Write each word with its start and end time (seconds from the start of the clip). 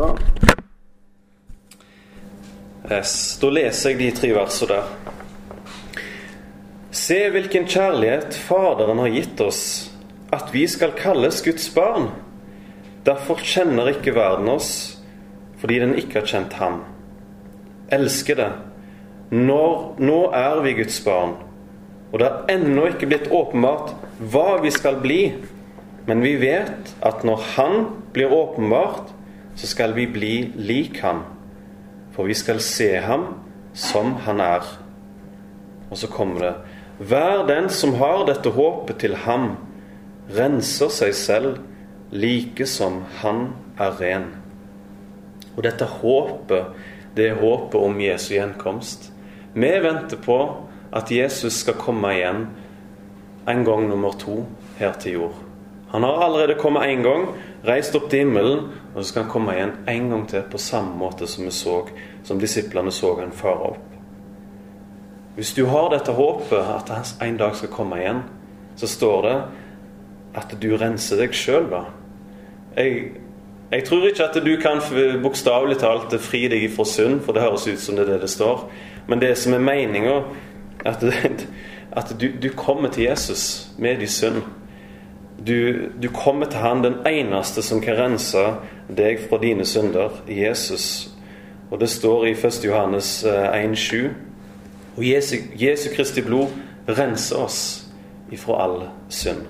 Sånn. 0.00 0.16
Yes, 2.90 3.12
da 3.42 3.50
leser 3.52 3.92
jeg 3.92 3.98
de 4.00 4.06
tre 4.16 4.30
versene 4.32 4.78
der. 4.78 4.86
Se 6.96 7.18
hvilken 7.34 7.68
kjærlighet 7.68 8.38
Faderen 8.48 9.02
har 9.02 9.12
gitt 9.12 9.42
oss, 9.44 9.60
at 10.32 10.48
vi 10.54 10.64
skal 10.72 10.96
kalles 10.96 11.42
Guds 11.44 11.68
barn. 11.74 12.08
Derfor 13.04 13.44
kjenner 13.44 13.92
ikke 13.92 14.16
verden 14.16 14.48
oss, 14.54 14.72
fordi 15.60 15.82
den 15.84 15.94
ikke 16.00 16.22
har 16.22 16.32
kjent 16.32 16.56
ham. 16.56 16.80
Elskede, 17.92 18.48
når, 19.30 20.00
nå 20.00 20.20
er 20.32 20.64
vi 20.64 20.78
Guds 20.80 20.96
barn, 21.04 21.36
og 22.10 22.18
det 22.22 22.30
er 22.30 22.56
ennå 22.56 22.88
ikke 22.88 23.12
blitt 23.12 23.28
åpenbart 23.28 23.92
hva 24.32 24.58
vi 24.64 24.72
skal 24.74 24.96
bli. 25.04 25.22
Men 26.08 26.24
vi 26.24 26.38
vet 26.40 26.94
at 27.06 27.22
når 27.28 27.42
Han 27.54 27.74
blir 28.16 28.32
åpenbart, 28.32 29.12
så 29.60 29.68
skal 29.68 29.92
vi 29.92 30.06
bli 30.08 30.34
lik 30.56 31.02
ham. 31.04 31.20
For 32.16 32.24
vi 32.24 32.34
skal 32.34 32.62
se 32.64 32.94
ham 33.04 33.26
som 33.76 34.14
han 34.24 34.40
er. 34.40 34.64
Og 35.90 35.98
så 36.00 36.08
kommer 36.08 36.40
det 36.40 36.54
Hver 37.10 37.44
den 37.48 37.68
som 37.68 37.94
har 38.00 38.24
dette 38.28 38.52
håpet 38.56 38.98
til 39.00 39.16
ham, 39.26 39.56
renser 40.36 40.88
seg 40.92 41.14
selv 41.16 41.58
like 42.12 42.66
som 42.68 43.02
han 43.20 43.50
er 43.80 43.96
ren. 44.00 44.26
Og 45.56 45.62
dette 45.64 45.84
håpet, 45.84 46.72
det 47.16 47.30
er 47.30 47.40
håpet 47.40 47.80
om 47.80 48.00
Jesu 48.00 48.34
gjenkomst. 48.34 49.10
Vi 49.54 49.70
venter 49.82 50.20
på 50.20 50.40
at 50.92 51.12
Jesus 51.12 51.62
skal 51.64 51.80
komme 51.80 52.12
igjen 52.16 52.46
en 53.48 53.64
gang 53.64 53.88
nummer 53.88 54.16
to 54.16 54.44
her 54.78 54.92
til 55.00 55.18
jord. 55.20 55.40
Han 55.90 56.04
har 56.06 56.20
allerede 56.22 56.60
kommet 56.60 56.86
én 56.86 57.02
gang, 57.02 57.32
reist 57.66 57.96
opp 57.98 58.10
til 58.10 58.24
himmelen, 58.24 58.68
og 58.94 59.04
så 59.04 59.08
skal 59.08 59.22
han 59.22 59.30
komme 59.30 59.54
igjen 59.54 59.76
en 59.88 60.10
gang 60.10 60.26
til 60.28 60.42
på 60.50 60.58
samme 60.58 60.96
måte 60.98 61.28
som 61.30 61.46
vi 61.46 61.54
så, 61.54 61.76
som 62.26 62.40
disiplene 62.40 62.92
så 62.92 63.14
han 63.20 63.32
fare 63.32 63.70
opp. 63.74 63.86
Hvis 65.36 65.54
du 65.54 65.64
har 65.70 65.92
dette 65.92 66.12
håpet, 66.12 66.58
at 66.58 66.90
han 66.90 67.28
en 67.28 67.38
dag 67.38 67.56
skal 67.56 67.70
komme 67.72 68.00
igjen, 68.00 68.22
så 68.76 68.86
står 68.90 69.22
det 69.22 69.36
at 70.40 70.54
du 70.62 70.70
renser 70.76 71.22
deg 71.22 71.34
sjøl, 71.34 71.70
da. 71.70 71.84
Jeg, 72.76 73.10
jeg, 73.70 73.84
tror 73.86 74.06
ikke 74.06 74.26
at 74.26 74.38
du 74.44 74.52
kan 74.62 74.82
bokstavelig 75.22 75.78
talt 75.80 76.14
fri 76.22 76.44
deg 76.50 76.68
fra 76.74 76.86
synd, 76.86 77.20
for 77.24 77.34
det 77.34 77.42
høres 77.46 77.66
ut 77.70 77.82
som 77.82 77.98
det 77.98 78.06
er 78.06 78.14
det 78.14 78.20
det 78.26 78.30
står. 78.30 78.66
Men 79.08 79.22
det 79.22 79.32
som 79.38 79.54
er 79.54 79.64
meninga, 79.64 80.20
at, 80.86 81.04
at 82.02 82.14
du, 82.20 82.28
du, 82.42 82.48
kommer 82.56 82.90
til 82.90 83.08
Jesus 83.08 83.70
med 83.78 84.02
din 84.02 84.08
synd. 84.08 84.42
Du, 85.46 85.88
du, 86.02 86.08
kommer 86.08 86.46
til 86.46 86.60
Han, 86.60 86.82
den 86.84 86.98
eneste 87.08 87.62
som 87.62 87.80
kan 87.80 87.96
rense 87.96 88.42
deg 88.92 89.22
fra 89.28 89.38
dine 89.40 89.64
synder, 89.64 90.20
Jesus. 90.28 91.08
Og 91.70 91.80
det 91.80 91.88
står 91.88 92.26
i 92.28 92.34
1. 92.34 92.64
Johannes 92.64 93.12
1,7. 93.24 93.96
Eh, 93.96 94.10
og 94.96 95.06
Jesu, 95.06 95.36
Jesu 95.56 95.88
Kristi 95.94 96.20
blod 96.26 96.52
renser 96.88 97.40
oss 97.40 97.60
ifra 98.34 98.58
all 98.64 98.82
synd. 99.08 99.46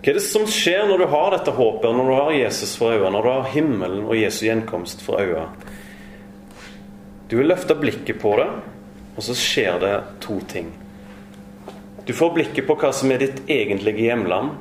Hva 0.00 0.12
er 0.12 0.16
det 0.16 0.24
som 0.24 0.46
skjer 0.48 0.86
når 0.88 1.02
du 1.02 1.06
har 1.12 1.32
dette 1.34 1.52
håpet, 1.52 1.90
når 1.92 2.06
du 2.08 2.14
har 2.16 2.36
Jesus 2.36 2.72
for 2.80 2.94
øynene, 2.94 3.12
når 3.16 3.24
du 3.24 3.30
har 3.30 3.50
himmelen 3.52 4.04
og 4.06 4.16
Jesu 4.16 4.46
gjenkomst 4.46 5.04
for 5.04 5.20
øynene? 5.20 5.48
Du 7.30 7.36
vil 7.38 7.50
løfte 7.52 7.76
blikket 7.78 8.18
på 8.20 8.32
det, 8.40 8.48
og 9.16 9.22
så 9.22 9.36
skjer 9.36 9.76
det 9.82 9.92
to 10.24 10.40
ting. 10.50 10.72
Du 12.10 12.14
får 12.14 12.30
blikket 12.34 12.66
på 12.66 12.74
hva 12.74 12.88
som 12.90 13.12
er 13.14 13.20
ditt 13.22 13.36
egentlige 13.46 14.02
hjemland. 14.08 14.56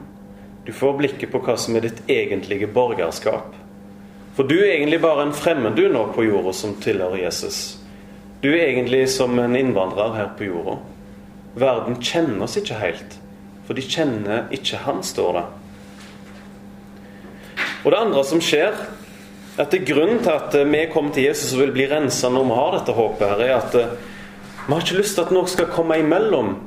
Du 0.67 0.69
får 0.69 1.00
blikket 1.00 1.31
på 1.33 1.39
hva 1.42 1.56
som 1.58 1.73
er 1.80 1.88
ditt 1.88 2.03
egentlige 2.06 2.67
borgerskap. 2.69 3.56
For 4.38 4.45
du 4.45 4.53
er 4.59 4.75
egentlig 4.75 5.00
bare 5.02 5.23
en 5.25 5.33
fremmed 5.33 5.73
du 5.73 5.88
nå 5.89 6.03
på 6.14 6.28
jorda 6.28 6.53
som 6.53 6.75
tilhører 6.78 7.23
Jesus. 7.23 7.80
Du 8.45 8.52
er 8.52 8.67
egentlig 8.67 9.02
som 9.09 9.33
en 9.41 9.58
innvandrer 9.58 10.14
her 10.14 10.30
på 10.38 10.52
jorda. 10.52 10.78
Verden 11.66 11.97
kjenner 11.97 12.46
oss 12.46 12.59
ikke 12.62 12.78
helt, 12.84 13.18
for 13.66 13.73
de 13.73 13.88
kjenner 13.97 14.46
ikke 14.53 14.85
Han, 14.85 15.02
står 15.02 15.41
det. 15.41 15.46
Og 17.81 17.90
det 17.90 18.06
andre 18.06 18.25
som 18.29 18.46
skjer, 18.46 18.78
at 19.57 19.73
det 19.73 19.81
er 19.81 19.90
grunnen 19.90 20.22
til 20.22 20.38
at 20.38 20.62
vi 20.69 20.85
kommer 20.94 21.18
til 21.18 21.31
Jesus 21.31 21.57
og 21.57 21.66
vil 21.66 21.78
bli 21.81 21.90
rensa 21.90 22.29
når 22.29 22.46
vi 22.53 22.62
har 22.62 22.73
dette 22.78 23.02
håpet, 23.02 23.29
her, 23.34 23.46
er 23.50 23.57
at 23.57 23.84
vi 24.68 24.73
har 24.75 24.84
ikke 24.85 25.02
lyst 25.02 25.18
til 25.18 25.25
at 25.25 25.40
noe 25.41 25.50
skal 25.50 25.73
komme 25.73 25.97
imellom 25.97 26.59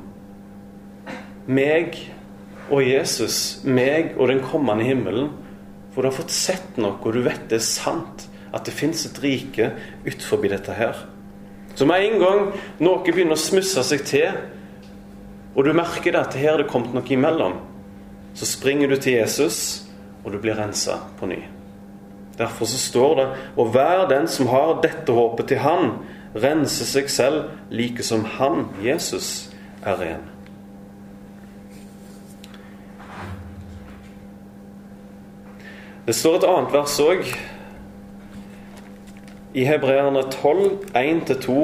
meg 1.47 1.97
og 2.71 2.83
Jesus, 2.85 3.61
meg 3.63 4.13
og 4.17 4.29
den 4.31 4.43
kommende 4.45 4.85
himmelen. 4.87 5.31
For 5.93 6.01
du 6.01 6.09
har 6.09 6.15
fått 6.15 6.33
sett 6.33 6.77
noe, 6.81 6.97
og 6.99 7.13
du 7.13 7.21
vet 7.25 7.49
det 7.51 7.59
er 7.59 7.67
sant. 7.67 8.27
At 8.53 8.67
det 8.67 8.75
fins 8.77 9.05
et 9.07 9.17
rike 9.23 9.71
utenfor 10.05 10.41
dette 10.45 10.75
her. 10.77 11.05
Så 11.75 11.87
med 11.89 12.05
en 12.05 12.19
gang 12.21 12.43
noe 12.85 13.01
begynner 13.05 13.37
å 13.37 13.41
smusse 13.41 13.81
seg 13.85 14.03
til, 14.05 14.29
og 15.53 15.65
du 15.65 15.73
merker 15.73 16.13
det 16.13 16.21
at 16.21 16.37
her 16.37 16.55
er 16.55 16.63
det 16.63 16.69
kommet 16.69 16.93
noe 16.93 17.09
imellom, 17.13 17.59
så 18.33 18.45
springer 18.49 18.89
du 18.89 18.97
til 18.97 19.19
Jesus, 19.19 19.85
og 20.23 20.33
du 20.33 20.39
blir 20.41 20.57
rensa 20.57 20.99
på 21.19 21.29
ny. 21.29 21.41
Derfor 22.37 22.65
så 22.65 22.79
står 22.81 23.15
det 23.19 23.25
Og 23.61 23.67
hver 23.75 24.07
den 24.09 24.27
som 24.27 24.47
har 24.49 24.79
dette 24.81 25.13
håpet 25.13 25.51
til 25.51 25.61
Han, 25.61 25.91
renser 26.33 26.89
seg 26.89 27.11
selv 27.13 27.51
like 27.69 28.01
som 28.03 28.25
Han, 28.39 28.71
Jesus, 28.81 29.51
er 29.85 29.99
ren. 30.01 30.32
Det 36.03 36.15
står 36.15 36.35
et 36.35 36.45
annet 36.51 36.73
vers 36.75 36.93
òg, 36.99 37.29
i 39.55 39.63
Hebreerne 39.63 40.25
12, 40.33 40.65
1-2, 40.99 41.55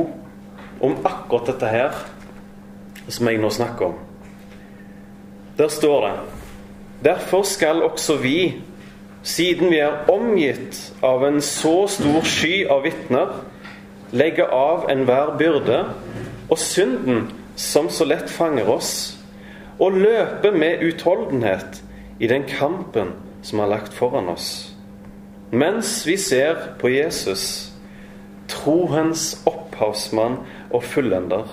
om 0.80 0.96
akkurat 1.04 1.50
dette 1.50 1.68
her 1.68 1.98
som 3.12 3.28
jeg 3.28 3.42
nå 3.44 3.50
snakker 3.52 3.90
om. 3.90 3.98
Der 5.60 5.68
står 5.68 6.08
det 6.08 6.14
Derfor 7.04 7.44
skal 7.44 7.84
også 7.84 8.16
vi, 8.24 8.62
siden 9.24 9.72
vi 9.72 9.84
er 9.84 10.08
omgitt 10.12 10.94
av 11.04 11.24
en 11.28 11.42
så 11.44 11.88
stor 11.92 12.24
sky 12.24 12.64
av 12.72 12.88
vitner, 12.88 13.42
legge 14.12 14.48
av 14.48 14.88
enhver 14.92 15.36
byrde 15.40 15.84
og 16.48 16.60
synden 16.60 17.28
som 17.60 17.92
så 17.92 18.08
lett 18.08 18.32
fanger 18.32 18.72
oss, 18.72 18.94
og 19.80 20.00
løpe 20.00 20.52
med 20.56 20.84
utholdenhet 20.84 21.84
i 22.20 22.28
den 22.28 22.48
kampen 22.48 23.18
som 23.42 23.60
er 23.60 23.72
lagt 23.72 23.94
foran 23.94 24.30
oss. 24.32 24.76
Mens 25.52 26.04
vi 26.08 26.18
ser 26.18 26.76
på 26.80 26.92
Jesus, 26.94 27.72
troens 28.50 29.32
opphavsmann 29.50 30.40
og 30.70 30.84
fullender. 30.84 31.48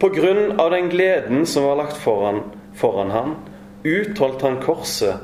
På 0.00 0.08
grunn 0.12 0.60
av 0.60 0.70
den 0.72 0.88
gleden 0.92 1.46
som 1.46 1.68
var 1.68 1.80
lagt 1.82 1.96
foran, 2.00 2.42
foran 2.76 3.12
han, 3.12 3.34
utholdt 3.84 4.42
han 4.44 4.60
korset, 4.64 5.20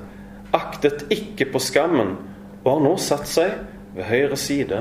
aktet 0.57 1.07
ikke 1.13 1.51
på 1.53 1.61
skammen, 1.61 2.17
og 2.65 2.71
har 2.73 2.85
nå 2.85 2.95
satt 3.01 3.29
seg 3.29 3.53
ved 3.97 4.09
høyre 4.09 4.37
side 4.41 4.81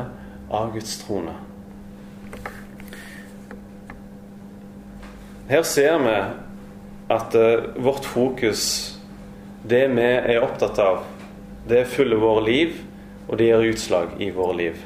av 0.51 0.71
Guds 0.73 0.97
trone. 1.03 1.35
Her 5.45 5.61
ser 5.67 5.99
vi 6.01 6.15
at 7.13 7.35
uh, 7.37 7.83
vårt 7.85 8.05
fokus 8.09 8.94
det 9.65 9.85
vi 9.95 10.03
er 10.05 10.43
opptatt 10.45 10.79
av, 10.81 11.03
det 11.65 11.87
fyller 11.89 12.21
våre 12.21 12.43
liv, 12.45 12.75
og 13.25 13.39
det 13.39 13.49
gjør 13.49 13.71
utslag 13.71 14.19
i 14.21 14.29
våre 14.33 14.57
liv. 14.59 14.83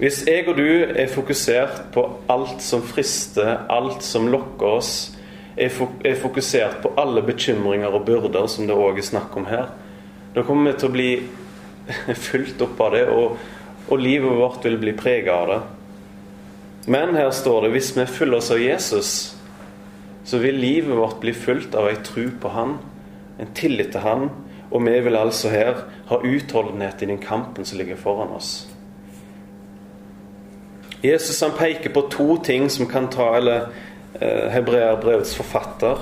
Hvis 0.00 0.22
jeg 0.26 0.44
og 0.50 0.58
du 0.58 0.66
er 0.84 1.08
fokusert 1.12 1.86
på 1.94 2.04
alt 2.32 2.60
som 2.64 2.82
frister, 2.84 3.62
alt 3.72 4.04
som 4.04 4.28
lokker 4.32 4.76
oss, 4.80 4.92
er 5.56 5.72
fokusert 6.20 6.80
på 6.82 6.92
alle 7.00 7.22
bekymringer 7.24 7.92
og 7.92 8.06
byrder 8.08 8.48
som 8.48 8.68
det 8.68 8.76
òg 8.76 9.00
er 9.00 9.08
snakk 9.08 9.36
om 9.36 9.48
her, 9.48 9.70
da 10.32 10.44
kommer 10.44 10.72
vi 10.72 10.78
til 10.80 10.88
å 10.88 10.96
bli 10.96 11.10
fulgt 12.28 12.64
opp 12.64 12.80
av 12.80 12.96
det, 12.96 13.04
og, 13.12 13.36
og 13.88 14.00
livet 14.00 14.36
vårt 14.36 14.64
vil 14.68 14.80
bli 14.80 14.96
prega 14.96 15.36
av 15.36 15.52
det. 15.52 15.60
Men 16.92 17.14
her 17.14 17.30
står 17.30 17.66
det 17.66 17.74
hvis 17.76 17.92
vi 17.96 18.08
fyller 18.10 18.40
oss 18.40 18.50
av 18.52 18.60
Jesus, 18.60 19.10
så 20.24 20.40
vil 20.42 20.58
livet 20.60 20.96
vårt 20.96 21.20
bli 21.22 21.34
fulgt 21.36 21.76
av 21.78 21.88
ei 21.90 21.98
tru 22.04 22.26
på 22.40 22.52
Han 22.56 22.78
en 23.40 23.52
tillit 23.54 23.92
til 23.92 24.00
Han. 24.00 24.30
Og 24.70 24.84
vi 24.86 25.00
vil 25.04 25.16
altså 25.16 25.50
her 25.52 25.84
ha 26.08 26.16
utholdenhet 26.16 27.02
i 27.02 27.06
den 27.06 27.18
kampen 27.18 27.64
som 27.64 27.78
ligger 27.78 27.96
foran 27.96 28.32
oss. 28.36 28.68
Jesus 31.04 31.40
han 31.40 31.52
peker 31.58 31.90
på 31.92 32.06
to 32.10 32.36
ting 32.44 32.70
som 32.70 32.86
kan 32.86 33.08
ta 33.10 33.36
Eller 33.36 33.66
eh, 34.20 34.48
hebreerbrevets 34.50 35.34
forfatter 35.36 35.98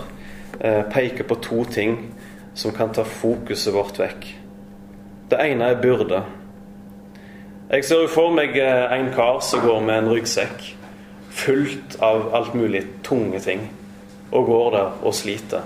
eh, 0.60 0.82
peker 0.92 1.24
på 1.24 1.34
to 1.34 1.64
ting 1.64 2.14
som 2.54 2.72
kan 2.72 2.92
ta 2.92 3.02
fokuset 3.02 3.74
vårt 3.74 3.98
vekk. 3.98 4.26
Det 5.30 5.38
ene 5.40 5.64
er 5.64 5.80
byrde. 5.82 6.22
Jeg 7.70 7.84
ser 7.84 8.02
jo 8.02 8.10
for 8.10 8.34
meg 8.34 8.58
eh, 8.58 8.92
en 8.92 9.12
kar 9.14 9.40
som 9.40 9.64
går 9.64 9.80
med 9.80 9.98
en 9.98 10.12
ryggsekk 10.12 10.76
fullt 11.30 11.96
av 12.02 12.34
alt 12.34 12.54
mulig 12.54 12.82
tunge 13.06 13.40
ting, 13.40 13.68
og 14.32 14.46
går 14.46 14.70
der 14.74 15.04
og 15.06 15.14
sliter. 15.14 15.62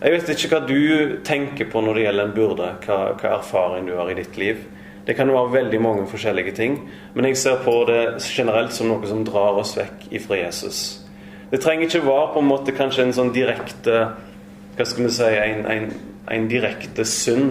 Jeg 0.00 0.14
vet 0.14 0.30
ikke 0.32 0.48
hva 0.54 0.58
du 0.64 1.18
tenker 1.28 1.66
på 1.68 1.80
når 1.84 1.98
det 1.98 2.02
gjelder 2.06 2.24
en 2.24 2.32
burde, 2.32 2.68
hva, 2.86 2.94
hva 3.20 3.32
erfaring 3.36 3.84
du 3.84 3.98
har 3.98 4.08
i 4.08 4.14
ditt 4.16 4.38
liv. 4.40 4.62
Det 5.04 5.12
kan 5.18 5.28
være 5.28 5.52
veldig 5.52 5.80
mange 5.84 6.06
forskjellige 6.08 6.54
ting, 6.56 6.78
men 7.12 7.28
jeg 7.28 7.36
ser 7.36 7.58
på 7.66 7.74
det 7.84 8.16
generelt 8.24 8.72
som 8.72 8.88
noe 8.88 9.04
som 9.10 9.20
drar 9.28 9.60
oss 9.60 9.74
vekk 9.76 10.06
ifra 10.16 10.38
Jesus. 10.40 10.80
Det 11.52 11.60
trenger 11.60 11.84
ikke 11.84 12.06
være 12.06 12.32
på 12.32 12.40
en 12.40 12.48
måte 12.48 12.76
kanskje 12.76 13.04
en 13.08 13.16
sånn 13.16 13.34
direkte 13.34 14.00
Hva 14.78 14.86
skal 14.86 15.04
vi 15.04 15.12
si 15.12 15.30
En, 15.36 15.64
en, 15.68 15.88
en 16.32 16.48
direkte 16.48 17.04
synd. 17.04 17.50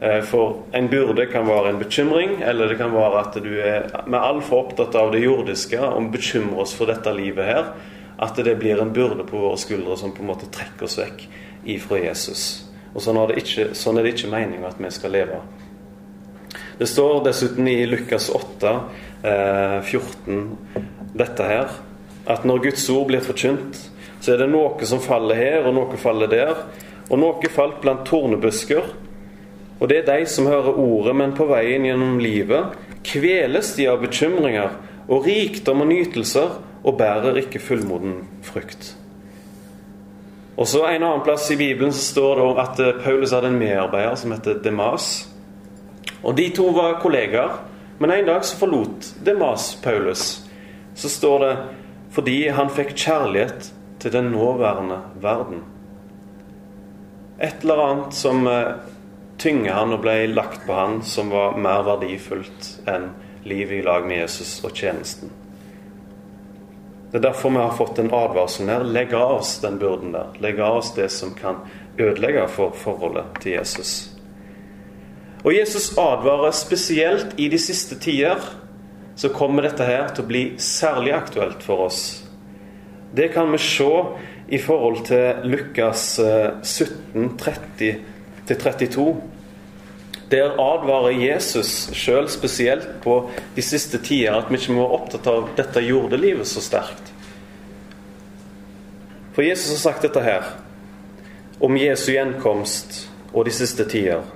Eh, 0.00 0.22
for 0.26 0.64
en 0.74 0.88
burde 0.90 1.28
kan 1.30 1.46
være 1.46 1.70
en 1.70 1.78
bekymring, 1.78 2.40
eller 2.42 2.72
det 2.72 2.80
kan 2.80 2.90
være 2.90 3.20
at 3.22 3.38
du 3.44 3.52
er 3.62 3.86
med 4.06 4.18
altfor 4.18 4.64
opptatt 4.64 4.96
av 4.98 5.12
det 5.14 5.22
jordiske 5.22 5.78
og 5.78 6.10
bekymrer 6.10 6.64
oss 6.64 6.74
for 6.74 6.90
dette 6.90 7.12
livet 7.14 7.46
her, 7.46 7.74
at 8.18 8.38
det 8.42 8.58
blir 8.58 8.80
en 8.82 8.94
burde 8.94 9.26
på 9.28 9.44
våre 9.44 9.58
skuldre 9.60 9.94
som 10.00 10.10
på 10.14 10.24
en 10.24 10.32
måte 10.32 10.50
trekker 10.50 10.88
oss 10.88 10.98
vekk 10.98 11.28
ifra 11.64 12.00
Jesus. 12.02 12.64
Og 12.94 13.02
sånn 13.04 13.18
er 13.20 13.30
det 13.30 13.42
ikke, 13.42 13.68
sånn 13.78 14.00
ikke 14.02 14.30
meningen 14.32 14.66
at 14.68 14.78
vi 14.80 14.90
skal 14.94 15.14
leve. 15.14 15.40
Det 16.78 16.86
står 16.86 17.24
dessuten 17.26 17.68
i 17.68 17.86
Lukas 17.86 18.28
8, 18.30 18.74
eh, 19.22 19.78
14 19.82 20.58
dette 21.18 21.42
her, 21.42 21.70
at 22.26 22.44
når 22.44 22.68
Guds 22.68 22.88
ord 22.90 23.08
blir 23.08 23.24
forkynt, 23.24 23.90
så 24.20 24.34
er 24.34 24.42
det 24.42 24.50
noe 24.50 24.86
som 24.86 25.00
faller 25.02 25.38
her, 25.38 25.66
og 25.66 25.74
noe 25.74 25.98
faller 26.00 26.30
der. 26.30 26.54
Og 27.08 27.18
noe 27.18 27.50
falt 27.50 27.80
blant 27.80 28.04
tornebusker. 28.06 28.90
Og 29.78 29.88
det 29.88 30.02
er 30.02 30.18
de 30.18 30.26
som 30.26 30.46
hører 30.46 30.76
ordet, 30.76 31.14
men 31.16 31.34
på 31.38 31.46
veien 31.48 31.86
gjennom 31.86 32.18
livet 32.20 32.74
kveles 33.06 33.72
de 33.76 33.86
av 33.88 34.02
bekymringer 34.02 34.74
og 35.08 35.24
rikdom 35.24 35.84
og 35.84 35.88
nytelser 35.92 36.58
og 36.82 36.98
bærer 36.98 37.38
ikke 37.40 37.62
fullmoden 37.62 38.20
frukt. 38.44 38.92
Og 40.58 40.66
så 40.66 40.82
En 40.86 41.02
annen 41.02 41.22
plass 41.22 41.50
i 41.50 41.56
Bibelen 41.56 41.92
så 41.92 42.02
står 42.12 42.40
det 42.40 42.46
at 42.62 42.80
eh, 42.82 43.02
Paulus 43.04 43.32
hadde 43.32 43.52
en 43.52 43.60
medarbeider 43.60 44.16
som 44.18 44.34
heter 44.34 44.58
Demas. 44.64 45.28
Og 46.22 46.34
De 46.36 46.48
to 46.50 46.72
var 46.74 46.98
kollegaer, 47.02 47.60
men 47.98 48.10
en 48.10 48.26
dag 48.26 48.44
så 48.44 48.58
forlot 48.58 49.12
Demas 49.24 49.76
Paulus. 49.82 50.42
Så 50.94 51.08
står 51.08 51.44
det 51.44 51.54
fordi 52.10 52.48
han 52.48 52.70
fikk 52.74 52.96
kjærlighet 52.96 53.70
til 54.02 54.12
den 54.12 54.32
nåværende 54.32 54.98
verden. 55.22 55.62
Et 57.38 57.62
eller 57.62 57.82
annet 57.84 58.14
som 58.14 58.48
tynga 59.38 59.76
han 59.78 59.94
og 59.94 60.02
ble 60.02 60.26
lagt 60.32 60.64
på 60.66 60.74
han, 60.74 61.02
som 61.06 61.30
var 61.30 61.58
mer 61.60 61.84
verdifullt 61.86 62.70
enn 62.90 63.12
livet 63.46 63.78
i 63.78 63.84
lag 63.86 64.06
med 64.06 64.24
Jesus 64.24 64.58
og 64.64 64.74
tjenesten. 64.74 65.30
Det 67.10 67.16
er 67.18 67.24
derfor 67.30 67.50
vi 67.50 67.56
har 67.56 67.76
fått 67.76 67.98
en 67.98 68.10
advarsel 68.12 68.68
her. 68.68 68.84
Legg 68.84 69.14
av 69.16 69.38
oss 69.38 69.54
den 69.62 69.78
byrden 69.80 70.12
der. 70.12 70.34
Legg 70.44 70.60
av 70.60 70.82
oss 70.82 70.92
det 70.94 71.08
som 71.12 71.32
kan 71.34 71.62
ødelegge 71.98 72.44
for 72.52 72.76
forholdet 72.76 73.40
til 73.40 73.56
Jesus. 73.56 74.10
Og 75.44 75.54
Jesus 75.54 75.94
advarer 75.98 76.52
spesielt 76.52 77.32
i 77.40 77.48
de 77.48 77.58
siste 77.58 77.96
tider. 77.98 78.42
Så 79.16 79.32
kommer 79.34 79.64
dette 79.64 79.86
her 79.86 80.12
til 80.12 80.26
å 80.26 80.28
bli 80.28 80.42
særlig 80.62 81.14
aktuelt 81.16 81.64
for 81.64 81.88
oss. 81.88 82.02
Det 83.16 83.32
kan 83.32 83.48
vi 83.52 83.58
se 83.58 83.88
i 84.48 84.60
forhold 84.60 85.00
til 85.08 85.48
Lukas 85.48 86.20
17, 86.62 87.24
eh, 87.24 88.02
30-32. 88.46 89.08
Der 90.30 90.58
advarer 90.60 91.14
Jesus 91.16 91.88
sjøl 91.96 92.28
spesielt 92.28 92.88
på 93.04 93.30
de 93.56 93.62
siste 93.64 94.00
tider 94.04 94.36
at 94.36 94.50
vi 94.50 94.58
ikke 94.60 94.74
må 94.76 94.84
være 94.84 94.98
opptatt 94.98 95.28
av 95.30 95.46
dette 95.56 95.80
jordelivet 95.86 96.48
så 96.48 96.60
sterkt. 96.60 97.12
For 99.32 99.46
Jesus 99.46 99.70
har 99.70 99.84
sagt 99.84 100.04
dette 100.04 100.20
her 100.20 100.50
om 101.64 101.76
Jesu 101.78 102.10
gjenkomst 102.12 103.06
og 103.32 103.46
de 103.48 103.54
siste 103.54 103.86
tider. 103.88 104.26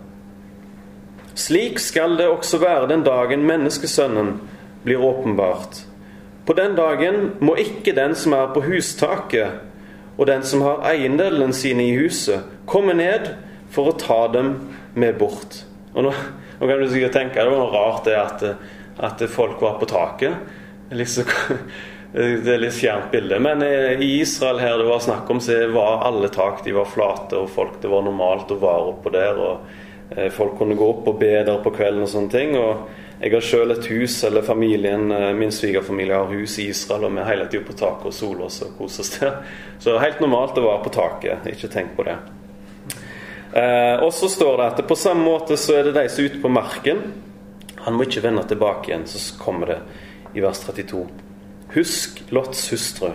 Slik 1.35 1.81
skal 1.81 2.17
det 2.17 2.29
også 2.29 2.61
være 2.63 2.89
den 2.89 3.05
dagen 3.05 3.45
menneskesønnen 3.49 4.37
blir 4.85 5.03
åpenbart. 5.03 5.83
På 6.47 6.53
den 6.53 6.77
dagen 6.77 7.33
må 7.41 7.55
ikke 7.59 7.95
den 7.97 8.15
som 8.19 8.35
er 8.37 8.51
på 8.55 8.65
hustaket, 8.65 9.61
og 10.19 10.27
den 10.27 10.43
som 10.45 10.63
har 10.63 10.83
eiendelene 10.91 11.55
sine 11.57 11.87
i 11.89 11.97
huset, 11.97 12.43
komme 12.67 12.95
ned 12.95 13.33
for 13.73 13.91
å 13.91 13.99
ta 13.99 14.27
dem 14.33 14.55
med 14.95 15.17
bort. 15.19 15.63
Og 15.93 16.07
nå, 16.07 16.13
nå 16.59 16.69
kan 16.69 16.81
du 16.81 16.89
sikkert 16.91 17.17
tenke 17.17 17.43
det 17.43 17.53
var 17.53 17.61
noe 17.61 17.73
rart 17.73 18.07
det 18.09 18.19
at, 18.19 18.45
at 19.11 19.25
folk 19.31 19.61
var 19.61 19.79
på 19.81 19.89
taket. 19.91 20.59
Liksom, 20.93 21.29
det 22.13 22.49
er 22.55 22.61
litt 22.61 22.77
fjernt 22.77 23.11
bilde. 23.15 23.39
Men 23.43 23.63
eh, 23.67 24.01
i 24.01 24.15
Israel 24.21 24.61
her 24.63 24.81
det 24.81 24.89
var 24.89 25.05
snakk 25.05 25.31
om, 25.31 25.41
så 25.41 25.67
var 25.73 26.05
alle 26.09 26.33
tak 26.33 26.65
de 26.65 26.75
var 26.77 26.89
flate, 26.89 27.39
og 27.39 27.51
folk 27.51 27.81
det 27.83 27.93
var 27.93 28.05
normalt 28.07 28.53
å 28.53 28.61
være 28.61 28.91
oppå 28.97 29.15
der. 29.15 29.41
og 29.41 30.17
eh, 30.17 30.29
Folk 30.33 30.59
kunne 30.61 30.79
gå 30.79 30.91
opp 30.97 31.09
og 31.13 31.23
be 31.23 31.33
der 31.41 31.63
på 31.65 31.75
kvelden 31.75 32.05
og 32.07 32.13
sånne 32.13 32.33
ting. 32.33 32.57
og 32.61 32.89
Jeg 33.23 33.37
har 33.37 33.49
sjøl 33.49 33.77
et 33.77 33.89
hus, 33.93 34.19
eller 34.29 34.45
familien, 34.45 35.09
eh, 35.13 35.33
min 35.37 35.55
svigerfamilie 35.55 36.21
har 36.21 36.33
hus 36.33 36.59
i 36.59 36.69
Israel, 36.73 37.09
og 37.09 37.17
vi 37.17 37.25
er 37.25 37.33
hele 37.33 37.49
tida 37.49 37.69
på 37.69 37.77
taket 37.81 38.13
og 38.13 38.17
soler 38.17 38.47
oss 38.49 38.63
og 38.67 38.77
koser 38.81 39.05
oss 39.07 39.17
der. 39.19 39.43
Så 39.83 39.99
helt 40.01 40.25
normalt 40.25 40.61
å 40.61 40.69
være 40.69 40.87
på 40.87 40.97
taket. 41.01 41.53
Ikke 41.53 41.73
tenk 41.73 41.97
på 41.97 42.09
det. 42.09 42.21
Eh, 43.53 43.97
og 44.01 44.13
så 44.17 44.29
står 44.33 44.57
det 44.57 44.69
at 44.71 44.87
på 44.89 44.97
samme 44.97 45.27
måte 45.27 45.59
så 45.61 45.77
er 45.77 45.89
det 45.89 45.97
de 45.99 46.07
som 46.09 46.25
er 46.25 46.31
ute 46.31 46.41
på 46.41 46.53
marken. 46.53 47.03
Han 47.85 47.99
må 47.99 48.07
ikke 48.07 48.25
vende 48.25 48.45
tilbake 48.49 48.91
igjen. 48.91 49.05
Så 49.07 49.37
kommer 49.41 49.75
det 49.75 49.79
i 50.35 50.45
vers 50.45 50.63
32. 50.65 51.05
Husk 51.75 52.23
Lots 52.33 52.71
hustru. 52.73 53.13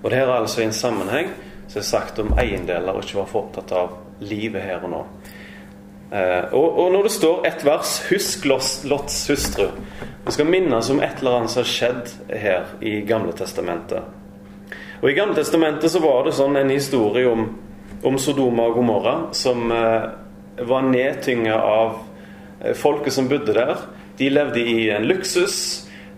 Og 0.00 0.10
det 0.10 0.18
her 0.18 0.30
er 0.30 0.40
altså 0.40 0.62
i 0.62 0.68
en 0.68 0.74
sammenheng 0.74 1.30
som 1.70 1.78
er 1.78 1.86
sagt 1.86 2.18
om 2.18 2.32
eiendeler, 2.40 2.90
og 2.90 3.04
ikke 3.04 3.20
være 3.20 3.30
for 3.30 3.44
opptatt 3.44 3.72
av 3.78 3.92
livet 4.26 4.64
her 4.64 4.82
og 4.82 4.90
nå. 4.90 5.02
Eh, 6.10 6.50
og, 6.50 6.66
og, 6.66 6.86
når 6.90 7.06
det 7.06 7.12
står 7.14 7.44
et 7.46 7.64
vers 7.64 7.92
'Husk 8.08 8.44
Lots 8.90 9.30
hustru' 9.30 9.70
Vi 10.26 10.32
skal 10.32 10.46
minnes 10.46 10.90
om 10.90 11.00
et 11.00 11.18
eller 11.18 11.36
annet 11.36 11.50
som 11.50 11.62
har 11.62 11.70
skjedd 11.70 12.10
her 12.28 12.66
i 12.82 13.00
Gamle 13.06 13.32
Testamentet. 13.32 14.02
Og 15.00 15.10
I 15.10 15.14
Gamle 15.14 15.34
Testamentet 15.34 15.90
så 15.90 16.02
var 16.02 16.24
det 16.24 16.34
sånn 16.34 16.56
en 16.56 16.70
historie 16.70 17.30
om 17.30 17.46
om 18.02 18.18
Sodoma 18.18 18.68
og 18.70 18.78
Gomorra, 18.78 19.14
som 19.36 19.70
eh, 19.72 20.08
var 20.66 20.86
nedtynga 20.88 21.56
av 21.60 21.98
eh, 22.60 22.74
folket 22.76 23.12
som 23.12 23.28
bodde 23.28 23.54
der. 23.56 23.76
De 24.18 24.30
levde 24.30 24.60
i 24.60 24.88
en 24.94 25.06
luksus. 25.08 25.58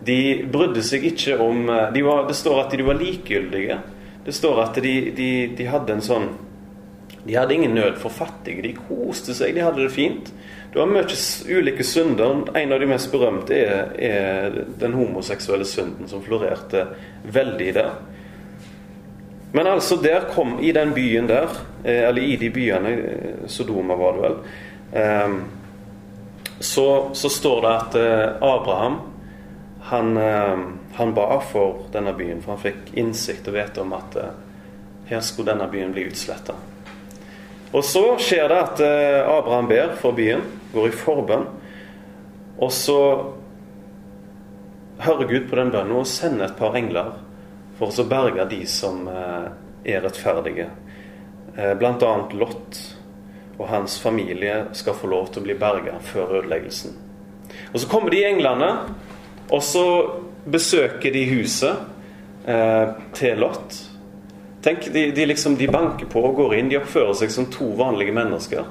De 0.02 0.42
brydde 0.50 0.82
seg 0.86 1.06
ikke 1.12 1.38
om 1.42 1.68
eh, 1.70 1.90
de 1.94 2.04
var, 2.06 2.26
Det 2.28 2.38
står 2.38 2.64
at 2.64 2.76
de 2.76 2.86
var 2.86 3.00
likegyldige. 3.00 3.80
Det 4.24 4.34
står 4.34 4.62
at 4.62 4.80
de, 4.82 4.94
de, 5.16 5.30
de, 5.58 5.66
hadde 5.66 5.96
en 5.96 6.04
sånn 6.04 6.28
De 7.24 7.34
hadde 7.34 7.54
ingen 7.54 7.74
nød 7.74 7.98
for 8.02 8.14
fattige. 8.14 8.62
De 8.62 8.74
koste 8.78 9.34
seg, 9.34 9.54
de 9.54 9.66
hadde 9.66 9.82
det 9.82 9.94
fint. 9.94 10.32
Det 10.72 10.80
var 10.80 10.88
mye 10.88 11.18
ulike 11.52 11.84
synder. 11.84 12.46
En 12.56 12.72
av 12.72 12.80
de 12.80 12.88
mest 12.88 13.10
berømte 13.12 13.58
er, 13.58 13.90
er 13.98 14.56
den 14.80 14.94
homoseksuelle 14.96 15.66
synden 15.68 16.08
som 16.10 16.22
florerte 16.24 16.86
veldig 17.34 17.74
der. 17.76 17.92
Men 19.52 19.66
altså, 19.66 19.96
der 19.96 20.24
kom 20.34 20.60
i 20.60 20.72
den 20.72 20.94
byen 20.94 21.28
der, 21.28 21.48
eh, 21.84 22.08
eller 22.08 22.22
i 22.22 22.36
de 22.36 22.50
byene, 22.50 22.88
eh, 22.88 23.46
Sodoma 23.46 23.94
var 23.94 24.12
det 24.12 24.22
vel, 24.22 24.36
ehm, 24.92 25.40
så, 26.58 27.10
så 27.12 27.28
står 27.28 27.60
det 27.60 27.72
at 27.72 27.94
eh, 28.00 28.28
Abraham 28.40 29.00
han, 29.82 30.16
han 30.94 31.10
ba 31.14 31.40
for 31.44 31.88
denne 31.92 32.12
byen, 32.14 32.38
for 32.40 32.54
han 32.54 32.60
fikk 32.62 32.92
innsikt 32.96 33.48
og 33.50 33.56
vite 33.56 33.82
om 33.82 33.90
at 33.92 34.14
her 35.08 35.20
skulle 35.26 35.50
denne 35.50 35.66
byen 35.68 35.90
bli 35.92 36.04
utsletta. 36.06 36.54
Og 37.74 37.84
så 37.84 38.04
skjer 38.22 38.46
det 38.48 38.60
at 38.60 38.82
Abraham 39.26 39.68
ber 39.68 39.96
for 39.98 40.14
byen, 40.16 40.46
går 40.72 40.86
i 40.86 40.94
forbønn. 40.96 41.44
Og 42.62 42.72
så 42.72 43.00
hører 45.02 45.28
Gud 45.28 45.50
på 45.50 45.58
den 45.58 45.74
bønnen 45.74 45.98
og 45.98 46.08
sender 46.08 46.46
et 46.46 46.56
par 46.56 46.78
engler 46.78 47.10
for 47.78 47.92
å 47.92 48.08
berge 48.08 48.48
de 48.50 48.62
som 48.68 49.06
eh, 49.08 49.46
er 49.94 50.02
rettferdige. 50.04 50.68
Eh, 51.56 51.72
Bl.a. 51.78 52.12
Lot 52.32 52.82
og 53.58 53.68
hans 53.68 53.98
familie 54.00 54.66
skal 54.72 54.96
få 54.98 55.10
lov 55.12 55.30
til 55.32 55.42
å 55.42 55.46
bli 55.46 55.56
berga 55.60 55.98
før 56.02 56.38
ødeleggelsen. 56.40 56.94
Og 57.72 57.80
Så 57.80 57.88
kommer 57.88 58.10
de 58.10 58.24
englene, 58.24 58.70
og 59.50 59.62
så 59.62 59.86
besøker 60.44 61.12
de 61.12 61.24
huset 61.30 62.48
eh, 62.48 62.94
til 63.14 63.42
Lot. 63.42 63.76
Tenk, 64.62 64.86
de, 64.94 65.10
de, 65.10 65.26
liksom, 65.26 65.56
de, 65.58 65.68
banker 65.68 66.06
på 66.06 66.22
og 66.22 66.36
går 66.38 66.56
inn. 66.58 66.70
De 66.70 66.78
oppfører 66.78 67.16
seg 67.18 67.32
som 67.34 67.48
to 67.50 67.72
vanlige 67.78 68.14
mennesker. 68.14 68.66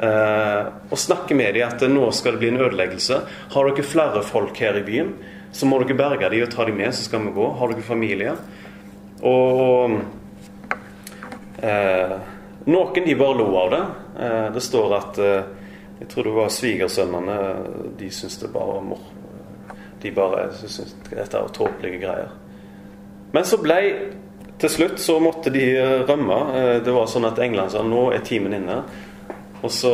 Eh, 0.00 0.70
og 0.90 0.98
snakker 0.98 1.38
med 1.38 1.54
dem 1.54 1.68
at 1.68 1.84
nå 1.90 2.08
skal 2.16 2.34
det 2.34 2.42
bli 2.42 2.50
en 2.50 2.62
ødeleggelse. 2.64 3.20
Har 3.54 3.68
dere 3.70 3.86
flere 3.86 4.24
folk 4.26 4.58
her 4.58 4.80
i 4.80 4.86
byen? 4.86 5.12
Så 5.52 5.66
må 5.66 5.80
dere 5.82 5.98
berge 5.98 6.30
dem 6.30 6.44
og 6.44 6.50
ta 6.52 6.64
dem 6.66 6.78
med, 6.78 6.92
så 6.94 7.06
skal 7.06 7.24
vi 7.24 7.34
gå. 7.34 7.46
Har 7.58 7.72
dere 7.72 7.86
familie? 7.86 8.34
Og 9.26 9.96
eh, 11.62 12.14
noen 12.70 13.06
de 13.06 13.16
bare 13.18 13.38
lo 13.38 13.48
av 13.58 13.72
det. 13.74 13.82
Eh, 14.24 14.46
det 14.54 14.62
står 14.64 14.94
at 14.96 15.18
eh, 15.18 15.56
Jeg 16.00 16.08
tror 16.08 16.24
det 16.24 16.36
var 16.36 16.54
svigersønnene. 16.54 17.34
De 17.98 18.06
syntes 18.08 18.38
det 18.40 18.52
bare 18.54 18.76
var 18.78 18.86
mor. 18.86 19.02
De 20.00 20.12
bare 20.16 20.46
syntes 20.56 20.94
dette 21.10 21.42
var 21.42 21.52
tåpelige 21.52 22.00
greier. 22.00 22.30
Men 23.34 23.44
så 23.44 23.58
ble 23.60 23.76
til 24.60 24.72
slutt 24.72 24.96
så 25.00 25.18
måtte 25.20 25.52
de 25.52 25.66
rømme. 26.08 26.38
Det 26.84 26.92
var 26.92 27.04
sånn 27.08 27.28
at 27.28 27.38
England 27.44 27.74
sa 27.74 27.84
nå 27.84 28.06
er 28.14 28.24
timen 28.24 28.56
inne. 28.56 28.78
Og 29.60 29.68
så 29.72 29.92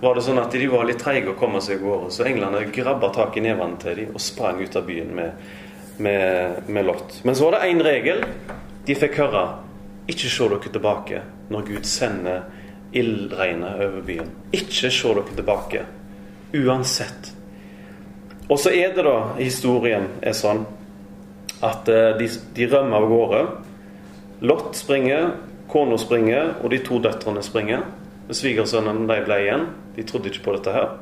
var 0.00 0.16
det 0.16 0.24
sånn 0.26 0.40
at 0.42 0.52
de 0.52 0.66
var 0.68 0.86
litt 0.88 1.00
treige 1.02 1.32
å 1.32 1.38
komme 1.38 1.60
seg 1.64 1.80
av 1.80 1.86
gårde. 1.86 2.10
Så 2.12 2.26
englene 2.28 2.64
grabba 2.74 3.12
tak 3.14 3.36
i 3.38 3.44
nevene 3.44 3.78
til 3.80 4.00
dem 4.00 4.16
og 4.16 4.22
sprang 4.22 4.60
ut 4.62 4.76
av 4.76 4.86
byen 4.88 5.14
med, 5.16 5.46
med, 6.02 6.66
med 6.68 6.88
Lot. 6.88 7.20
Men 7.24 7.38
så 7.38 7.48
var 7.48 7.58
det 7.58 7.70
én 7.70 7.82
regel. 7.84 8.24
De 8.84 8.96
fikk 8.98 9.20
høre 9.22 9.44
ikke 10.10 10.28
se 10.28 10.48
dere 10.50 10.72
tilbake 10.72 11.22
når 11.52 11.66
Gud 11.70 11.88
sender 11.88 12.44
ildregnet 12.94 13.80
over 13.86 14.04
byen. 14.04 14.30
Ikke 14.52 14.90
se 14.92 15.14
dere 15.14 15.26
tilbake. 15.32 15.84
Uansett. 16.54 17.32
Og 18.48 18.60
så 18.60 18.74
er 18.76 18.92
det 18.92 19.06
da 19.06 19.16
historien 19.38 20.10
er 20.22 20.36
sånn 20.36 20.66
at 21.64 21.88
eh, 21.88 22.12
de, 22.18 22.28
de 22.56 22.68
rømmer 22.68 22.98
av 22.98 23.08
gårde. 23.08 23.42
Lot 24.44 24.76
springer, 24.76 25.30
kona 25.72 25.96
springer, 25.98 26.58
og 26.60 26.74
de 26.74 26.82
to 26.84 27.00
døtrene 27.00 27.42
springer. 27.44 27.86
Svigersønnene 28.30 29.08
de 29.08 29.24
ble 29.26 29.40
igjen. 29.42 29.66
De 29.96 30.04
trodde 30.06 30.30
ikke 30.30 30.46
på 30.46 30.56
dette 30.56 30.72
her. 30.74 30.94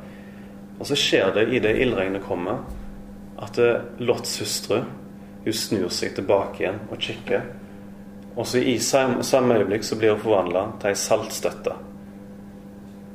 Og 0.79 0.89
så 0.89 0.99
skjer 0.99 1.35
det 1.37 1.49
i 1.55 1.61
det 1.63 1.77
ildregnet 1.85 2.25
kommer, 2.27 2.65
at 3.43 3.59
eh, 3.63 3.85
Lots 4.03 4.41
hustru 4.43 4.83
hun 5.43 5.55
snur 5.55 5.91
seg 5.91 6.15
tilbake 6.17 6.63
igjen 6.63 6.81
og 6.91 6.99
kikker. 7.03 7.45
Og 8.37 8.47
så 8.49 8.63
i 8.63 8.79
samme, 8.79 9.57
øyeblikk 9.59 9.85
så 9.85 9.99
blir 9.99 10.15
hun 10.15 10.23
forvandla 10.23 10.65
til 10.81 10.93
ei 10.93 10.99
saltstøtte. 10.99 11.75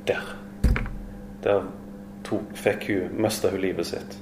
Der. 0.08 0.28
Der 1.44 1.62
tok, 2.24 2.52
fikk 2.54 2.86
hun, 2.88 3.16
mista 3.24 3.50
hun 3.50 3.60
livet 3.64 3.88
sitt. 3.88 4.18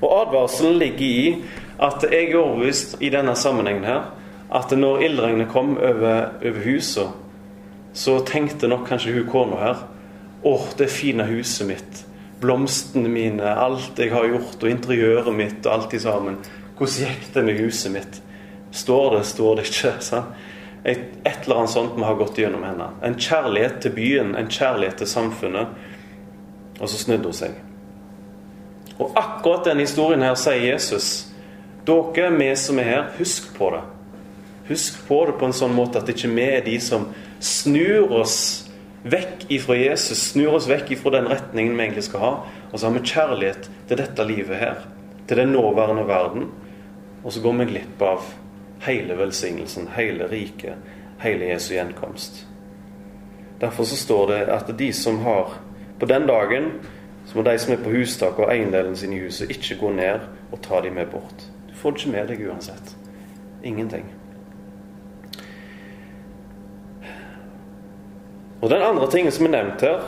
Og 0.00 0.08
advarselen 0.20 0.78
ligger 0.78 1.06
i 1.06 1.44
at 1.82 2.04
jeg 2.10 2.30
er 2.30 2.38
overbevist 2.38 2.96
i 3.00 3.10
denne 3.12 3.36
sammenhengen 3.36 3.84
her 3.84 4.10
at 4.54 4.72
når 4.78 5.02
ildregnet 5.08 5.50
kom 5.50 5.76
over, 5.76 6.30
over 6.40 6.64
huset, 6.64 7.10
så 7.96 8.18
tenkte 8.28 8.68
nok 8.68 8.84
kanskje 8.90 9.14
hun 9.16 9.30
kona 9.30 9.60
her 9.62 9.84
Åh, 10.46 10.66
det 10.78 10.86
fine 10.92 11.24
huset 11.26 11.66
mitt. 11.66 12.02
Blomstene 12.40 13.08
mine, 13.08 13.54
alt 13.56 13.98
jeg 13.98 14.12
har 14.12 14.28
gjort, 14.28 14.60
og 14.60 14.70
interiøret 14.70 15.34
mitt 15.34 15.66
og 15.66 15.72
alt 15.72 15.96
i 15.96 15.98
sammen. 15.98 16.36
Hvordan 16.76 17.08
gikk 17.08 17.24
det 17.34 17.44
med 17.48 17.58
huset 17.58 17.92
mitt? 17.92 18.20
Står 18.70 19.16
det, 19.16 19.24
står 19.26 19.56
det 19.56 19.64
ikke? 19.66 19.94
Sant? 20.04 20.44
Et, 20.86 21.00
eller 21.24 21.64
annet 21.64 21.72
sånt 21.72 21.96
vi 21.96 22.04
har 22.06 22.18
gått 22.20 22.38
gjennom 22.38 22.62
henne. 22.62 22.92
En 23.02 23.16
kjærlighet 23.18 23.80
til 23.82 23.96
byen, 23.96 24.36
en 24.38 24.52
kjærlighet 24.52 25.00
til 25.02 25.10
samfunnet. 25.10 25.72
Og 26.78 26.86
så 26.92 27.00
snudde 27.00 27.32
hun 27.32 27.34
seg. 27.40 27.56
Og 29.00 29.16
akkurat 29.18 29.66
den 29.72 29.82
historien 29.82 30.22
her 30.22 30.36
sier 30.38 30.62
Jesus. 30.62 31.32
Dere, 31.88 32.30
vi 32.38 32.52
som 32.60 32.78
er 32.78 32.92
her, 32.92 33.08
husk 33.18 33.50
på 33.56 33.72
det. 33.74 33.82
Husk 34.68 35.02
på 35.08 35.24
det 35.26 35.40
på 35.40 35.48
en 35.48 35.56
sånn 35.56 35.74
måte 35.74 35.98
at 35.98 36.12
ikke 36.12 36.30
vi 36.36 36.46
er 36.52 36.62
de 36.66 36.78
som 36.82 37.08
snur 37.40 38.12
oss 38.12 38.38
vekk 39.06 39.46
ifra 39.54 39.76
Jesus, 39.76 40.32
snur 40.32 40.56
oss 40.58 40.68
vekk 40.68 40.90
ifra 40.96 41.10
den 41.18 41.28
retningen 41.30 41.76
vi 41.76 41.84
egentlig 41.84 42.06
skal 42.08 42.24
ha. 42.24 42.32
Og 42.72 42.78
så 42.78 42.88
har 42.88 42.96
vi 42.96 43.04
kjærlighet 43.06 43.70
til 43.88 44.00
dette 44.00 44.26
livet 44.26 44.60
her, 44.60 44.82
til 45.28 45.40
den 45.40 45.54
nåværende 45.54 46.06
verden. 46.08 46.50
Og 47.24 47.32
så 47.32 47.42
går 47.42 47.56
vi 47.60 47.70
glipp 47.70 48.02
av 48.02 48.26
hele 48.86 49.16
velsignelsen, 49.18 49.88
hele 49.96 50.28
riket, 50.30 50.74
hele 51.22 51.52
Jesu 51.52 51.74
gjenkomst. 51.74 52.44
Derfor 53.60 53.84
så 53.84 53.96
står 53.96 54.26
det 54.32 54.42
at 54.52 54.78
de 54.78 54.92
som 54.92 55.18
har 55.24 55.62
På 55.96 56.06
den 56.06 56.26
dagen 56.28 56.64
så 57.26 57.38
må 57.38 57.42
de 57.42 57.58
som 57.58 57.72
er 57.72 57.78
på 57.80 57.90
hustaket 57.90 58.44
og 58.44 58.50
eiendelen 58.52 58.96
sin 58.96 59.14
i 59.16 59.20
huset, 59.22 59.50
ikke 59.50 59.78
gå 59.80 59.92
ned 59.96 60.26
og 60.52 60.60
ta 60.62 60.80
dem 60.84 60.92
med 60.92 61.06
bort. 61.06 61.46
Du 61.70 61.74
får 61.74 61.90
det 61.90 62.00
ikke 62.00 62.12
med 62.12 62.28
deg 62.28 62.42
uansett. 62.50 62.96
Ingenting. 63.64 64.04
Og 68.60 68.70
den 68.70 68.82
andre 68.82 69.10
tingen 69.12 69.34
som 69.34 69.48
er 69.48 69.52
nevnt 69.52 69.84
her 69.84 70.06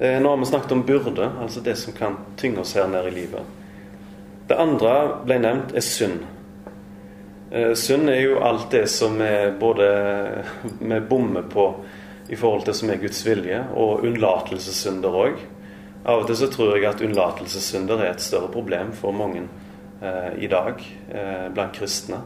eh, 0.00 0.18
Nå 0.20 0.32
har 0.32 0.40
vi 0.40 0.50
snakket 0.50 0.74
om 0.76 0.84
byrde, 0.86 1.30
altså 1.40 1.62
det 1.64 1.76
som 1.80 1.96
kan 1.96 2.18
tynge 2.40 2.60
oss 2.60 2.74
her 2.76 2.88
nede 2.90 3.08
i 3.08 3.16
livet. 3.22 3.56
Det 4.50 4.58
andre 4.58 4.94
ble 5.24 5.38
nevnt, 5.40 5.72
er 5.76 5.84
synd. 5.84 6.24
Eh, 7.50 7.72
synd 7.78 8.10
er 8.10 8.20
jo 8.24 8.40
alt 8.44 8.68
det 8.70 8.84
som 8.90 9.20
er 9.22 9.54
både 9.60 9.88
vi 10.92 11.00
bommer 11.00 11.46
på 11.50 11.70
i 12.30 12.36
forhold 12.38 12.66
til 12.66 12.76
som 12.78 12.90
er 12.90 13.00
Guds 13.02 13.24
vilje, 13.26 13.62
og 13.74 14.04
unnlatelsessynder 14.06 15.16
òg. 15.22 15.40
Av 16.04 16.22
og 16.22 16.28
til 16.28 16.38
så 16.38 16.48
tror 16.52 16.76
jeg 16.76 16.86
at 16.88 17.02
unnlatelsessynder 17.04 18.04
er 18.04 18.12
et 18.12 18.22
større 18.24 18.48
problem 18.52 18.92
for 18.96 19.12
mange 19.12 19.42
eh, 20.00 20.36
i 20.44 20.48
dag 20.50 20.78
eh, 21.10 21.48
blant 21.54 21.74
kristne. 21.76 22.20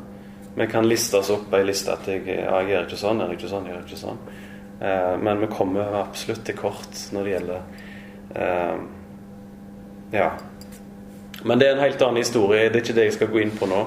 Vi 0.55 0.67
kan 0.71 0.87
liste 0.87 1.19
oss 1.19 1.33
opp 1.35 1.55
ei 1.57 1.65
liste 1.67 1.91
at 1.95 2.07
jeg, 2.07 2.23
ja, 2.29 2.61
jeg 2.61 2.71
gjør 2.71 2.85
ikke 2.87 3.01
sånn, 3.01 3.23
jeg 3.23 3.33
gjør 3.33 3.39
ikke 3.41 3.53
sånn, 3.55 3.67
jeg 3.67 3.75
gjør 3.75 3.87
ikke 3.89 4.03
sånn. 4.05 4.21
Eh, 4.81 5.19
men 5.19 5.41
vi 5.41 5.47
kommer 5.47 6.01
absolutt 6.01 6.45
til 6.47 6.57
kort 6.59 6.99
når 7.15 7.25
det 7.25 7.35
gjelder 7.35 7.61
eh, 8.35 8.83
Ja. 10.15 10.29
Men 11.45 11.61
det 11.61 11.69
er 11.69 11.77
en 11.77 11.85
helt 11.85 12.03
annen 12.03 12.23
historie. 12.23 12.69
Det 12.69 12.79
er 12.79 12.85
ikke 12.85 12.97
det 12.97 13.09
jeg 13.09 13.17
skal 13.19 13.33
gå 13.33 13.43
inn 13.43 13.57
på 13.59 13.69
nå. 13.69 13.81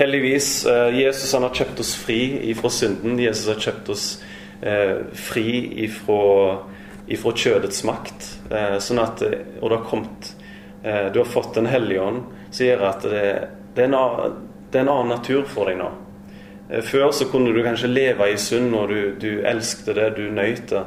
Heldigvis. 0.00 0.50
Eh, 0.68 1.00
Jesus 1.00 1.34
han 1.36 1.46
har 1.46 1.54
kjøpt 1.56 1.82
oss 1.84 1.92
fri 1.98 2.20
ifra 2.52 2.70
synden. 2.72 3.20
Jesus 3.20 3.50
har 3.52 3.62
kjøpt 3.68 3.92
oss 3.94 4.08
fri 4.56 5.50
ifra, 5.84 6.20
ifra 7.12 7.32
kjødets 7.36 7.82
makt. 7.84 8.22
Sånn 8.80 9.02
at, 9.02 9.20
og 9.20 9.68
det 9.68 9.76
har 9.76 9.82
kommet 9.84 10.30
Du 11.12 11.18
har 11.20 11.28
fått 11.28 11.58
Den 11.58 11.68
hellige 11.68 12.00
ånd, 12.00 12.22
som 12.48 12.64
gjør 12.64 12.86
at 12.88 13.04
det, 13.04 13.26
det, 13.76 13.84
er 13.84 13.90
en, 13.90 14.32
det, 14.72 14.78
er 14.78 14.86
en, 14.86 14.92
annen 14.94 15.12
natur 15.12 15.44
for 15.52 15.68
deg 15.68 15.76
nå. 15.76 15.90
Eh, 16.70 16.82
før 16.82 17.10
så 17.10 17.28
kunne 17.30 17.54
du 17.54 17.62
kanskje 17.64 17.92
leve 17.92 18.30
i 18.32 18.38
synd, 18.40 18.74
og 18.74 18.88
du, 18.92 19.14
du 19.20 19.42
elsket 19.46 19.94
det, 19.96 20.12
du 20.16 20.30
nøt 20.30 20.68
det. 20.70 20.84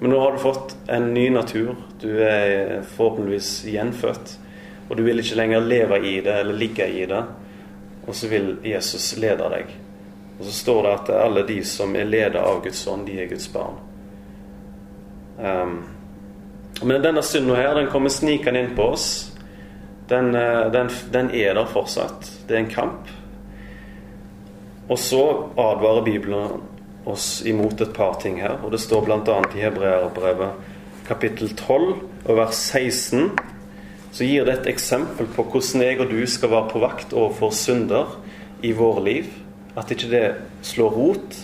Men 0.00 0.14
nå 0.14 0.20
har 0.22 0.32
du 0.32 0.42
fått 0.42 0.76
en 0.88 1.12
ny 1.14 1.28
natur. 1.32 1.74
Du 2.00 2.08
er 2.24 2.80
forhåpentligvis 2.96 3.52
gjenfødt. 3.68 4.38
Og 4.88 4.96
du 4.98 5.04
vil 5.06 5.22
ikke 5.22 5.38
lenger 5.38 5.62
leve 5.62 6.00
i 6.02 6.16
det 6.24 6.40
eller 6.40 6.56
ligge 6.56 6.88
i 6.88 7.04
det 7.06 7.24
og 8.10 8.16
så 8.16 8.28
vil 8.28 8.56
Jesus 8.64 9.16
lede 9.16 9.46
deg. 9.52 9.70
Og 10.38 10.44
så 10.44 10.52
står 10.52 10.82
det 10.82 10.92
at 10.94 11.10
alle 11.14 11.46
de 11.46 11.60
som 11.64 11.94
er 11.96 12.08
ledet 12.08 12.40
av 12.40 12.62
Guds 12.64 12.80
ånd, 12.88 13.06
de 13.06 13.20
er 13.22 13.28
Guds 13.30 13.46
barn. 13.52 13.76
Um, 15.38 15.76
men 16.82 17.04
denne 17.04 17.22
synda 17.22 17.54
her, 17.54 17.74
den 17.76 17.90
kommer 17.92 18.10
snikende 18.10 18.64
inn 18.64 18.74
på 18.76 18.88
oss. 18.94 19.06
Den, 20.10 20.34
eh, 20.34 20.66
den, 20.72 20.88
den, 21.12 21.28
er 21.30 21.54
der 21.54 21.68
fortsatt. 21.70 22.32
Det 22.48 22.56
er 22.56 22.64
en 22.64 22.72
kamp. 22.72 23.10
Og 24.90 24.98
så 24.98 25.22
advarer 25.54 26.02
Bibelen 26.04 26.60
oss 27.08 27.40
imot 27.46 27.80
et 27.80 27.92
par 27.94 28.18
ting 28.22 28.40
her. 28.42 28.58
Og 28.64 28.72
det 28.74 28.82
står 28.82 29.06
bl.a. 29.06 29.38
i 29.54 29.62
Hebreerbrevet 29.62 30.68
kapittel 31.06 31.54
12 31.56 31.94
og 32.26 32.36
vers 32.36 32.58
16 32.70 33.30
så 34.10 34.26
gir 34.26 34.46
det 34.46 34.56
et 34.58 34.72
eksempel 34.72 35.28
på 35.30 35.44
hvordan 35.46 35.84
jeg 35.84 36.00
og 36.02 36.10
du 36.10 36.18
skal 36.26 36.50
være 36.50 36.70
på 36.72 36.82
vakt 36.82 37.12
overfor 37.14 37.52
synder 37.54 38.16
i 38.66 38.72
våre 38.74 39.04
liv. 39.06 39.28
At 39.78 39.90
ikke 39.94 40.10
det 40.10 40.24
slår 40.66 40.96
rot. 40.96 41.36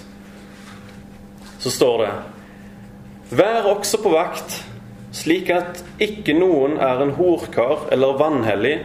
Så 1.62 1.71
står 1.71 2.03
det 2.03 2.11
Vær 3.38 3.67
også 3.71 3.99
på 4.03 4.11
vakt, 4.15 4.61
slik 5.15 5.50
at 5.50 5.83
ikke 6.03 6.35
noen 6.38 6.76
er 6.83 7.00
en 7.03 7.15
horkar 7.17 7.88
eller 7.95 8.19
vanhellig 8.19 8.76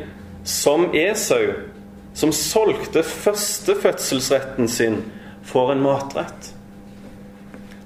som 0.47 0.87
Esau, 0.97 1.51
som 2.13 2.33
solgte 2.35 3.03
førstefødselsretten 3.07 4.67
sin 4.67 4.99
for 5.47 5.71
en 5.71 5.83
matrett. 5.83 6.51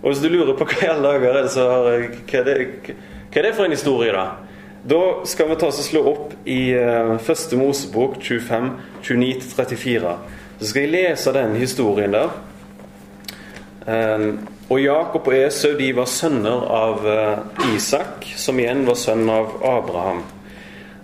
Og 0.01 0.11
Hvis 0.11 0.21
du 0.21 0.29
lurer 0.29 0.57
på 0.57 0.67
hva 0.69 0.81
i 0.83 0.89
alle 0.91 1.11
dager 1.11 1.29
er 1.31 1.43
det, 1.43 1.51
så 1.53 1.67
hva 1.67 2.41
er 2.41 2.49
det, 2.49 2.57
hva 3.31 3.41
er 3.41 3.47
det 3.47 3.55
for 3.57 3.65
en 3.65 3.73
historie, 3.73 4.13
da? 4.13 4.25
Da 4.85 5.25
skal 5.25 5.49
vi 5.49 5.55
ta 5.57 5.71
oss 5.71 5.81
og 5.81 5.87
slå 5.87 6.01
opp 6.11 6.33
i 6.45 6.59
uh, 6.77 7.15
første 7.25 7.57
Mosebok 7.57 8.19
25, 8.21 8.67
29-34. 9.01 10.11
Så 10.59 10.67
skal 10.69 10.85
jeg 10.85 10.93
lese 10.93 11.33
den 11.33 11.55
historien 11.57 12.13
der. 12.13 12.35
Um, 13.85 14.45
og 14.69 14.81
Jakob 14.81 15.27
og 15.29 15.37
Esau 15.37 15.73
de 15.77 15.89
var 15.97 16.09
sønner 16.09 16.69
av 16.69 17.01
uh, 17.01 17.73
Isak, 17.73 18.29
som 18.37 18.61
igjen 18.61 18.85
var 18.85 18.97
sønn 19.01 19.25
av 19.29 19.57
Abraham. 19.65 20.21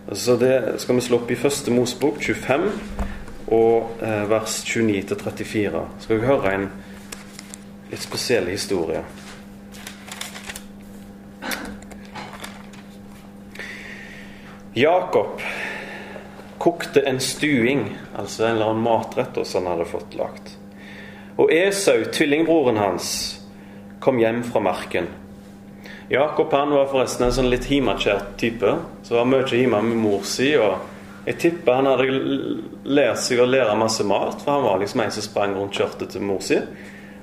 Så 0.10 0.36
det 0.36 0.80
skal 0.82 0.96
vi 0.96 1.02
slå 1.02 1.22
opp 1.22 1.32
i 1.32 1.38
første 1.38 1.72
Mosebok 1.72 2.18
25 2.24 2.70
og 3.52 4.02
uh, 4.02 4.24
vers 4.32 4.62
29-34. 4.66 5.84
Skal 6.02 6.18
vi 6.18 6.28
høre 6.28 6.54
en 6.56 6.70
litt 7.92 8.02
spesiell 8.02 8.50
historie. 8.50 9.04
Jakob 14.74 15.42
kokte 16.62 17.02
en 17.06 17.20
stuing, 17.20 17.98
altså 18.16 18.46
en 18.46 18.56
eller 18.56 18.72
annen 18.72 18.84
matrett 18.86 19.40
som 19.44 19.66
han 19.66 19.76
hadde 19.76 19.90
fått 19.90 20.16
lagt. 20.16 20.54
Og 21.42 21.52
Esau, 21.52 22.04
tvillingbroren 22.14 22.78
hans, 22.78 23.10
kom 24.00 24.20
hjem 24.22 24.44
fra 24.48 24.62
marken. 24.64 25.10
Jakob 26.12 26.52
han 26.52 26.74
var 26.76 26.90
forresten 26.92 27.28
en 27.28 27.36
sånn 27.36 27.50
litt 27.52 27.70
himakjært 27.72 28.34
type. 28.42 28.74
Så 29.08 29.16
var 29.16 29.30
mye 29.32 29.48
hjemme 29.48 29.80
med 29.86 30.00
mor 30.02 30.26
si 30.28 30.54
og 30.60 30.90
Jeg 31.22 31.38
tipper 31.38 31.78
han 31.78 31.86
hadde 31.86 32.06
lært 32.90 33.20
seg 33.22 33.44
å 33.44 33.46
lære 33.46 33.76
masse 33.78 34.02
mat, 34.10 34.40
for 34.42 34.56
han 34.56 34.64
var 34.66 34.80
liksom 34.82 35.04
en 35.04 35.12
som 35.14 35.22
sprang 35.22 35.52
rundt 35.54 35.78
skjørtet 35.78 36.10
til 36.16 36.24
mor 36.26 36.40
si. 36.42 36.58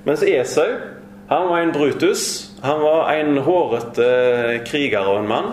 Mens 0.07 0.23
Esau 0.23 0.69
han 1.29 1.49
var 1.49 1.65
en 1.65 1.73
Brutus. 1.75 2.23
Han 2.63 2.79
var 2.81 3.11
en 3.13 3.41
hårete 3.43 4.07
kriger 4.71 5.11
og 5.11 5.19
en 5.19 5.29
mann 5.29 5.51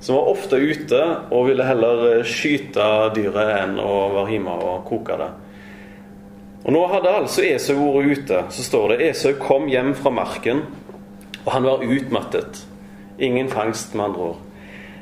som 0.00 0.14
var 0.14 0.30
ofte 0.30 0.56
ute 0.56 1.00
og 1.34 1.48
ville 1.48 1.66
heller 1.66 2.22
skyte 2.22 2.86
dyret 3.16 3.52
enn 3.58 3.76
å 3.82 3.92
være 4.14 4.36
hjemme 4.36 4.54
og 4.54 4.86
koke 4.86 5.18
det. 5.18 5.28
Og 6.64 6.74
Nå 6.74 6.86
hadde 6.94 7.16
altså 7.18 7.44
Esau 7.44 7.76
vært 7.80 8.22
ute. 8.22 8.40
Så 8.54 8.64
står 8.70 8.94
det 8.94 9.10
Esau 9.10 9.34
kom 9.42 9.68
hjem 9.68 9.92
fra 9.98 10.14
marken, 10.14 10.64
og 11.44 11.52
han 11.52 11.66
var 11.66 11.84
utmattet. 11.84 12.62
Ingen 13.18 13.48
fangst, 13.48 13.94
med 13.94 14.04
andre 14.04 14.30
ord. 14.32 14.44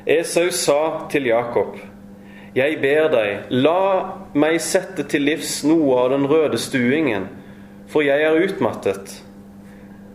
Esau 0.07 0.49
sa 0.51 0.79
til 1.11 1.27
Jakob 1.27 1.77
jeg 2.57 2.79
ber 2.81 3.09
deg, 3.13 3.51
la 3.53 3.81
meg 4.33 4.55
sette 4.63 5.03
til 5.11 5.27
livs 5.27 5.59
noe 5.67 5.97
av 6.01 6.07
den 6.15 6.23
røde 6.25 6.57
stuingen, 6.57 7.27
for 7.91 8.01
jeg 8.01 8.23
er 8.25 8.39
utmattet. 8.47 9.11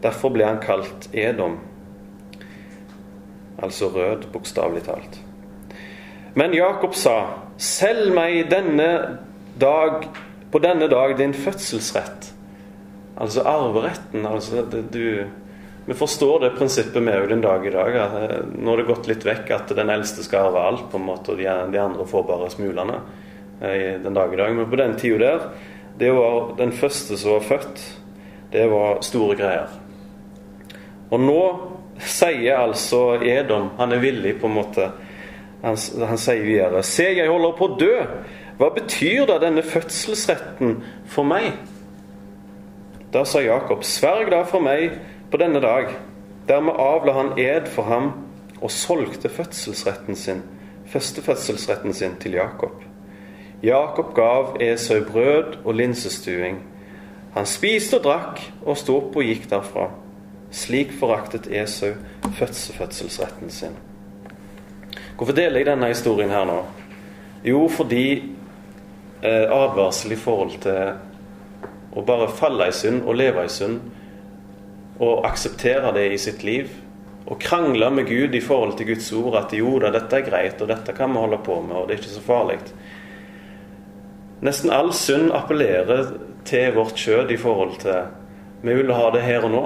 Derfor 0.03 0.33
ble 0.35 0.49
han 0.49 0.59
kalt 0.63 1.07
Edom, 1.15 1.61
altså 3.63 3.93
rød, 3.95 4.27
bokstavelig 4.35 4.83
talt. 4.89 5.21
Men 6.35 6.57
Jakob 6.57 6.97
sa, 6.99 7.17
selg 7.61 8.11
meg 8.17 8.49
denne 8.51 8.91
dag, 9.61 10.09
på 10.51 10.61
denne 10.65 10.89
dag 10.91 11.15
din 11.21 11.37
fødselsrett. 11.37 12.33
Altså 13.23 13.45
arveretten. 13.47 14.27
altså 14.27 14.65
du 14.67 15.29
vi 15.87 15.95
forstår 15.95 16.41
det 16.41 16.51
prinsippet 16.51 17.03
med 17.03 17.29
den 17.29 17.41
dag 17.41 17.67
i 17.67 17.71
dag. 17.71 17.97
Eh, 17.97 18.37
nå 18.59 18.71
har 18.71 18.77
det 18.77 18.87
gått 18.87 19.09
litt 19.11 19.27
vekk 19.27 19.51
at 19.51 19.75
den 19.75 19.91
eldste 19.91 20.23
skal 20.23 20.49
arve 20.49 20.63
alt, 20.63 20.85
på 20.93 21.01
en 21.01 21.09
måte, 21.09 21.35
og 21.35 21.43
de, 21.43 21.49
de 21.75 21.81
andre 21.83 22.07
får 22.07 22.27
bare 22.29 22.51
smulene 22.53 23.01
eh, 23.61 23.99
den 24.03 24.15
dag 24.15 24.35
i 24.35 24.39
dag. 24.39 24.55
Men 24.55 24.71
på 24.71 24.79
den 24.79 24.95
tida 25.01 25.19
der, 25.25 25.49
det 25.99 26.13
var 26.15 26.55
den 26.59 26.73
første 26.73 27.19
som 27.19 27.35
var 27.35 27.49
født, 27.49 27.83
det 28.53 28.69
var 28.71 29.03
store 29.03 29.37
greier. 29.41 29.75
Og 31.11 31.21
nå 31.21 31.41
sier 32.03 32.63
altså 32.63 33.19
Edom, 33.27 33.73
han 33.79 33.93
er 33.93 34.03
villig 34.03 34.37
på 34.41 34.49
en 34.49 34.57
måte 34.57 34.87
Han, 35.63 35.77
han 36.09 36.19
sier 36.19 36.41
videre 36.43 36.81
Se, 36.83 37.05
jeg 37.15 37.29
holder 37.31 37.53
på 37.55 37.67
å 37.69 37.75
dø. 37.79 37.99
Hva 38.59 38.71
betyr 38.75 39.29
da 39.29 39.37
denne 39.39 39.63
fødselsretten 39.63 40.81
for 41.11 41.29
meg? 41.29 41.53
Da 43.15 43.23
sa 43.29 43.43
Jakob, 43.45 43.85
sverg 43.87 44.33
da 44.33 44.41
for 44.49 44.65
meg 44.65 44.97
på 45.33 45.41
denne 45.41 45.61
dag. 45.61 45.89
Dermed 46.49 46.77
avla 46.79 47.13
han 47.17 47.39
ed 47.41 47.69
for 47.73 47.89
ham 47.89 48.11
og 48.61 48.71
solgte 48.71 49.31
fødselsretten 49.33 50.17
sin, 50.17 50.43
førstefødselsretten 50.93 51.95
sin 51.95 52.17
til 52.21 52.37
Jakob. 52.37 52.83
Jakob 53.63 54.15
gav 54.15 54.57
Esau 54.61 55.01
brød 55.13 55.57
og 55.65 55.75
linsestuing. 55.75 56.59
Han 57.35 57.47
spiste 57.47 57.97
og 57.97 58.05
drakk 58.05 58.43
og 58.67 58.77
sto 58.77 58.99
opp 58.99 59.17
og 59.17 59.25
gikk 59.25 59.49
derfra. 59.51 59.89
Slik 60.53 60.93
foraktet 61.01 61.49
Esau 61.49 61.95
fødselsretten 62.37 63.51
sin. 63.51 63.79
Hvorfor 65.17 65.33
deler 65.33 65.63
jeg 65.63 65.71
denne 65.71 65.89
historien 65.89 66.31
her 66.31 66.45
nå? 66.45 66.59
Jo, 67.45 67.69
fordi 67.69 68.05
eh, 69.23 69.49
advarsel 69.49 70.13
i 70.13 70.21
forhold 70.21 70.59
til 70.61 70.93
å 71.93 72.05
bare 72.05 72.29
falle 72.29 72.69
i 72.69 72.77
synd 72.77 73.03
og 73.07 73.17
leve 73.17 73.47
i 73.47 73.53
synd 73.53 73.81
og 75.01 75.27
akseptere 75.27 75.93
det 75.97 76.09
i 76.13 76.19
sitt 76.21 76.43
liv. 76.45 76.71
Og 77.27 77.41
krangle 77.41 77.89
med 77.95 78.09
Gud 78.09 78.35
i 78.35 78.43
forhold 78.43 78.77
til 78.77 78.91
Guds 78.93 79.13
ord 79.17 79.39
at 79.39 79.55
jo 79.57 79.77
da, 79.81 79.93
dette 79.95 80.19
er 80.19 80.27
greit, 80.27 80.61
og 80.61 80.69
dette 80.69 80.95
kan 80.97 81.13
vi 81.13 81.23
holde 81.23 81.39
på 81.45 81.61
med, 81.63 81.77
og 81.77 81.89
det 81.89 81.95
er 81.95 82.03
ikke 82.03 82.17
så 82.17 82.25
farlig. 82.27 82.59
Nesten 84.43 84.73
all 84.75 84.91
synd 84.97 85.31
appellerer 85.37 86.17
til 86.49 86.75
vårt 86.75 86.99
kjød 86.99 87.31
i 87.31 87.39
forhold 87.39 87.79
til 87.85 88.11
Vi 88.63 88.75
vil 88.75 88.93
ha 88.95 89.11
det 89.15 89.23
her 89.23 89.47
og 89.47 89.51
nå. 89.51 89.65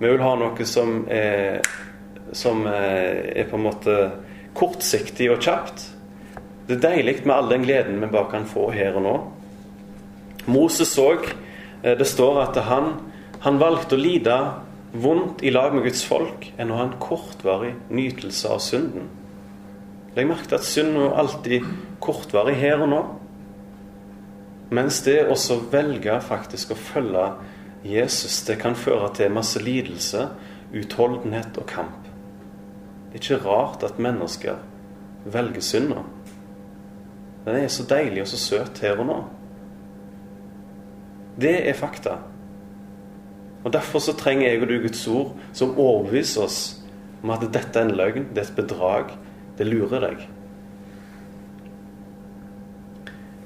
Vi 0.00 0.08
vil 0.08 0.22
ha 0.22 0.34
noe 0.38 0.64
som 0.66 1.04
er, 1.10 1.60
som 2.32 2.64
er 2.66 3.44
på 3.50 3.58
en 3.58 3.66
måte 3.66 3.96
kortsiktig 4.54 5.28
og 5.30 5.42
kjapt. 5.42 5.84
Det 6.66 6.78
er 6.78 6.86
deilig 6.86 7.20
med 7.24 7.34
all 7.34 7.50
den 7.50 7.66
gleden 7.66 8.00
vi 8.00 8.08
bare 8.10 8.30
kan 8.30 8.46
få 8.46 8.70
her 8.74 8.96
og 8.98 9.04
nå. 9.04 9.14
Moses 10.50 10.88
så 10.94 11.12
eh, 11.18 11.96
Det 11.98 12.06
står 12.06 12.42
at 12.42 12.58
han 12.64 12.92
han 13.40 13.60
valgte 13.60 13.96
å 13.96 14.00
lide 14.00 14.36
vondt 14.92 15.44
i 15.46 15.52
lag 15.52 15.72
med 15.74 15.86
Guds 15.86 16.02
folk 16.04 16.50
enn 16.60 16.72
å 16.72 16.80
ha 16.80 16.86
en 16.88 16.98
kortvarig 17.00 17.72
nytelse 17.88 18.50
av 18.52 18.60
synden. 18.64 19.06
Legg 20.16 20.26
merke 20.28 20.50
til 20.50 20.58
at 20.58 20.66
synd 20.66 20.98
er 20.98 21.16
alltid 21.22 21.66
kortvarig 22.02 22.56
her 22.60 22.82
og 22.82 22.90
nå. 22.90 23.00
Mens 24.74 25.00
det 25.06 25.22
også 25.30 25.60
velge 25.70 26.18
faktisk 26.22 26.74
å 26.74 26.78
følge 26.78 27.24
Jesus, 27.86 28.42
det 28.44 28.58
kan 28.60 28.76
føre 28.76 29.08
til 29.16 29.32
masse 29.32 29.60
lidelse, 29.62 30.26
utholdenhet 30.76 31.56
og 31.58 31.66
kamp. 31.70 32.10
Det 33.10 33.18
er 33.18 33.22
ikke 33.24 33.44
rart 33.46 33.86
at 33.86 34.02
mennesker 34.02 34.60
velger 35.24 35.64
synda. 35.64 36.02
Den 37.46 37.56
er 37.56 37.70
så 37.72 37.86
deilig 37.88 38.26
og 38.26 38.28
så 38.30 38.42
søt 38.42 38.82
her 38.84 39.00
og 39.00 39.08
nå. 39.08 39.16
Det 41.40 41.56
er 41.70 41.78
fakta. 41.78 42.18
Og 43.64 43.72
Derfor 43.72 44.00
så 44.00 44.16
trenger 44.16 44.48
jeg 44.48 44.62
og 44.62 44.68
du 44.68 44.78
Guds 44.80 45.06
ord 45.08 45.32
som 45.52 45.78
overbeviser 45.78 46.42
oss 46.46 46.60
om 47.22 47.32
at 47.34 47.42
dette 47.52 47.76
er 47.76 47.88
en 47.88 47.96
løgn, 47.96 48.30
det 48.32 48.40
er 48.40 48.48
et 48.48 48.56
bedrag, 48.56 49.10
det 49.58 49.66
lurer 49.68 50.06
deg. 50.06 50.22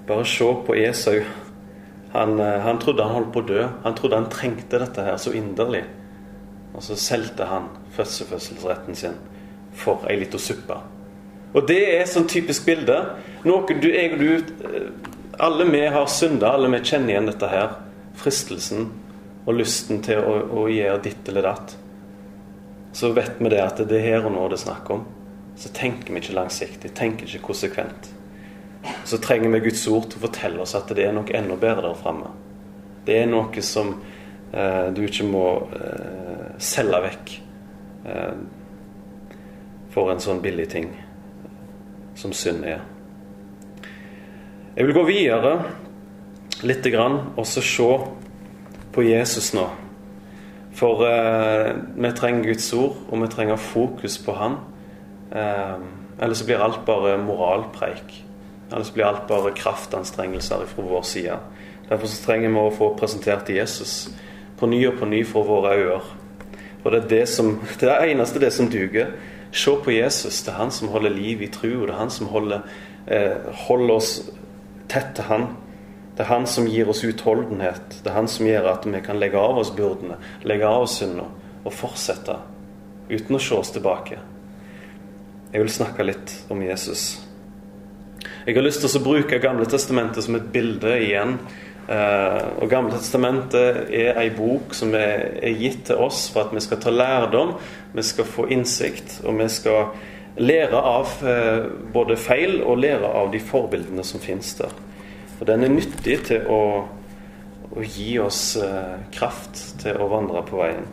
Bare 0.07 0.27
se 0.29 0.47
på 0.67 0.77
Esau. 0.79 1.19
Han, 2.13 2.39
eh, 2.39 2.61
han, 2.63 2.79
trodde 2.79 3.03
han 3.03 3.17
holdt 3.17 3.33
på 3.35 3.43
å 3.43 3.47
dø. 3.49 3.63
Han 3.83 3.95
trodde 3.99 4.19
han 4.21 4.31
trengte 4.31 4.79
dette 4.79 5.03
her 5.03 5.17
så 5.19 5.33
inderlig. 5.35 5.83
Og 6.75 6.85
så 6.85 6.97
solgte 6.99 7.49
han 7.51 7.71
fødselsretten 7.97 8.99
sin 8.99 9.17
for 9.75 10.05
ei 10.11 10.21
lita 10.21 10.39
suppe. 10.39 10.77
Og 11.55 11.67
det 11.67 11.81
er 11.97 12.07
sånn 12.11 12.29
typisk 12.31 12.67
bilde. 12.69 12.99
Noe 13.47 13.79
du, 13.81 13.89
jeg 13.91 14.15
og 14.15 14.23
du 14.23 14.31
eh, 14.69 14.93
Alle 15.43 15.67
vi 15.67 15.81
har 15.91 16.07
synda, 16.07 16.53
alle 16.55 16.69
vi 16.71 16.85
kjenner 16.85 17.17
igjen 17.17 17.27
dette 17.27 17.49
her. 17.51 17.73
Fristelsen 18.15 18.93
og 19.45 19.59
lysten 19.59 20.01
til 20.05 20.21
å, 20.21 20.37
å 20.63 20.67
gjøre 20.73 21.03
ditt 21.05 21.29
eller 21.29 21.49
datt, 21.51 21.77
så 22.95 23.11
vet 23.13 23.41
vi 23.41 23.51
det 23.51 23.61
at 23.61 23.83
det 23.83 23.99
er 23.99 24.07
her 24.07 24.27
og 24.29 24.35
nå 24.37 24.47
det 24.49 24.59
er 24.61 24.65
snakk 24.69 24.91
om. 24.95 25.05
Så 25.59 25.71
tenker 25.75 26.15
vi 26.15 26.23
ikke 26.23 26.37
langsiktig, 26.37 26.93
tenker 26.95 27.27
ikke 27.27 27.49
konsekvent. 27.51 28.11
Så 29.05 29.19
trenger 29.23 29.51
vi 29.55 29.65
Guds 29.67 29.83
ord 29.91 30.09
til 30.11 30.21
å 30.21 30.27
fortelle 30.27 30.63
oss 30.63 30.75
at 30.79 30.91
det 30.95 31.07
er 31.07 31.15
noe 31.15 31.35
enda 31.35 31.57
bedre 31.59 31.89
der 31.89 31.99
framme. 31.99 32.31
Det 33.05 33.19
er 33.21 33.29
noe 33.31 33.65
som 33.65 33.93
eh, 34.53 34.89
du 34.95 35.03
ikke 35.05 35.27
må 35.29 35.47
eh, 35.77 36.55
selge 36.63 37.03
vekk 37.05 37.35
eh, 38.11 38.37
for 39.95 40.13
en 40.13 40.23
sånn 40.23 40.43
billig 40.45 40.69
ting 40.73 40.91
som 42.19 42.33
synd 42.35 42.67
er. 42.69 42.83
Jeg 44.75 44.87
vil 44.89 44.97
gå 44.97 45.05
videre 45.07 45.57
lite 46.67 46.91
grann 46.91 47.21
og 47.35 47.47
så 47.47 47.63
se 47.63 47.91
på 48.95 49.03
Jesus 49.03 49.53
nå. 49.55 49.69
For 50.75 51.05
eh, 51.07 51.71
vi 51.95 52.11
trenger 52.17 52.49
Guds 52.51 52.73
ord, 52.75 52.97
og 53.09 53.23
vi 53.23 53.31
trenger 53.31 53.61
fokus 53.61 54.19
på 54.19 54.35
Han. 54.39 54.57
Eh, 55.35 55.77
ellers 56.23 56.43
blir 56.47 56.63
alt 56.63 56.83
bare 56.87 57.19
moralpreik. 57.19 58.25
Ellers 58.73 58.91
blir 58.95 59.07
alt 59.07 59.27
bare 59.29 59.55
kraftanstrengelser 59.55 60.67
fra 60.67 60.83
vår 60.83 61.03
side. 61.03 61.39
Derfor 61.89 62.11
så 62.11 62.23
trenger 62.25 62.51
vi 62.51 62.63
å 62.63 62.75
få 62.75 62.95
presentert 62.99 63.51
Jesus 63.53 64.09
på 64.59 64.67
ny 64.71 64.81
og 64.89 64.99
på 64.99 65.09
ny 65.11 65.23
for 65.29 65.47
våre 65.47 65.77
øyne. 65.79 66.01
Og 66.85 66.93
det 66.93 67.03
er 67.03 67.09
det, 67.09 67.25
som, 67.29 67.59
det 67.81 67.91
er 67.91 68.11
eneste 68.11 68.43
det 68.43 68.53
som 68.53 68.71
duger. 68.71 69.15
Se 69.55 69.71
på 69.85 69.95
Jesus. 69.95 70.43
Det 70.43 70.53
er 70.53 70.59
han 70.59 70.75
som 70.75 70.91
holder 70.91 71.15
liv 71.15 71.43
i 71.43 71.51
tro. 71.53 71.71
og 71.81 71.87
Det 71.87 71.95
er 71.95 72.03
han 72.03 72.11
som 72.11 72.27
holder, 72.33 72.67
eh, 73.07 73.37
holder 73.69 73.95
oss 73.95 74.17
tett 74.89 75.15
til 75.15 75.31
han. 75.31 75.47
Det 76.15 76.23
er 76.23 76.31
Han 76.31 76.47
som 76.47 76.69
gir 76.71 76.89
oss 76.89 77.03
utholdenhet. 77.05 77.99
Det 78.03 78.11
er 78.11 78.19
Han 78.19 78.31
som 78.31 78.47
gjør 78.47 78.71
at 78.71 78.87
vi 78.87 79.01
kan 79.03 79.19
legge 79.19 79.41
av 79.41 79.59
oss 79.59 79.73
byrdene, 79.75 80.21
legge 80.47 80.69
av 80.69 80.87
oss 80.87 80.99
synda 81.01 81.27
og 81.65 81.73
fortsette 81.73 82.39
uten 83.09 83.37
å 83.37 83.43
se 83.43 83.55
oss 83.57 83.73
tilbake. 83.75 84.21
Jeg 85.53 85.63
vil 85.63 85.71
snakke 85.71 86.07
litt 86.07 86.35
om 86.51 86.63
Jesus. 86.63 87.21
Jeg 88.45 88.57
har 88.57 88.65
lyst 88.65 88.83
til 88.83 88.91
å 88.99 89.05
bruke 89.05 89.41
Gamle 89.43 89.67
testamentet 89.71 90.27
som 90.27 90.37
et 90.39 90.49
bilde 90.53 90.97
igjen. 91.01 91.37
Eh, 91.85 92.41
og 92.63 92.71
Gamle 92.73 92.97
testamentet 92.97 93.91
er 93.93 94.19
ei 94.21 94.31
bok 94.35 94.75
som 94.77 94.95
er 94.97 95.53
gitt 95.59 95.87
til 95.91 96.01
oss 96.01 96.27
for 96.33 96.47
at 96.47 96.55
vi 96.55 96.63
skal 96.65 96.81
ta 96.81 96.93
lærdom, 96.95 97.55
vi 97.93 98.05
skal 98.07 98.29
få 98.29 98.49
innsikt, 98.55 99.19
og 99.25 99.37
vi 99.41 99.49
skal 99.53 99.93
lære 100.41 100.81
av 100.81 101.13
eh, 101.29 101.67
både 101.93 102.17
feil 102.19 102.61
og 102.63 102.81
lære 102.83 103.11
av 103.21 103.31
de 103.35 103.43
forbildene 103.43 104.05
som 104.07 104.23
finnes 104.23 104.55
der. 104.59 104.73
Og 105.41 105.47
den 105.49 105.67
er 105.67 105.73
nyttig 105.73 106.19
til 106.29 106.47
å, 106.51 106.61
å 107.75 107.87
gi 107.87 108.15
oss 108.23 108.55
eh, 108.63 108.99
kraft 109.15 109.63
til 109.83 109.99
å 109.99 110.11
vandre 110.13 110.45
på 110.47 110.61
veien. 110.61 110.87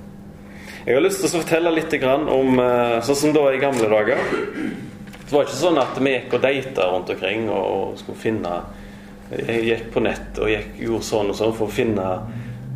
Jeg 0.81 0.97
har 0.97 1.03
lyst 1.03 1.21
til 1.21 1.29
å 1.29 1.41
fortelle 1.43 1.73
litt 1.75 1.93
om 2.01 2.57
eh, 2.63 2.97
sånn 3.05 3.19
som 3.19 3.35
det 3.35 3.43
var 3.43 3.53
i 3.53 3.61
gamle 3.61 3.89
dager. 3.91 4.23
Det 5.21 5.29
var 5.29 5.45
ikke 5.45 5.59
sånn 5.61 5.79
at 5.79 5.99
vi 6.01 6.15
gikk 6.15 6.33
og 6.35 6.43
data 6.43 6.87
rundt 6.89 7.11
omkring 7.13 7.45
og 7.53 7.99
skulle 8.01 8.19
finne 8.19 8.55
Jeg 9.31 9.61
gikk 9.63 9.85
på 9.93 10.01
nett 10.03 10.39
og 10.43 10.49
gikk, 10.51 10.73
gjorde 10.81 11.07
sånn 11.07 11.29
og 11.31 11.37
sånn 11.37 11.53
for 11.55 11.69
å 11.69 11.71
finne, 11.71 12.07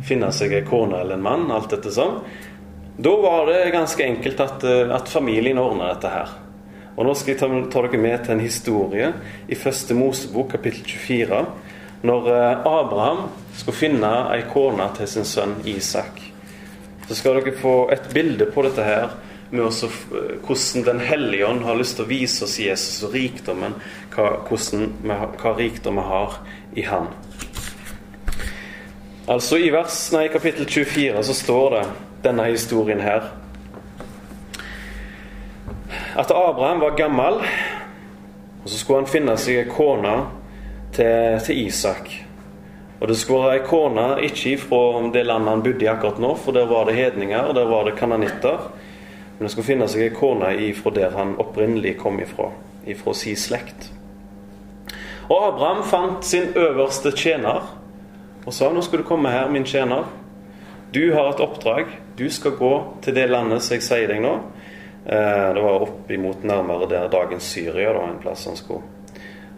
finne 0.06 0.30
seg 0.32 0.54
en 0.56 0.70
kone 0.70 1.02
eller 1.02 1.18
en 1.18 1.26
mann. 1.26 1.50
alt 1.52 1.68
dette 1.74 1.92
sånn. 1.92 2.22
Da 2.96 3.12
var 3.20 3.50
det 3.50 3.74
ganske 3.74 4.00
enkelt 4.06 4.40
at, 4.40 4.64
at 4.64 5.10
familien 5.12 5.60
ordna 5.60 5.90
dette 5.90 6.14
her. 6.14 6.32
Og 6.96 7.04
Nå 7.04 7.12
skal 7.12 7.34
jeg 7.34 7.40
ta, 7.42 7.48
ta, 7.68 7.82
dere 7.84 8.00
med 8.00 8.22
til 8.24 8.32
en 8.32 8.40
historie 8.40 9.10
i 9.52 9.58
første 9.58 9.94
Mosebok 9.94 10.54
kapittel 10.54 10.88
24. 10.88 11.42
Når 12.08 12.28
eh, 12.32 12.64
Abraham 12.70 13.26
skulle 13.52 13.76
finne 13.76 14.12
ei 14.32 14.46
kone 14.48 14.88
til 14.96 15.10
sin 15.10 15.28
sønn 15.28 15.58
Isak. 15.68 16.22
Så 17.06 17.18
skal 17.18 17.36
dere 17.36 17.52
få 17.60 17.90
et 17.92 18.08
bilde 18.14 18.48
på 18.48 18.64
dette 18.64 18.84
her 18.84 19.12
med 19.50 19.62
også, 19.62 19.90
hvordan 20.46 20.84
Den 20.88 21.00
hellige 21.00 21.46
ånd 21.46 21.62
har 21.64 21.76
lyst 21.78 22.00
til 22.00 22.06
å 22.06 22.10
vise 22.10 22.44
oss 22.48 22.56
Jesus 22.58 23.04
og 23.06 23.12
rikdommen, 23.14 23.76
hva, 24.16 24.32
vi, 24.50 25.12
hva 25.12 25.52
rikdom 25.54 26.00
har 26.02 26.40
i 26.74 26.82
Han. 26.88 27.12
Altså 29.28 29.60
I 29.60 29.70
vers, 29.74 30.00
nei, 30.14 30.26
kapittel 30.32 30.66
24 30.66 31.22
så 31.28 31.34
står 31.34 31.76
det 31.76 31.84
denne 32.24 32.48
historien 32.50 33.04
her. 33.04 33.30
At 36.16 36.30
Abraham 36.30 36.80
var 36.80 36.96
gammel, 36.96 37.34
og 38.64 38.70
så 38.70 38.78
skulle 38.78 39.02
han 39.02 39.10
finne 39.10 39.34
seg 39.36 39.58
ei 39.60 39.66
kone 39.68 40.14
til, 40.96 41.36
til, 41.44 41.58
Isak. 41.66 42.08
Og 43.00 43.10
det 43.10 43.18
skulle 43.20 43.42
være 43.44 43.58
ei 43.58 43.66
kone 43.66 44.06
ikke 44.24 44.54
fra 44.62 44.80
det 45.12 45.26
landet 45.28 45.52
han 45.52 45.64
bodde 45.66 45.84
i 45.84 45.90
akkurat 45.92 46.22
nå, 46.24 46.30
for 46.40 46.56
der 46.56 46.70
var 46.70 46.88
det 46.88 46.96
hedninger, 46.96 47.52
der 47.52 47.68
var 47.68 47.84
det 47.84 47.98
kananitter. 48.00 48.64
Men 49.36 49.44
det 49.44 49.52
skulle 49.52 49.68
finne 49.68 49.90
seg 49.92 50.06
ei 50.06 50.14
kone 50.16 50.54
ifra 50.70 50.94
der 50.96 51.12
han 51.18 51.36
opprinnelig 51.42 51.98
kom 52.00 52.16
ifra, 52.24 52.48
ifra 52.88 53.12
si 53.12 53.36
slekt. 53.36 53.90
Og 55.28 55.36
Abraham 55.36 55.84
fant 55.84 56.24
sin 56.24 56.48
øverste 56.56 57.12
tjener 57.12 57.66
og 58.46 58.54
sa 58.54 58.70
nå 58.72 58.80
skal 58.80 59.02
du 59.02 59.08
komme 59.08 59.28
her, 59.34 59.50
min 59.52 59.68
tjener. 59.68 60.06
Du 60.94 61.10
har 61.12 61.34
et 61.34 61.44
oppdrag. 61.44 61.90
Du 62.16 62.30
skal 62.30 62.56
gå 62.56 62.72
til 63.04 63.16
det 63.18 63.28
landet 63.28 63.60
som 63.60 63.76
jeg 63.76 63.84
sier 63.84 64.08
deg 64.08 64.22
nå. 64.24 64.38
Eh, 65.06 65.54
det 65.54 65.60
var 65.60 65.82
oppimot 65.82 66.42
nærmere 66.42 66.88
der 66.90 67.08
dagens 67.08 67.42
Syria, 67.42 67.92
da, 67.92 68.08
en 68.10 68.18
plass 68.18 68.46
han 68.46 68.56
skulle. 68.56 68.82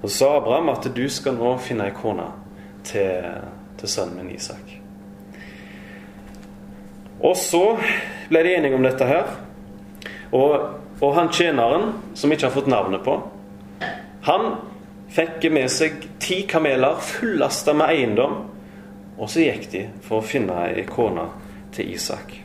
Og 0.03 0.11
så 0.11 0.17
sa 0.19 0.35
Abraham 0.37 0.69
at 0.69 0.91
du 0.95 1.09
skal 1.11 1.39
nå 1.39 1.55
finne 1.63 1.89
ei 1.89 1.95
kone 1.97 2.27
til, 2.85 3.25
til 3.81 3.89
sønnen 3.89 4.21
min 4.21 4.35
Isak. 4.35 4.75
Og 7.25 7.35
så 7.37 7.63
ble 8.29 8.43
de 8.45 8.53
enige 8.59 8.77
om 8.77 8.85
dette 8.85 9.09
her. 9.09 9.33
Og, 10.37 10.69
og 11.01 11.15
han 11.17 11.33
tjeneren, 11.33 11.95
som 12.15 12.33
ikke 12.33 12.47
har 12.47 12.55
fått 12.55 12.69
navnet 12.71 13.03
på, 13.07 13.17
han 14.29 14.51
fikk 15.17 15.49
med 15.51 15.73
seg 15.73 16.05
ti 16.21 16.43
kameler 16.51 17.01
fullasta 17.01 17.73
med 17.73 17.95
eiendom. 17.95 18.37
Og 19.17 19.33
så 19.33 19.49
gikk 19.49 19.71
de 19.73 19.87
for 20.05 20.21
å 20.21 20.29
finne 20.29 20.61
ei 20.69 20.85
kone 20.87 21.25
til 21.75 21.97
Isak. 21.97 22.37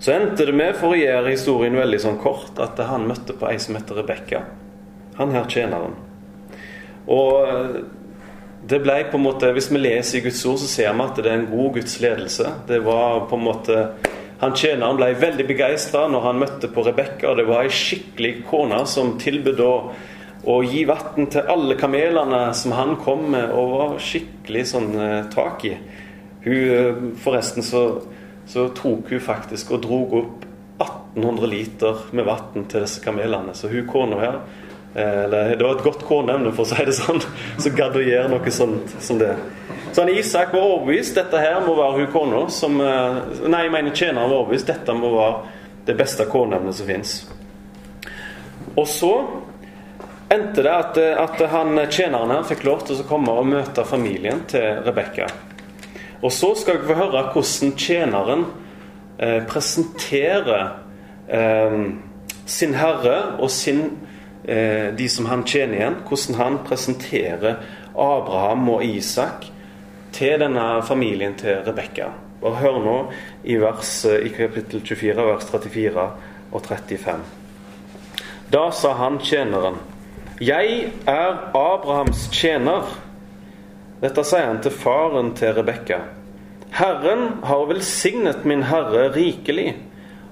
Så 0.00 0.14
endte 0.14 0.46
det 0.48 0.56
med, 0.56 0.74
for 0.80 0.94
å 0.94 0.98
gjøre 0.98 1.34
historien 1.34 1.76
veldig 1.76 1.98
sånn 2.00 2.20
kort, 2.22 2.54
at 2.62 2.78
han 2.88 3.08
møtte 3.08 3.36
på 3.36 3.48
ei 3.50 3.58
som 3.60 3.76
heter 3.76 4.00
Rebekka. 4.00 4.44
Han 5.18 5.34
her 5.34 5.48
tjeneren. 5.50 5.98
Og 7.10 7.82
det 8.70 8.78
ble 8.80 8.96
på 9.10 9.18
en 9.18 9.26
måte, 9.26 9.52
Hvis 9.52 9.70
vi 9.72 9.80
leser 9.80 10.18
i 10.18 10.22
Guds 10.24 10.40
ord, 10.46 10.58
så 10.62 10.68
ser 10.68 10.94
vi 10.94 11.04
at 11.04 11.20
det 11.20 11.28
er 11.28 11.38
en 11.40 11.50
god 11.50 11.74
Guds 11.76 12.00
ledelse. 12.00 12.48
Det 12.68 12.80
var 12.84 13.26
på 13.28 13.36
en 13.36 13.44
måte 13.44 13.84
han 14.40 14.54
tjeneren 14.56 14.96
ble 14.96 15.10
veldig 15.20 15.44
begeistra 15.50 16.06
når 16.08 16.22
han 16.24 16.38
møtte 16.40 16.68
på 16.72 16.84
Rebekka. 16.86 17.34
Det 17.36 17.44
var 17.44 17.66
ei 17.66 17.72
skikkelig 17.76 18.30
kone 18.48 18.78
som 18.88 19.18
tilbød 19.20 19.60
å, 19.60 19.74
å 20.48 20.54
gi 20.64 20.86
vann 20.88 21.28
til 21.28 21.50
alle 21.52 21.76
kamelene 21.76 22.46
som 22.56 22.72
han 22.72 22.94
kom 23.04 23.26
med, 23.34 23.52
og 23.52 23.74
var 23.74 23.98
skikkelig 24.00 24.62
sånn 24.72 24.94
eh, 24.96 25.18
tak 25.34 25.66
i. 25.68 25.74
Hun, 26.46 26.56
eh, 26.56 27.02
forresten 27.20 27.66
så, 27.66 27.82
så, 28.50 28.68
tok 28.74 29.10
hun 29.10 29.22
faktisk 29.22 29.70
og 29.76 29.84
drog 29.84 30.14
opp 30.18 30.46
1800 30.80 31.46
liter 31.46 32.02
med 32.10 32.26
vann 32.26 32.64
til 32.66 32.82
disse 32.82 33.02
kamelene. 33.04 33.54
Så 33.54 33.68
hun 33.70 33.86
kona 33.86 34.20
her 34.20 34.38
eh, 34.94 35.24
eller, 35.24 35.56
Det 35.56 35.64
var 35.64 35.76
et 35.76 35.84
godt 35.84 36.04
kornemne, 36.08 36.52
for 36.56 36.66
å 36.66 36.70
si 36.70 36.86
det 36.86 36.96
sånn, 36.98 37.22
så 37.62 37.72
gadd 37.76 37.98
å 38.00 38.04
gjøre 38.04 38.32
noe 38.32 38.54
sånt 38.54 38.96
som 38.98 39.20
det. 39.20 39.34
Så 39.92 40.02
han 40.02 40.12
Isak 40.14 40.54
var 40.54 40.66
overbevist 40.66 41.18
dette 41.18 41.42
her 41.42 41.60
må 41.66 41.76
være 41.78 42.00
hun 42.00 42.10
kona 42.14 42.46
som 42.54 42.80
eh, 42.82 43.20
Nei, 43.46 43.66
jeg 43.66 43.74
mener 43.76 43.94
tjeneren 43.94 44.30
var 44.32 44.40
overbevist 44.40 44.72
dette 44.72 44.96
må 44.98 45.12
være 45.14 45.56
det 45.86 45.96
beste 45.98 46.26
kornemnet 46.30 46.76
som 46.76 46.90
fins. 46.90 47.14
Og 48.76 48.86
så 48.88 49.14
endte 50.30 50.62
det 50.62 50.72
at, 50.72 50.98
at 50.98 51.40
han 51.50 51.78
tjeneren 51.90 52.34
her 52.34 52.44
fikk 52.46 52.66
lov 52.68 52.84
til 52.86 53.00
å 53.00 53.06
komme 53.08 53.34
og 53.34 53.48
møte 53.50 53.86
familien 53.88 54.44
til 54.50 54.82
Rebekka. 54.86 55.26
Og 56.22 56.32
så 56.32 56.54
skal 56.54 56.80
vi 56.80 56.90
få 56.90 56.98
høre 56.98 57.24
hvordan 57.32 57.72
tjeneren 57.80 58.44
eh, 59.18 59.40
presenterer 59.48 60.66
eh, 61.28 61.76
sin 62.46 62.74
herre 62.76 63.16
og 63.38 63.50
sin, 63.50 63.84
eh, 64.44 64.92
de 64.98 65.08
som 65.08 65.30
han 65.30 65.46
tjener 65.48 65.78
igjen, 65.78 66.00
hvordan 66.08 66.40
han 66.40 66.58
presenterer 66.66 67.62
Abraham 67.94 68.68
og 68.68 68.84
Isak 68.84 69.48
til 70.12 70.40
denne 70.40 70.82
familien 70.84 71.34
til 71.40 71.62
Rebekka. 71.66 72.10
Bare 72.40 72.60
hør 72.60 72.80
nå 72.84 72.96
i, 73.44 73.56
vers, 73.60 74.04
i 74.04 74.28
kapittel 74.32 74.80
24, 74.84 75.26
vers 75.28 75.48
34 75.50 76.08
og 76.52 76.62
35. 76.66 77.20
Da 78.52 78.70
sa 78.74 78.92
han 78.92 79.18
tjeneren, 79.18 79.76
'Jeg 80.40 80.92
er 81.06 81.50
Abrahams 81.54 82.28
tjener.' 82.32 83.09
Dette 84.00 84.24
sier 84.24 84.46
han 84.48 84.62
til 84.64 84.72
faren 84.72 85.34
til 85.36 85.52
Rebekka. 85.58 86.00
'Herren 86.70 87.42
har 87.44 87.66
velsignet 87.66 88.44
min 88.46 88.62
herre 88.62 89.10
rikelig, 89.12 89.74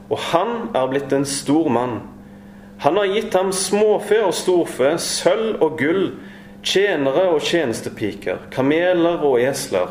og 0.09 0.19
han 0.31 0.71
er 0.75 0.87
blitt 0.89 1.13
en 1.13 1.25
stor 1.25 1.69
mann.' 1.69 2.01
'Han 2.79 2.97
har 2.97 3.11
gitt 3.11 3.35
ham 3.35 3.53
småfe 3.53 4.23
og 4.25 4.35
storfe, 4.35 4.99
sølv 4.99 5.63
og 5.63 5.81
gull' 5.81 6.13
tjenere 6.63 7.29
og 7.33 7.43
tjenestepiker, 7.43 8.39
kameler 8.51 9.23
og 9.25 9.41
esler. 9.43 9.91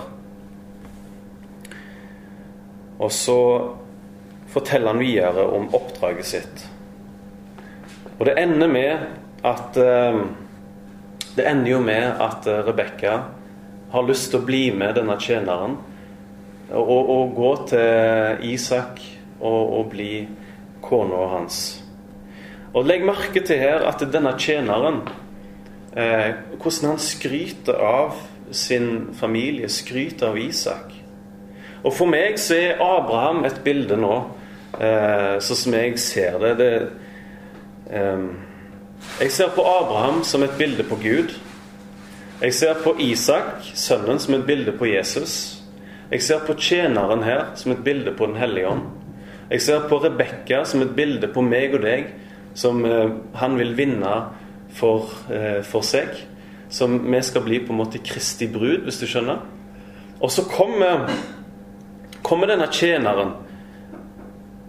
Og 3.00 3.12
så 3.12 3.40
forteller 4.48 4.94
han 4.94 5.00
videre 5.00 5.46
om 5.54 5.70
oppdraget 5.76 6.26
sitt. 6.26 6.68
Og 8.18 8.26
det 8.26 8.38
ender 8.42 8.68
med 8.68 9.08
at 9.46 9.78
eh, 9.78 10.22
Det 11.38 11.46
ender 11.46 11.70
jo 11.72 11.80
med 11.80 12.18
at 12.18 12.48
eh, 12.50 12.64
Rebekka 12.66 13.20
har 13.92 14.08
lyst 14.08 14.32
til 14.32 14.42
å 14.42 14.48
bli 14.48 14.64
med 14.76 14.98
denne 14.98 15.16
tjeneren 15.22 15.78
og, 16.76 17.10
og 17.10 17.36
gå 17.38 17.52
til 17.72 18.50
Isak 18.52 19.00
og, 19.40 19.62
og 19.80 19.92
bli 19.94 20.12
kona 20.84 21.28
hans. 21.32 21.62
Og 22.76 22.86
Legg 22.86 23.06
merke 23.08 23.42
til 23.46 23.62
her 23.62 23.86
at 23.88 24.04
denne 24.12 24.34
tjeneren 24.40 25.02
eh, 25.96 26.36
hvordan 26.58 26.94
han 26.94 27.02
skryter 27.02 27.80
av 27.80 28.20
sin 28.52 29.14
familie, 29.18 29.70
skryter 29.70 30.32
av 30.32 30.38
Isak. 30.40 30.94
Og 31.84 31.94
For 31.94 32.10
meg 32.10 32.40
så 32.42 32.58
er 32.58 32.84
Abraham 32.84 33.46
et 33.48 33.62
bilde 33.64 33.98
nå, 34.00 34.16
eh, 34.80 35.38
sånn 35.44 35.62
som 35.64 35.78
jeg 35.78 35.98
ser 36.02 36.38
det. 36.44 36.54
det 36.60 36.72
eh, 37.96 38.28
jeg 39.22 39.32
ser 39.32 39.54
på 39.56 39.66
Abraham 39.66 40.24
som 40.28 40.44
et 40.44 40.58
bilde 40.60 40.84
på 40.84 41.00
Gud. 41.02 41.38
Jeg 42.38 42.54
ser 42.54 42.76
på 42.84 42.92
Isak, 43.02 43.66
sønnen, 43.74 44.20
som 44.22 44.36
et 44.38 44.44
bilde 44.46 44.72
på 44.78 44.86
Jesus. 44.86 45.58
Jeg 46.12 46.22
ser 46.22 46.44
på 46.46 46.54
tjeneren 46.54 47.24
her 47.26 47.48
som 47.58 47.74
et 47.74 47.82
bilde 47.84 48.14
på 48.14 48.28
Den 48.30 48.38
hellige 48.38 48.68
ånd. 48.70 48.84
Jeg 49.50 49.62
ser 49.66 49.88
på 49.90 49.98
Rebekka 50.04 50.60
som 50.70 50.84
et 50.86 50.94
bilde 50.96 51.32
på 51.34 51.42
meg 51.42 51.74
og 51.74 51.82
deg, 51.82 52.12
som 52.54 52.86
eh, 52.86 53.10
han 53.42 53.58
vil 53.58 53.74
vinne 53.78 54.14
for, 54.70 55.10
eh, 55.34 55.64
for, 55.66 55.82
seg. 55.82 56.14
Som 56.70 57.00
vi 57.10 57.22
skal 57.26 57.42
bli 57.42 57.64
på 57.66 57.74
en 57.74 57.82
måte 57.82 58.06
Kristi 58.06 58.46
brud, 58.54 58.86
hvis 58.86 59.02
du 59.02 59.08
skjønner. 59.10 59.42
Og 60.22 60.30
så 60.30 60.46
kommer, 60.46 61.08
kommer 62.22 62.54
denne 62.54 62.70
tjeneren 62.70 63.34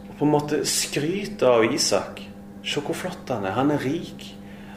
og 0.08 0.14
på 0.16 0.24
en 0.24 0.32
måte 0.32 0.64
skryter 0.64 1.52
av 1.52 1.68
Isak. 1.68 2.24
Se 2.64 2.80
hvor 2.80 2.96
flott 2.96 3.28
han 3.28 3.44
er. 3.44 3.58
Han 3.60 3.76
er 3.76 3.84
rik. 3.84 4.30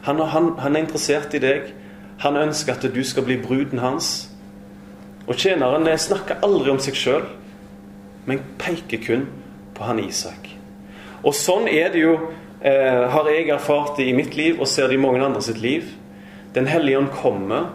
Han, 0.04 0.20
han, 0.20 0.58
han 0.60 0.76
er 0.76 0.84
interessert 0.84 1.32
i 1.34 1.40
deg. 1.40 1.72
Han 2.22 2.38
ønsker 2.38 2.76
at 2.76 2.86
du 2.94 3.02
skal 3.04 3.26
bli 3.26 3.36
bruden 3.42 3.82
hans. 3.82 4.28
Og 5.26 5.34
tjeneren 5.38 5.86
snakker 5.98 6.42
aldri 6.42 6.70
om 6.70 6.80
seg 6.82 6.98
sjøl, 6.98 7.26
men 8.26 8.42
peker 8.58 9.02
kun 9.02 9.26
på 9.74 9.86
han 9.86 10.02
Isak. 10.02 10.48
Og 11.22 11.34
sånn 11.34 11.68
er 11.70 11.90
det 11.94 12.02
jo 12.02 12.14
eh, 12.62 13.08
har 13.10 13.30
jeg 13.30 13.50
erfart 13.50 13.96
det 13.98 14.08
i 14.10 14.16
mitt 14.16 14.36
liv 14.38 14.60
og 14.60 14.70
ser 14.70 14.90
det 14.90 14.98
i 14.98 15.02
mange 15.02 15.22
andre 15.22 15.42
sitt 15.42 15.60
liv. 15.62 15.86
Den 16.54 16.68
hellige 16.70 16.98
ånd 16.98 17.12
kommer 17.14 17.72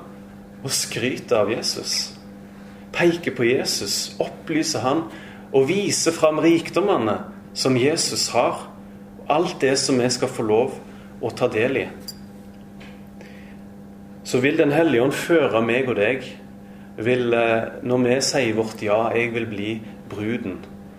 og 0.63 0.73
skryter 0.73 1.43
av 1.43 1.51
Jesus. 1.51 2.13
Peker 2.95 3.35
på 3.35 3.47
Jesus, 3.47 4.15
opplyser 4.19 4.83
han 4.83 5.07
og 5.51 5.67
viser 5.69 6.15
fram 6.15 6.41
rikdommene 6.43 7.19
som 7.57 7.77
Jesus 7.79 8.29
har. 8.35 8.67
Alt 9.27 9.59
det 9.61 9.75
som 9.79 9.99
vi 9.99 10.07
skal 10.11 10.31
få 10.31 10.45
lov 10.47 10.77
å 11.19 11.31
ta 11.35 11.49
del 11.51 11.83
i. 11.83 11.87
Så 14.27 14.41
vil 14.43 14.57
Den 14.59 14.73
hellige 14.75 15.05
ånd 15.05 15.15
føre 15.15 15.61
meg 15.63 15.87
og 15.87 15.95
deg 16.01 16.25
vil, 16.97 17.33
eh, 17.33 17.69
Når 17.83 18.03
vi 18.03 18.15
sier 18.21 18.57
vårt 18.57 18.81
ja, 18.83 19.07
jeg 19.15 19.31
vil 19.33 19.45
bli 19.47 19.69
bruden. 20.09 20.57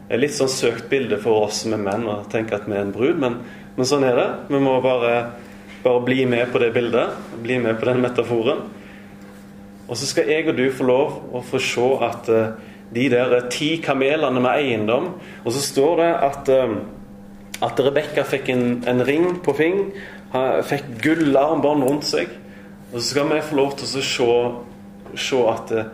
Det 0.09 0.17
er 0.17 0.23
litt 0.23 0.33
sånn 0.33 0.49
søkt 0.49 0.89
bilde 0.89 1.19
for 1.21 1.45
oss 1.45 1.65
som 1.65 1.75
er 1.77 1.83
menn 1.83 2.07
å 2.09 2.23
tenke 2.33 2.57
at 2.57 2.65
vi 2.65 2.73
er 2.73 2.87
en 2.87 2.95
brud, 2.95 3.19
men, 3.21 3.37
men 3.77 3.87
sånn 3.87 4.07
er 4.09 4.17
det. 4.17 4.29
Vi 4.49 4.61
må 4.63 4.79
bare, 4.81 5.33
bare 5.83 6.05
bli 6.07 6.25
med 6.25 6.49
på 6.53 6.63
det 6.63 6.71
bildet. 6.73 7.13
Bli 7.43 7.59
med 7.61 7.77
på 7.81 7.91
den 7.91 8.01
metaforen. 8.01 8.65
Og 9.89 9.97
så 9.97 10.09
skal 10.09 10.33
jeg 10.33 10.49
og 10.49 10.57
du 10.57 10.65
få 10.73 10.89
lov 10.89 11.37
å 11.37 11.45
få 11.45 11.61
se 11.61 11.87
at 12.09 12.33
uh, 12.33 12.57
de 12.93 13.07
der 13.13 13.37
ti 13.53 13.75
kamelene 13.85 14.41
med 14.41 14.55
eiendom 14.55 15.11
Og 15.45 15.53
så 15.53 15.61
står 15.61 15.97
det 16.01 16.11
at, 16.25 16.49
uh, 16.49 17.65
at 17.69 17.81
Rebekka 17.85 18.25
fikk 18.25 18.49
en, 18.53 18.67
en, 18.89 19.05
ring 19.05 19.35
på 19.45 19.53
fing, 19.57 19.81
fikk 20.69 20.93
gullarmbånd 21.05 21.85
rundt 21.85 22.09
seg. 22.09 22.33
Og 22.89 23.03
så 23.03 23.05
skal 23.11 23.29
vi 23.29 23.41
få 23.45 23.57
lov 23.59 23.75
til 23.77 23.85
å 23.85 24.03
se, 24.03 24.29
se 25.21 25.39
at 25.51 25.73
uh, 25.77 25.91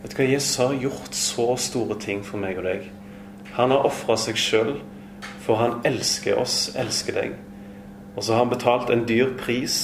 vet 0.00 0.14
du 0.14 0.16
hva, 0.16 0.28
Jesus 0.30 0.56
har 0.62 0.78
gjort 0.80 1.16
så 1.16 1.46
store 1.60 1.98
ting 2.00 2.22
for 2.24 2.40
meg 2.40 2.56
og 2.62 2.64
deg. 2.64 2.86
Han 3.58 3.74
har 3.74 3.84
ofra 3.84 4.16
seg 4.16 4.38
sjøl, 4.40 4.70
for 5.44 5.60
han 5.60 5.82
elsker 5.84 6.38
oss, 6.40 6.70
elsker 6.80 7.18
deg. 7.18 7.34
Og 8.14 8.24
så 8.24 8.32
har 8.32 8.46
han 8.46 8.54
betalt 8.54 8.92
en 8.92 9.04
dyr 9.08 9.34
pris 9.36 9.74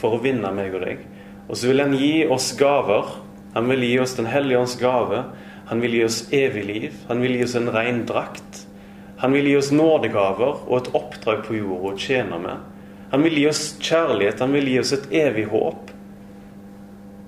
for 0.00 0.16
å 0.16 0.22
vinne 0.24 0.48
meg 0.56 0.72
og 0.78 0.86
deg. 0.86 1.02
Og 1.48 1.60
så 1.60 1.68
vil 1.68 1.84
han 1.84 1.96
gi 1.98 2.24
oss 2.32 2.54
gaver. 2.56 3.12
Han 3.52 3.68
vil 3.68 3.84
gi 3.84 3.98
oss 4.00 4.16
Den 4.16 4.30
hellige 4.32 4.62
ånds 4.62 4.78
gave. 4.80 5.22
Han 5.68 5.84
vil 5.84 5.98
gi 5.98 6.02
oss 6.06 6.22
evig 6.32 6.64
liv. 6.64 6.96
Han 7.08 7.20
vil 7.20 7.36
gi 7.36 7.44
oss 7.44 7.56
en 7.60 7.68
ren 7.74 8.02
drakt. 8.08 8.64
Han 9.20 9.36
vil 9.36 9.50
gi 9.50 9.56
oss 9.60 9.70
nådegaver 9.74 10.64
og 10.68 10.74
et 10.78 10.90
oppdrag 10.96 11.44
på 11.44 11.58
jorda 11.58 11.92
å 11.92 12.00
tjene 12.00 12.40
med. 12.40 12.66
Han 13.12 13.24
vil 13.24 13.40
gi 13.40 13.46
oss 13.50 13.62
kjærlighet. 13.76 14.40
Han 14.40 14.56
vil 14.56 14.72
gi 14.72 14.80
oss 14.80 14.96
et 14.96 15.08
evig 15.26 15.48
håp. 15.52 15.92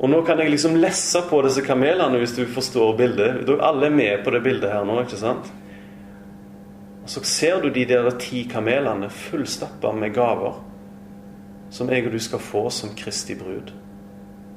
Og 0.00 0.08
nå 0.08 0.22
kan 0.24 0.40
jeg 0.40 0.52
liksom 0.54 0.78
lesse 0.80 1.20
på 1.28 1.42
disse 1.44 1.62
kamelene, 1.64 2.18
hvis 2.22 2.32
du 2.38 2.46
forstår 2.48 2.94
bildet. 2.96 3.50
Alle 3.60 3.90
er 3.90 3.96
med 3.96 4.24
på 4.24 4.32
det 4.32 4.40
bildet 4.44 4.72
her 4.72 4.86
nå, 4.88 4.96
ikke 5.04 5.20
sant? 5.20 5.50
Og 7.04 7.10
så 7.12 7.22
ser 7.28 7.60
du 7.60 7.68
de 7.74 7.84
der 7.88 8.08
ti 8.20 8.46
kamelene 8.48 9.10
fullstappa 9.12 9.92
med 9.96 10.14
gaver 10.16 10.60
som 11.70 11.90
jeg 11.90 12.06
og 12.08 12.14
du 12.14 12.18
skal 12.22 12.42
få 12.42 12.64
som 12.74 12.94
Kristi 12.98 13.36
brud. 13.38 13.70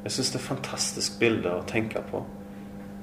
Jeg 0.04 0.16
syns 0.16 0.32
det 0.34 0.40
er 0.40 0.48
fantastisk 0.48 1.20
bilde 1.22 1.52
å 1.54 1.66
tenke 1.70 2.02
på. 2.10 2.24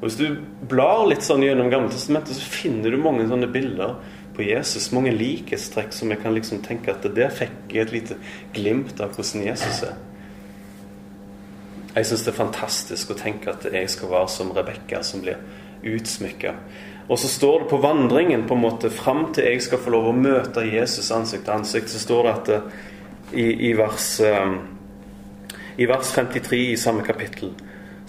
Og 0.00 0.06
Hvis 0.08 0.16
du 0.18 0.40
blar 0.68 1.06
litt 1.08 1.24
sånn 1.24 1.44
gjennom 1.44 1.70
Gammeltestamentet, 1.70 2.34
så 2.36 2.50
finner 2.50 2.90
du 2.90 2.98
mange 3.00 3.26
sånne 3.28 3.48
bilder 3.52 3.98
på 4.36 4.46
Jesus. 4.48 4.90
Mange 4.96 5.12
likhetstrekk 5.14 5.92
som 5.94 6.10
jeg 6.10 6.22
kan 6.22 6.34
liksom 6.34 6.62
tenke 6.64 6.94
at 6.94 7.04
der 7.14 7.32
fikk 7.32 7.74
jeg 7.74 7.86
et 7.86 7.94
lite 7.94 8.16
glimt 8.56 9.00
av 9.00 9.12
hvordan 9.14 9.44
Jesus 9.46 9.84
er. 9.86 9.98
Jeg 11.94 12.06
syns 12.06 12.22
det 12.26 12.32
er 12.32 12.38
fantastisk 12.38 13.10
å 13.10 13.18
tenke 13.18 13.50
at 13.50 13.66
jeg 13.66 13.90
skal 13.90 14.12
være 14.12 14.30
som 14.30 14.52
Rebekka, 14.54 15.02
som 15.06 15.24
blir 15.24 15.40
utsmykka. 15.86 16.54
Og 17.10 17.18
så 17.18 17.30
står 17.30 17.64
det 17.64 17.70
på 17.72 17.80
vandringen 17.82 18.44
på 18.46 18.54
en 18.54 18.62
måte 18.62 18.92
fram 18.94 19.30
til 19.34 19.48
jeg 19.48 19.64
skal 19.66 19.82
få 19.82 19.94
lov 19.96 20.10
å 20.10 20.14
møte 20.14 20.62
Jesus 20.68 21.10
ansikt 21.14 21.48
til 21.48 21.56
ansikt, 21.56 21.90
så 21.90 22.02
står 22.02 22.22
det 22.26 22.34
at 22.36 22.52
det, 22.52 22.60
i, 23.30 23.48
i 23.70 23.72
vers 23.78 24.12
um, 24.26 24.54
i 25.80 25.86
vers 25.86 26.14
53 26.14 26.62
i 26.72 26.78
samme 26.78 27.02
kapittel 27.06 27.52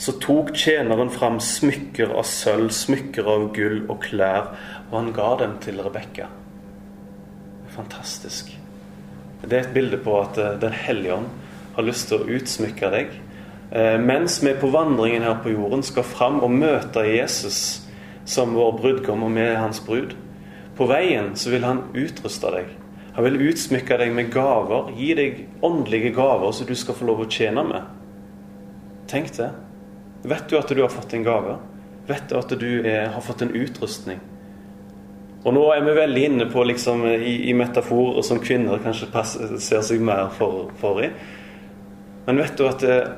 så 0.02 0.15
tok 0.17 0.50
tjeneren 0.58 1.12
fram 1.13 1.36
smykker 1.44 2.10
av 2.17 2.26
sølv, 2.26 2.72
smykker 2.74 3.28
av 3.30 3.44
gull 3.54 3.84
og 3.86 4.00
klær, 4.02 4.48
og 4.89 4.96
han 4.98 5.12
ga 5.13 5.28
dem 5.44 5.54
til 5.62 5.78
Rebekka. 5.86 6.26
Fantastisk. 7.76 8.50
Det 9.44 9.54
er 9.54 9.67
et 9.67 9.76
bilde 9.76 10.00
på 10.02 10.15
at 10.17 10.39
eh, 10.41 10.58
Den 10.62 10.74
hellige 10.74 11.20
ånd 11.20 11.30
har 11.76 11.86
lyst 11.86 12.10
til 12.10 12.17
å 12.17 12.34
utsmykke 12.34 12.89
deg. 12.96 13.13
Eh, 13.71 13.97
mens 13.99 14.41
vi 14.43 14.53
på 14.60 14.67
vandringen 14.67 15.23
her 15.23 15.39
på 15.43 15.53
jorden 15.53 15.84
skal 15.84 16.03
fram 16.03 16.41
og 16.43 16.51
møte 16.51 17.05
Jesus 17.07 17.88
som 18.27 18.55
vår 18.55 18.75
brudgom, 18.81 19.23
og 19.23 19.34
vi 19.36 19.45
er 19.45 19.62
hans 19.62 19.79
brud. 19.86 20.15
På 20.75 20.88
veien 20.91 21.31
så 21.39 21.53
vil 21.53 21.63
han 21.63 21.86
utruste 21.95 22.51
deg. 22.51 22.69
Han 23.15 23.27
vil 23.27 23.41
utsmykke 23.49 23.97
deg 23.99 24.13
med 24.15 24.31
gaver, 24.31 24.91
gi 24.95 25.13
deg 25.15 25.39
åndelige 25.63 26.13
gaver 26.15 26.51
som 26.55 26.67
du 26.67 26.75
skal 26.79 26.95
få 26.95 27.07
lov 27.10 27.23
å 27.23 27.29
tjene 27.31 27.63
med. 27.67 27.88
Tenk 29.12 29.34
det. 29.36 29.49
Vet 30.23 30.51
du 30.51 30.57
at 30.60 30.71
du 30.71 30.81
har 30.81 30.91
fått 30.91 31.15
en 31.17 31.25
gave? 31.25 31.57
Vet 32.07 32.29
du 32.29 32.38
at 32.39 32.53
du 32.60 32.69
er, 32.84 33.10
har 33.12 33.23
fått 33.23 33.43
en 33.43 33.55
utrustning? 33.55 34.19
Og 35.41 35.55
nå 35.55 35.63
er 35.73 35.81
vi 35.84 35.93
veldig 35.97 36.23
inne 36.27 36.45
på 36.51 36.63
liksom, 36.69 37.03
i, 37.10 37.49
i 37.49 37.53
metaforer 37.57 38.21
som 38.25 38.39
kvinner 38.43 38.84
kanskje 38.84 39.10
passer, 39.12 39.55
ser 39.63 39.81
seg 39.86 40.03
mer 40.05 40.29
for, 40.38 40.69
for, 40.79 41.01
i. 41.01 41.10
Men 42.27 42.38
vet 42.43 42.53
du 42.60 42.67
at 42.67 42.86
eh, 42.86 43.13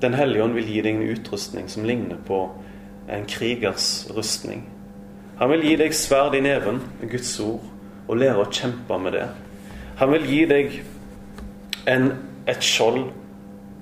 Den 0.00 0.14
hellige 0.14 0.44
ånd 0.44 0.56
vil 0.58 0.68
gi 0.68 0.80
deg 0.84 0.98
en 0.98 1.10
utrustning 1.14 1.68
som 1.72 1.86
ligner 1.88 2.18
på 2.26 2.40
en 3.08 3.24
krigers 3.30 4.06
rustning. 4.16 4.66
Han 5.38 5.50
vil 5.52 5.64
gi 5.68 5.76
deg 5.80 5.94
sverd 5.96 6.34
i 6.36 6.42
neven 6.44 6.80
Guds 7.04 7.34
ord 7.44 7.64
og 8.06 8.18
lære 8.20 8.42
å 8.42 8.50
kjempe 8.52 8.98
med 9.00 9.16
det. 9.16 9.26
Han 10.00 10.12
vil 10.12 10.26
gi 10.28 10.42
deg 10.48 10.76
en, 11.88 12.10
et 12.48 12.64
skjold, 12.64 13.06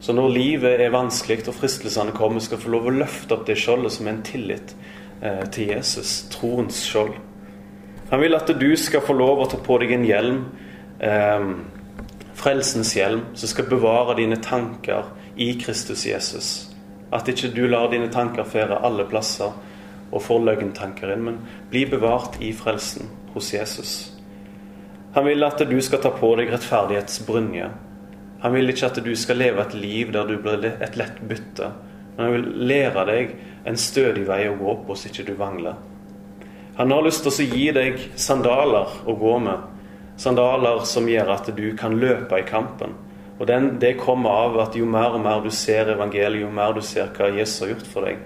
så 0.05 0.15
når 0.15 0.35
livet 0.35 0.83
er 0.85 0.93
vanskelig 0.95 1.49
og 1.49 1.57
fristelsene 1.57 2.15
kommer, 2.17 2.43
skal 2.45 2.61
få 2.61 2.73
lov 2.75 2.89
å 2.91 2.95
løfte 2.95 3.37
opp 3.37 3.47
det 3.49 3.57
skjoldet 3.59 3.95
som 3.95 4.09
er 4.09 4.15
en 4.17 4.25
tillit 4.27 4.75
eh, 5.23 5.45
til 5.55 5.73
Jesus, 5.73 6.17
troens 6.33 6.83
skjold. 6.87 7.15
Han 8.11 8.21
vil 8.21 8.37
at 8.37 8.51
du 8.61 8.69
skal 8.79 9.03
få 9.03 9.17
lov 9.17 9.43
å 9.43 9.49
ta 9.51 9.59
på 9.65 9.79
deg 9.83 9.95
en 9.97 10.07
hjelm, 10.07 10.41
eh, 11.01 11.49
frelsens 12.39 12.93
hjelm, 12.99 13.25
som 13.39 13.51
skal 13.51 13.71
bevare 13.71 14.19
dine 14.21 14.39
tanker 14.45 15.09
i 15.37 15.53
Kristus 15.61 16.07
Jesus. 16.07 16.51
At 17.13 17.29
ikke 17.29 17.53
du 17.55 17.67
lar 17.69 17.91
dine 17.93 18.11
tanker 18.13 18.47
fære 18.49 18.81
alle 18.87 19.07
plasser 19.09 19.55
og 20.15 20.23
får 20.23 20.45
løgntanker 20.47 21.15
inn, 21.15 21.25
men 21.27 21.41
bli 21.71 21.85
bevart 21.91 22.39
i 22.43 22.53
frelsen 22.55 23.11
hos 23.35 23.53
Jesus. 23.55 23.95
Han 25.15 25.27
vil 25.27 25.47
at 25.47 25.63
du 25.71 25.77
skal 25.83 26.03
ta 26.03 26.11
på 26.15 26.33
deg 26.39 26.51
rettferdighetsbrynje. 26.51 27.71
Han 28.43 28.55
vil 28.55 28.71
ikke 28.71 28.91
at 28.91 29.03
du 29.05 29.13
skal 29.17 29.39
leve 29.39 29.63
et 29.63 29.75
liv 29.79 30.13
der 30.15 30.27
du 30.27 30.37
blir 30.43 30.67
et 30.75 30.97
lett 30.99 31.21
bytte. 31.23 31.71
Men 32.17 32.25
han 32.25 32.35
vil 32.35 32.49
lære 32.71 33.05
deg 33.11 33.35
en 33.67 33.79
stødig 33.79 34.27
vei 34.29 34.43
å 34.51 34.57
gå 34.59 34.75
på 34.87 34.97
så 34.99 35.11
ikke 35.11 35.29
du 35.31 35.35
vangler. 35.39 35.79
Han 36.77 36.91
har 36.91 37.07
lyst 37.07 37.23
til 37.23 37.31
å 37.31 37.47
gi 37.55 37.69
deg 37.75 38.03
sandaler 38.19 38.99
å 39.07 39.15
gå 39.19 39.37
med. 39.43 39.71
Sandaler 40.19 40.83
som 40.91 41.07
gjør 41.11 41.31
at 41.37 41.51
du 41.55 41.69
kan 41.79 41.95
løpe 41.99 42.39
i 42.39 42.47
kampen. 42.47 42.95
Og 43.39 43.47
den, 43.47 43.81
Det 43.81 43.97
kommer 43.99 44.31
av 44.31 44.59
at 44.61 44.77
jo 44.77 44.87
mer 44.87 45.17
og 45.17 45.21
mer 45.21 45.41
du 45.43 45.51
ser 45.51 45.91
evangeliet, 45.95 46.43
jo 46.43 46.51
mer 46.51 46.73
du 46.73 46.81
ser 46.81 47.11
hva 47.17 47.33
Jesus 47.35 47.61
har 47.61 47.73
gjort 47.75 47.87
for 47.87 48.07
deg, 48.07 48.19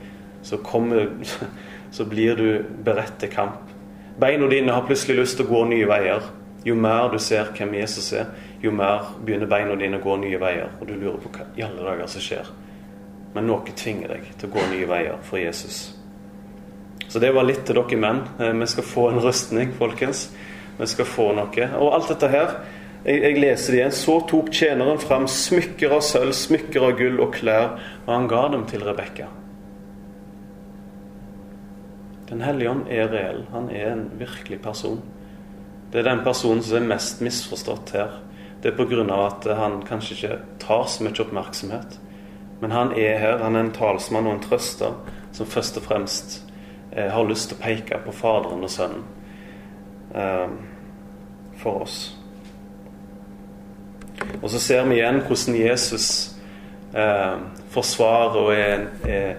så, 0.42 0.57
kommer, 0.57 1.09
så 1.90 2.05
blir 2.05 2.37
du 2.37 2.64
beredt 2.85 3.18
til 3.21 3.33
kamp. 3.33 3.73
Beina 4.21 4.49
dine 4.51 4.73
har 4.73 4.87
plutselig 4.87 5.16
lyst 5.16 5.38
til 5.38 5.47
å 5.47 5.53
gå 5.53 5.64
nye 5.71 5.88
veier. 5.88 6.23
Jo 6.66 6.75
mer 6.75 7.09
du 7.12 7.18
ser 7.23 7.53
hvem 7.55 7.77
Jesus 7.79 8.12
er, 8.12 8.33
jo 8.61 8.73
mer 8.75 9.12
begynner 9.25 9.47
beina 9.47 9.77
dine 9.79 10.01
å 10.01 10.05
gå 10.05 10.16
nye 10.18 10.40
veier. 10.42 10.73
Og 10.81 10.88
du 10.88 10.97
lurer 10.97 11.21
på 11.23 11.31
hva 11.37 11.47
i 11.57 11.62
alle 11.62 11.85
dager 11.87 12.11
som 12.11 12.25
skjer. 12.25 12.51
Men 13.35 13.47
noe 13.47 13.77
tvinger 13.77 14.16
deg 14.16 14.27
til 14.37 14.51
å 14.51 14.57
gå 14.57 14.64
nye 14.73 14.88
veier 14.90 15.23
for 15.23 15.38
Jesus. 15.38 15.94
Så 17.09 17.23
det 17.23 17.31
var 17.33 17.47
litt 17.47 17.62
til 17.64 17.79
dere 17.79 18.01
menn. 18.01 18.25
Eh, 18.40 18.53
vi 18.53 18.66
skal 18.68 18.85
få 18.85 19.07
en 19.12 19.23
rustning, 19.23 19.71
folkens. 19.79 20.27
Vi 20.79 20.87
skal 20.90 21.09
få 21.09 21.31
noe. 21.37 21.68
Og 21.79 21.94
alt 21.94 22.11
dette 22.11 22.29
her, 22.33 22.59
jeg, 23.05 23.21
jeg 23.23 23.41
leser 23.41 23.73
det 23.73 23.81
igjen. 23.81 23.97
Så 23.97 24.21
tok 24.31 24.53
tjeneren 24.55 25.03
fram 25.03 25.29
smykker 25.31 25.95
av 25.99 26.03
sølv, 26.07 26.35
smykker 26.37 26.89
av 26.89 26.97
gull 26.99 27.21
og 27.25 27.35
klær, 27.37 27.77
og 28.07 28.15
han 28.15 28.31
ga 28.31 28.47
dem 28.55 28.65
til 28.71 28.85
Rebekka. 28.87 29.29
Den 32.29 32.43
hellige 32.45 32.71
ånd 32.71 32.89
er 32.93 33.09
reell. 33.09 33.45
Han 33.55 33.71
er 33.73 33.93
en 33.93 34.09
virkelig 34.21 34.61
person. 34.65 35.01
Det 35.93 36.03
er 36.03 36.11
den 36.11 36.25
personen 36.25 36.61
som 36.63 36.77
er 36.77 36.91
mest 36.91 37.23
misforstått 37.25 37.95
her. 37.97 38.19
Det 38.63 38.73
er 38.73 38.77
pga. 38.77 39.27
at 39.27 39.47
han 39.57 39.83
kanskje 39.87 40.15
ikke 40.15 40.39
tar 40.59 40.85
så 40.85 41.05
mye 41.05 41.21
oppmerksomhet. 41.21 41.99
Men 42.61 42.71
han 42.71 42.93
er 42.93 43.19
her. 43.19 43.39
Han 43.39 43.57
er 43.57 43.61
en 43.61 43.73
talsmann 43.73 44.27
og 44.27 44.35
en 44.35 44.41
trøster 44.45 44.93
som 45.33 45.47
først 45.47 45.77
og 45.77 45.83
fremst 45.83 46.45
eh, 46.93 47.09
har 47.09 47.25
lyst 47.25 47.49
til 47.49 47.57
å 47.57 47.63
peke 47.63 47.99
på 48.05 48.13
Faderen 48.13 48.65
og 48.65 48.71
Sønnen 48.71 49.05
eh, 50.15 50.49
for 51.57 51.83
oss. 51.87 52.17
Og 54.42 54.50
så 54.50 54.61
ser 54.62 54.87
vi 54.88 54.98
igjen 54.98 55.20
hvordan 55.26 55.59
Jesus 55.59 56.09
eh, 56.94 57.37
forsvarer 57.74 58.38
og 58.40 58.50
er, 58.54 58.87
er, 59.09 59.37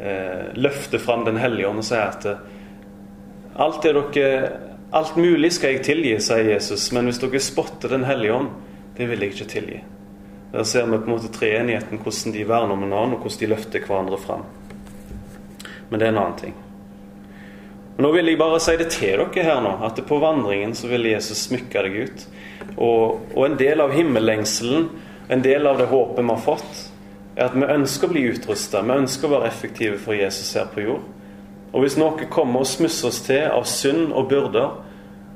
eh, 0.00 0.50
løfter 0.56 1.02
fram 1.02 1.24
Den 1.24 1.40
hellige 1.40 1.68
ånd 1.68 1.82
og 1.82 1.86
sier 1.86 2.08
at 2.08 2.28
eh, 2.28 2.44
alt 3.62 3.82
dere 3.84 4.52
Alt 4.92 5.16
mulig 5.16 5.54
skal 5.56 5.72
jeg 5.72 5.84
tilgi, 5.86 6.10
sier 6.20 6.50
Jesus, 6.50 6.90
men 6.92 7.06
hvis 7.08 7.20
dere 7.22 7.40
spotter 7.40 7.94
Den 7.94 8.04
hellige 8.04 8.34
ånd, 8.36 8.50
det 8.98 9.06
vil 9.08 9.24
jeg 9.24 9.32
ikke 9.32 9.46
tilgi. 9.48 9.78
Der 10.52 10.66
ser 10.68 10.84
vi 10.84 10.98
på 10.98 11.08
en 11.08 11.14
måte 11.14 11.30
treenigheten, 11.32 11.96
hvordan 11.98 12.34
de 12.34 12.42
verner 12.48 12.74
om 12.74 12.82
en 12.84 12.92
annen, 12.92 13.14
og 13.16 13.24
hvordan 13.24 13.40
de 13.40 13.48
løfter 13.54 13.86
hverandre 13.86 14.18
fram. 14.20 14.44
Men 15.88 16.00
det 16.00 16.06
er 16.06 16.12
en 16.12 16.20
annen 16.20 16.36
ting. 16.42 16.58
Nå 18.00 18.08
vil 18.14 18.30
jeg 18.30 18.38
bare 18.40 18.60
si 18.62 18.74
det 18.80 18.88
til 18.94 19.20
dere 19.20 19.44
her 19.44 19.60
nå, 19.64 19.74
at 19.84 19.98
på 20.08 20.18
vandringen 20.22 20.72
så 20.76 20.88
vil 20.88 21.10
Jesus 21.10 21.44
smykke 21.48 21.82
deg 21.84 21.98
ut. 22.06 22.22
Og, 22.76 23.20
og 23.34 23.42
en 23.44 23.58
del 23.60 23.82
av 23.84 23.92
himmellengselen, 23.92 24.88
en 25.32 25.44
del 25.44 25.68
av 25.68 25.80
det 25.80 25.90
håpet 25.90 26.24
vi 26.24 26.32
har 26.32 26.40
fått, 26.44 26.86
er 27.36 27.48
at 27.48 27.56
vi 27.56 27.68
ønsker 27.68 28.08
å 28.08 28.12
bli 28.12 28.24
utrusta. 28.32 28.80
Vi 28.84 28.96
ønsker 28.96 29.28
å 29.28 29.34
være 29.36 29.50
effektive 29.52 30.00
for 30.00 30.16
Jesus 30.16 30.54
her 30.56 30.72
på 30.72 30.86
jord. 30.86 31.04
Og 31.72 31.84
hvis 31.84 31.96
noe 32.00 32.28
kommer 32.32 32.64
og 32.64 32.68
smusser 32.68 33.08
oss 33.08 33.22
til 33.24 33.46
av 33.48 33.64
synd 33.68 34.12
og 34.12 34.28
byrder, 34.32 34.74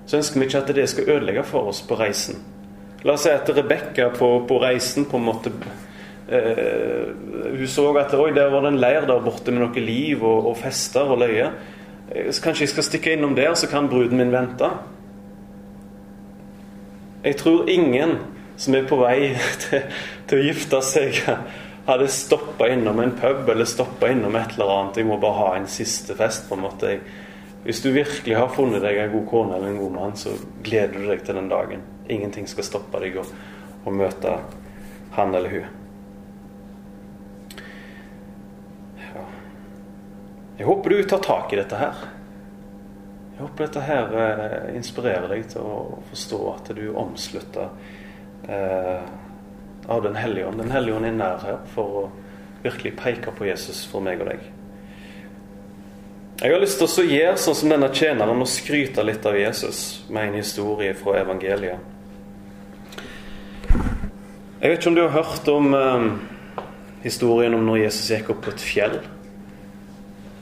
så 0.07 0.21
ønsker 0.21 0.41
vi 0.41 0.49
ikke 0.49 0.61
at 0.63 0.75
det 0.77 0.89
skal 0.93 1.09
ødelegge 1.17 1.47
for 1.49 1.73
oss 1.73 1.81
på 1.85 1.97
reisen. 1.99 2.41
La 3.05 3.15
oss 3.17 3.25
si 3.27 3.33
at 3.33 3.49
Rebekka 3.53 4.11
på, 4.17 4.29
på, 4.49 4.59
reisen 4.63 5.07
på 5.09 5.19
en 5.19 5.27
måte 5.27 5.53
eh, 6.33 7.13
Hun 7.53 7.69
så 7.71 7.87
at 8.01 8.15
oi, 8.17 8.31
der 8.35 8.51
var 8.51 8.65
det 8.65 8.73
en 8.73 8.81
leir 8.83 9.07
der 9.09 9.25
borte 9.25 9.53
med 9.53 9.63
noe 9.63 9.83
liv 9.83 10.25
og, 10.25 10.51
og 10.51 10.57
fester 10.61 11.13
og 11.13 11.21
løye. 11.23 11.51
Eh, 12.11 12.31
så 12.31 12.43
kanskje 12.43 12.67
jeg 12.67 12.75
skal 12.75 12.87
stikke 12.87 13.13
innom 13.17 13.35
der, 13.37 13.55
så 13.55 13.69
kan 13.71 13.89
bruden 13.89 14.19
min 14.19 14.33
vente. 14.33 14.71
Jeg 17.25 17.37
tror 17.37 17.69
ingen 17.69 18.19
som 18.57 18.75
er 18.75 18.89
på 18.89 18.99
vei 19.01 19.35
til, 19.67 19.87
til 20.29 20.41
å 20.41 20.47
gifte 20.47 20.83
seg, 20.85 21.21
hadde 21.87 22.09
stoppa 22.11 22.69
innom 22.73 23.01
en 23.03 23.15
pub 23.19 23.49
eller 23.51 23.69
stoppa 23.69 24.11
innom 24.11 24.37
et 24.39 24.57
eller 24.57 24.73
annet. 24.75 25.01
Jeg 25.01 25.09
må 25.09 25.21
bare 25.23 25.41
ha 25.41 25.55
en 25.57 25.69
siste 25.71 26.17
fest. 26.19 26.49
på 26.49 26.55
en 26.55 26.65
måte. 26.67 26.99
Hvis 27.67 27.83
du 27.83 27.91
virkelig 27.91 28.37
har 28.37 28.53
funnet 28.55 28.83
deg 28.83 28.99
en 29.03 29.13
god 29.13 29.27
kone 29.31 29.57
eller 29.57 29.73
en 29.73 29.79
god 29.79 29.93
mann, 29.95 30.17
så 30.17 30.37
gleder 30.63 30.99
du 30.99 31.09
deg 31.11 31.25
til 31.27 31.35
den 31.35 31.49
dagen. 31.51 31.83
Ingenting 32.09 32.47
skal 32.47 32.67
stoppe 32.67 33.01
deg 33.03 33.19
å, 33.19 33.25
å 33.85 33.91
møte 33.91 34.37
han 35.17 35.35
eller 35.35 35.51
hun. 35.51 35.86
Jeg 40.57 40.67
håper 40.67 40.91
du 40.91 41.03
tar 41.03 41.19
tak 41.19 41.53
i 41.53 41.57
dette 41.59 41.77
her. 41.77 42.05
Jeg 43.37 43.45
håper 43.45 43.67
dette 43.67 43.81
her 43.85 44.15
eh, 44.17 44.77
inspirerer 44.79 45.29
deg 45.29 45.43
til 45.53 45.67
å 45.69 45.81
forstå 46.09 46.39
at 46.55 46.71
du 46.79 46.87
omslutter 46.97 47.67
eh, 48.49 49.03
av 49.87 50.01
Den 50.03 50.17
hellige 50.17 50.47
ånd. 50.49 50.63
Den 50.63 50.73
hellige 50.73 50.97
ånd 50.97 51.09
er 51.09 51.19
nær 51.19 51.43
her 51.45 51.59
for 51.75 51.99
å 52.01 52.05
virkelig 52.63 52.95
peke 52.97 53.35
på 53.37 53.45
Jesus 53.51 53.83
for 53.91 54.01
meg 54.01 54.23
og 54.25 54.31
deg. 54.31 54.47
Jeg 56.41 56.53
har 56.53 56.61
lyst 56.61 56.81
til 56.81 56.89
å 56.89 57.05
gjøre 57.05 57.37
sånn 57.41 57.59
som 57.61 57.75
denne 57.75 57.91
tjeneren 57.93 58.41
og 58.41 58.49
skryte 58.49 59.05
litt 59.05 59.29
av 59.29 59.37
Jesus 59.37 59.83
med 60.09 60.31
en 60.31 60.39
historie 60.41 60.97
fra 60.97 61.19
evangeliet. 61.21 61.93
Jeg 64.57 64.73
vet 64.73 64.81
ikke 64.81 64.89
om 64.89 64.97
du 64.97 65.05
har 65.05 65.15
hørt 65.19 65.53
om 65.53 65.77
eh, 65.77 66.09
historien 67.05 67.55
om 67.61 67.69
når 67.69 67.83
Jesus 67.85 68.09
gikk 68.17 68.33
opp 68.33 68.43
på 68.49 68.57
et 68.57 68.65
fjell. 68.65 68.99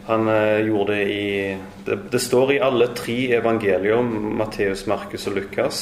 Han 0.06 0.28
eh, 0.28 0.58
gjorde 0.66 0.94
det 0.94 1.04
i 1.12 1.58
det, 1.84 1.98
det, 2.10 2.18
står 2.18 2.52
i 2.52 2.60
alle 2.60 2.90
tre 2.96 3.32
evangelier, 3.38 4.02
Matteus, 4.36 4.86
Markus 4.86 5.26
og 5.30 5.38
Lukas. 5.38 5.78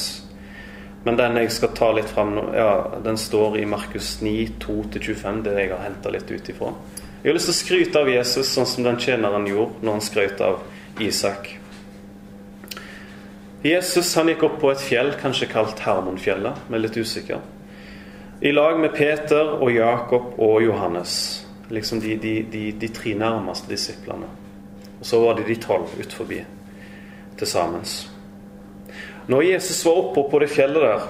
Men 1.03 1.17
den 1.19 1.35
jeg 1.41 1.51
skal 1.51 1.73
ta 1.75 1.89
litt 1.91 2.07
fram 2.07 2.31
nå, 2.37 2.45
ja, 2.55 2.69
den 3.03 3.19
står 3.19 3.57
i 3.59 3.65
Markus 3.67 4.21
9, 4.23 4.47
2-25, 4.63 5.41
det 5.43 5.57
jeg 5.57 5.73
har 5.73 5.83
henta 5.83 6.13
litt 6.13 6.31
ut 6.31 6.53
ifra. 6.53 6.71
Jeg 7.19 7.31
har 7.31 7.35
lyst 7.35 7.51
til 7.51 7.55
å 7.55 7.59
skryte 7.59 7.99
av 7.99 8.13
Jesus 8.13 8.53
sånn 8.55 8.67
som 8.67 8.87
den 8.87 8.99
tjeneren 9.03 9.47
gjorde 9.47 9.83
når 9.83 9.99
han 9.99 10.07
skrøt 10.07 10.43
av 10.43 10.63
Isak. 11.03 11.51
Jesus 13.63 14.15
han 14.15 14.31
gikk 14.31 14.47
opp 14.47 14.57
på 14.63 14.71
et 14.71 14.83
fjell, 14.83 15.13
kanskje 15.19 15.51
kalt 15.51 15.83
Hermonfjellet, 15.83 16.65
men 16.71 16.83
litt 16.83 16.99
usikker. 16.99 17.43
I 18.43 18.51
lag 18.55 18.79
med 18.79 18.95
Peter 18.95 19.55
og 19.55 19.71
Jakob 19.71 20.35
og 20.39 20.61
Johannes 20.63 21.42
liksom 21.69 21.99
de, 21.99 22.15
de, 22.15 22.33
de, 22.51 22.71
de, 22.71 22.87
tre 22.87 23.13
nærmeste 23.17 23.69
disiplene. 23.71 24.27
Og 24.99 25.05
så 25.05 25.19
var 25.19 25.37
det 25.37 25.47
de 25.47 25.55
tolv 25.61 25.93
ut 25.99 26.13
forbi 26.13 26.41
til 27.37 27.47
sammen. 27.47 27.85
Når 29.27 29.41
Jesus 29.41 29.85
var 29.85 30.01
oppe 30.01 30.25
på 30.31 30.39
det 30.43 30.51
fjellet 30.51 30.83
der, 30.83 31.05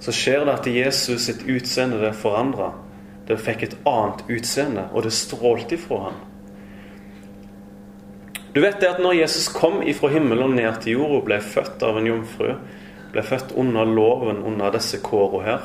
så 0.00 0.12
skjer 0.12 0.44
det 0.44 0.54
at 0.54 0.68
Jesus 0.68 1.26
sitt 1.26 1.42
utseende 1.48 1.98
det 2.02 2.14
forandra. 2.18 2.72
Det 3.28 3.40
fikk 3.40 3.62
et 3.64 3.76
annet 3.88 4.22
utseende, 4.28 4.88
og 4.92 5.06
det 5.06 5.14
strålte 5.16 5.78
ifra 5.78 6.00
ham. 6.08 6.22
Du 8.54 8.60
vet 8.62 8.78
det 8.80 8.90
at 8.92 9.00
når 9.02 9.16
Jesus 9.18 9.48
kom 9.50 9.80
ifra 9.82 10.12
himmelen 10.12 10.52
og 10.52 10.54
ned 10.54 10.76
til 10.82 11.00
jorda, 11.00 11.22
ble 11.26 11.38
født 11.42 11.82
av 11.82 11.96
en 11.98 12.06
jomfru, 12.06 12.52
ble 13.14 13.24
født 13.26 13.54
under 13.58 13.88
loven, 13.88 14.44
under 14.46 14.74
disse 14.76 15.00
kårene 15.02 15.46
her, 15.48 15.64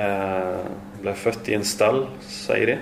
eh, 0.00 0.62
ble 1.02 1.12
født 1.12 1.50
i 1.50 1.58
en 1.58 1.66
stall, 1.66 2.06
sier 2.24 2.70
de, 2.70 2.78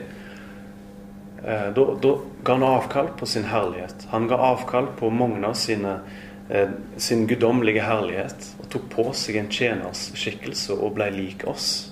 Eh, 1.46 1.70
da, 1.74 1.86
da, 2.02 2.18
ga 2.42 2.52
han 2.52 2.62
avkall 2.62 3.08
på 3.18 3.26
sin 3.26 3.44
herlighet. 3.44 4.06
Han 4.10 4.28
ga 4.28 4.36
avkall 4.36 4.86
på 4.98 5.12
av 5.44 5.54
sine, 5.54 6.00
eh, 6.48 6.68
sin 6.96 7.26
guddommelige 7.26 7.82
herlighet 7.82 8.54
og 8.60 8.68
tok 8.70 8.88
på 8.90 9.12
seg 9.12 9.36
en 9.36 9.50
tjeners 9.50 10.10
skikkelse 10.16 10.72
og 10.72 10.94
ble 10.94 11.10
lik 11.10 11.44
oss. 11.46 11.90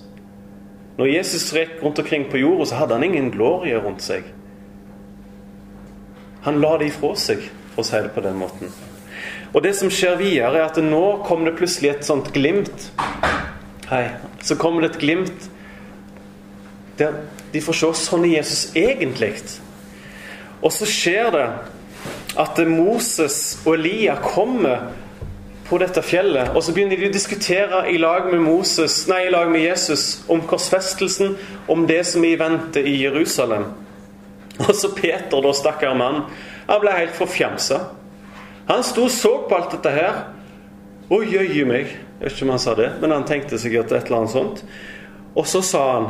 Når 0.96 1.06
Jesus 1.06 1.42
strek 1.48 1.82
rundt 1.82 1.98
omkring 1.98 2.30
på 2.30 2.38
jorda, 2.38 2.64
så 2.64 2.74
hadde 2.74 2.94
han 2.94 3.04
ingen 3.04 3.30
glorie 3.30 3.76
rundt 3.80 4.00
seg. 4.02 4.24
Han 6.42 6.60
la 6.60 6.78
det 6.78 6.88
ifra 6.88 7.12
seg, 7.16 7.44
for 7.74 7.84
å 7.84 7.86
si 7.86 8.00
det 8.00 8.14
på 8.14 8.24
den 8.24 8.40
måten. 8.40 8.72
Og 9.52 9.62
det 9.62 9.74
som 9.76 9.90
skjer 9.92 10.16
videre, 10.16 10.58
er 10.58 10.64
at 10.64 10.80
nå 10.80 11.22
kommer 11.26 11.50
det 11.50 11.58
plutselig 11.58 11.90
et 11.90 12.08
sånt 12.08 12.32
glimt. 12.32 12.88
Hei. 13.88 14.08
Så 14.40 14.56
kommer 14.56 14.82
det 14.82 14.94
et 14.94 15.00
glimt 15.00 15.48
der 16.96 17.20
de 17.52 17.60
får 17.60 17.78
se 17.78 17.92
sånn 18.06 18.26
er 18.26 18.38
Jesus 18.38 18.64
egentlig. 18.78 19.34
Og 20.62 20.72
så 20.72 20.88
skjer 20.88 21.30
det 21.34 21.46
at 22.40 22.58
Moses 22.68 23.38
og 23.66 23.74
Elia 23.76 24.16
kommer 24.22 24.90
på 25.68 25.78
dette 25.80 26.02
fjellet, 26.04 26.50
og 26.52 26.64
så 26.64 26.74
begynner 26.74 26.98
de 27.00 27.08
å 27.08 27.12
diskutere 27.12 27.84
i 27.88 27.96
lag 28.00 28.26
med, 28.28 28.42
Moses, 28.44 28.98
nei, 29.08 29.22
i 29.26 29.32
lag 29.32 29.48
med 29.48 29.62
Jesus 29.64 30.22
om 30.32 30.42
korsfestelsen, 30.48 31.36
om 31.72 31.86
det 31.88 32.02
som 32.08 32.24
er 32.24 32.34
i 32.34 32.40
vente 32.40 32.82
i 32.84 32.98
Jerusalem. 33.00 33.70
Og 34.58 34.74
så 34.76 34.90
Peter, 34.92 35.38
da, 35.40 35.52
stakkar 35.56 35.96
mann, 35.96 36.26
han 36.66 36.82
ble 36.82 36.92
helt 36.96 37.16
forfjamsa. 37.16 37.78
Han 38.68 38.84
sto 38.86 39.06
og 39.08 39.14
så 39.14 39.32
på 39.48 39.56
alt 39.56 39.72
dette 39.74 39.94
her. 39.94 40.20
Å 41.12 41.18
jøye 41.24 41.64
meg. 41.68 41.88
Jeg 42.20 42.22
vet 42.22 42.36
ikke 42.36 42.46
om 42.46 42.52
han 42.54 42.62
sa 42.62 42.76
det, 42.78 42.90
men 43.02 43.12
han 43.16 43.26
tenkte 43.28 43.58
sikkert 43.60 43.90
et 43.92 44.06
eller 44.06 44.22
annet 44.22 44.34
sånt. 44.36 44.62
Og 45.32 45.48
så 45.48 45.64
sa 45.66 45.82
han 45.88 46.06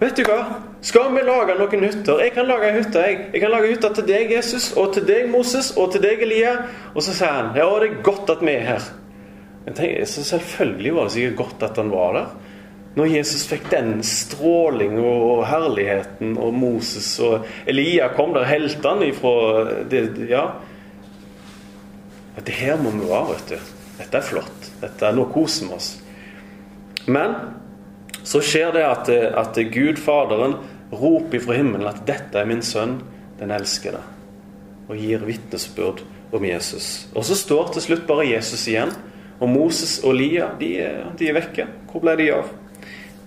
Vet 0.00 0.16
du 0.18 0.24
hva? 0.26 0.40
Skal 0.84 1.12
vi 1.14 1.22
lage 1.24 1.54
noen 1.56 1.84
hytter? 1.86 2.18
Jeg 2.24 2.32
kan 2.34 2.48
lage 2.48 2.72
hytte. 2.74 3.02
Jeg. 3.06 3.18
jeg 3.32 3.42
kan 3.44 3.52
lage 3.54 3.70
hytte 3.70 3.90
til 3.94 4.06
deg, 4.08 4.32
Jesus, 4.34 4.72
og 4.76 4.90
til 4.96 5.06
deg, 5.06 5.28
Moses, 5.30 5.70
og 5.78 5.92
til 5.94 6.02
deg, 6.02 6.24
Elia. 6.26 6.56
Og 6.92 7.04
så 7.06 7.14
sier 7.14 7.30
han 7.30 7.54
ja, 7.58 7.68
det 7.80 7.90
er 7.90 8.02
godt 8.06 8.32
at 8.34 8.42
vi 8.42 8.56
er 8.56 8.66
her. 8.72 8.88
Jeg 9.64 9.78
tenker, 9.78 10.10
så 10.10 10.26
Selvfølgelig 10.34 10.96
var 10.96 11.08
det 11.08 11.14
sikkert 11.14 11.38
godt 11.38 11.64
at 11.70 11.80
han 11.80 11.94
var 11.94 12.18
der. 12.18 12.34
Når 12.94 13.10
Jesus 13.10 13.46
fikk 13.50 13.70
den 13.72 13.96
stråling 14.06 15.00
og 15.02 15.46
herligheten, 15.50 16.36
og 16.38 16.54
Moses 16.54 17.08
og 17.22 17.46
Elia 17.66 18.10
kom 18.14 18.34
der, 18.36 18.46
heltene 18.50 19.10
ifra 19.10 19.34
det, 19.90 20.04
Ja. 20.30 20.46
Det 22.44 22.54
her 22.54 22.76
må 22.82 22.90
vi 22.90 23.06
være, 23.06 23.28
vet 23.30 23.50
du. 23.54 23.74
Dette 23.98 24.18
er 24.18 24.26
flott. 24.26 24.70
Dette 24.80 25.06
er 25.06 25.14
Nå 25.14 25.28
koser 25.30 25.68
vi 25.68 25.76
oss. 25.76 25.90
Men 27.06 27.34
så 28.24 28.40
skjer 28.40 28.72
det 28.72 28.84
at, 28.88 29.08
at 29.12 29.58
Gud 29.72 30.00
Faderen 30.00 30.56
roper 30.94 31.42
fra 31.44 31.56
himmelen 31.58 31.88
at 31.88 32.04
'dette 32.06 32.40
er 32.40 32.48
min 32.48 32.62
sønn, 32.62 33.00
den 33.38 33.52
elskede', 33.52 34.00
og 34.88 34.96
gir 34.96 35.24
vitnesbyrd 35.26 36.04
om 36.32 36.44
Jesus. 36.44 37.08
Og 37.14 37.24
så 37.24 37.36
står 37.36 37.72
til 37.72 37.82
slutt 37.82 38.06
bare 38.06 38.26
Jesus 38.28 38.66
igjen. 38.68 38.92
Og 39.40 39.48
Moses 39.48 39.98
og 40.04 40.14
Lia 40.14 40.48
de 40.60 40.70
de 41.18 41.28
er 41.28 41.36
vekke. 41.36 41.66
Hvor 41.90 42.00
ble 42.00 42.16
de 42.16 42.30
av? 42.32 42.48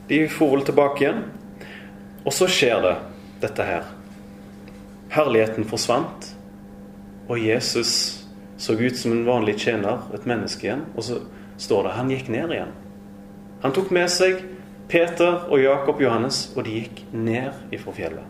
De 0.10 0.28
for 0.32 0.56
vel 0.56 0.66
tilbake 0.66 1.04
igjen. 1.04 1.24
Og 2.26 2.34
så 2.34 2.48
skjer 2.48 2.82
det, 2.84 2.96
dette 3.42 3.64
her. 3.64 3.88
Herligheten 5.14 5.68
forsvant, 5.68 6.34
og 7.28 7.40
Jesus 7.40 8.24
så 8.58 8.74
ut 8.74 8.98
som 8.98 9.12
en 9.14 9.26
vanlig 9.28 9.60
tjener, 9.62 10.08
et 10.14 10.26
menneske 10.26 10.68
igjen. 10.68 10.84
Og 10.96 11.04
så 11.04 11.22
står 11.58 11.88
det 11.88 11.96
han 11.96 12.12
gikk 12.12 12.30
ned 12.34 12.52
igjen. 12.52 12.74
Han 13.64 13.74
tok 13.76 13.92
med 13.96 14.10
seg 14.12 14.42
Peter 14.88 15.48
og 15.50 15.60
Jakob 15.62 16.02
Johannes, 16.02 16.52
og 16.56 16.66
de 16.66 16.78
gikk 16.80 17.04
ned 17.12 17.76
ifra 17.76 17.92
fjellet. 17.96 18.24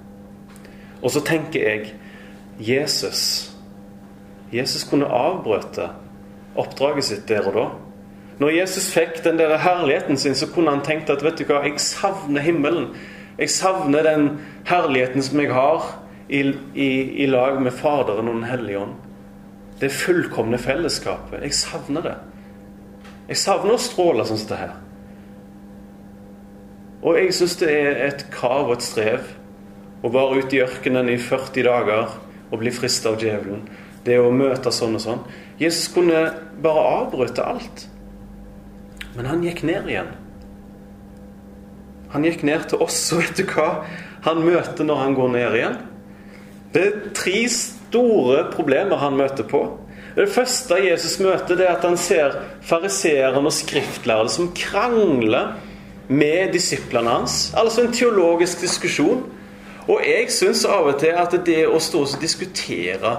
Og 1.02 1.12
så 1.14 1.22
tenker 1.22 1.62
jeg 1.62 1.94
Jesus 2.58 3.54
Jesus 4.54 4.86
kunne 4.88 5.10
avbrøte 5.12 5.90
oppdraget 6.58 7.06
sitt 7.06 7.28
der 7.30 7.50
og 7.50 7.58
da. 7.58 7.66
Når 8.40 8.54
Jesus 8.54 8.90
fikk 8.94 9.20
den 9.26 9.40
der 9.40 9.58
herligheten 9.58 10.18
sin, 10.18 10.36
så 10.36 10.48
kunne 10.48 10.72
han 10.72 10.86
tenkt 10.86 11.10
at 11.10 11.24
vet 11.26 11.40
du 11.40 11.46
hva, 11.50 11.64
jeg 11.66 11.82
savner 11.82 12.42
himmelen. 12.42 12.92
Jeg 13.38 13.50
savner 13.54 14.06
den 14.06 14.30
herligheten 14.66 15.26
som 15.26 15.42
jeg 15.42 15.54
har 15.54 15.86
i, 16.30 16.42
i, 16.74 16.90
i 17.24 17.28
lag 17.30 17.60
med 17.62 17.72
Faderen 17.72 18.30
og 18.30 18.40
Den 18.40 18.50
hellige 18.50 18.80
ånd. 18.80 18.96
Det 19.82 19.92
fullkomne 19.94 20.58
fellesskapet. 20.58 21.44
Jeg 21.44 21.54
savner 21.54 22.02
det. 22.02 22.16
Jeg 23.28 23.38
savner 23.38 23.76
å 23.76 23.82
stråle 23.82 24.26
sånn 24.26 24.40
som 24.42 24.54
det 24.54 24.62
her. 24.64 24.76
Og 27.08 27.16
jeg 27.16 27.34
syns 27.38 27.56
det 27.62 27.72
er 27.72 28.00
et 28.10 28.26
krav 28.34 28.68
og 28.68 28.78
et 28.78 28.84
strev 28.84 29.30
å 30.04 30.12
være 30.12 30.42
ute 30.42 30.58
i 30.58 30.64
ørkenen 30.66 31.08
i 31.14 31.16
40 31.22 31.64
dager 31.64 32.18
og 32.52 32.60
bli 32.60 32.74
frista 32.76 33.14
av 33.14 33.22
djevelen. 33.22 33.68
det 34.08 34.22
å 34.24 34.32
møte 34.32 34.72
sånn 34.72 34.96
og 34.96 35.02
sånn. 35.04 35.24
Jesus 35.60 35.90
kunne 35.92 36.30
bare 36.64 36.84
avbryte 37.02 37.44
alt. 37.44 37.82
Men 39.18 39.28
han 39.28 39.42
gikk 39.44 39.66
ned 39.68 39.90
igjen. 39.92 40.14
Han 42.14 42.24
gikk 42.24 42.46
ned 42.48 42.70
til 42.72 42.86
oss, 42.86 43.02
og 43.12 43.26
vet 43.26 43.42
du 43.42 43.44
hva 43.52 43.84
han 44.24 44.40
møter 44.46 44.88
når 44.88 45.02
han 45.02 45.18
går 45.18 45.34
ned 45.34 45.58
igjen? 45.60 45.76
Det 46.72 46.86
er 46.86 46.96
tre 47.18 47.42
store 47.52 48.46
problemer 48.54 49.02
han 49.02 49.20
møter 49.20 49.44
på. 49.50 49.66
Det 50.16 50.30
første 50.32 50.80
Jesus 50.82 51.20
møter, 51.20 51.60
det 51.60 51.68
er 51.68 51.76
at 51.76 51.84
han 51.86 52.00
ser 52.00 52.40
fariseeren 52.66 53.44
og 53.44 53.54
skriftlærde 53.54 54.32
som 54.34 54.54
krangler 54.56 55.58
med 56.08 56.54
disiplene 56.54 57.10
hans. 57.10 57.54
Altså 57.58 57.84
en 57.84 57.94
teologisk 57.94 58.62
diskusjon. 58.62 59.26
Og 59.88 60.02
jeg 60.04 60.32
syns 60.36 60.66
av 60.68 60.90
og 60.90 60.98
til 61.00 61.16
at 61.16 61.36
det 61.48 61.62
å 61.68 61.80
stå 61.80 62.02
og 62.04 62.16
diskutere 62.20 63.14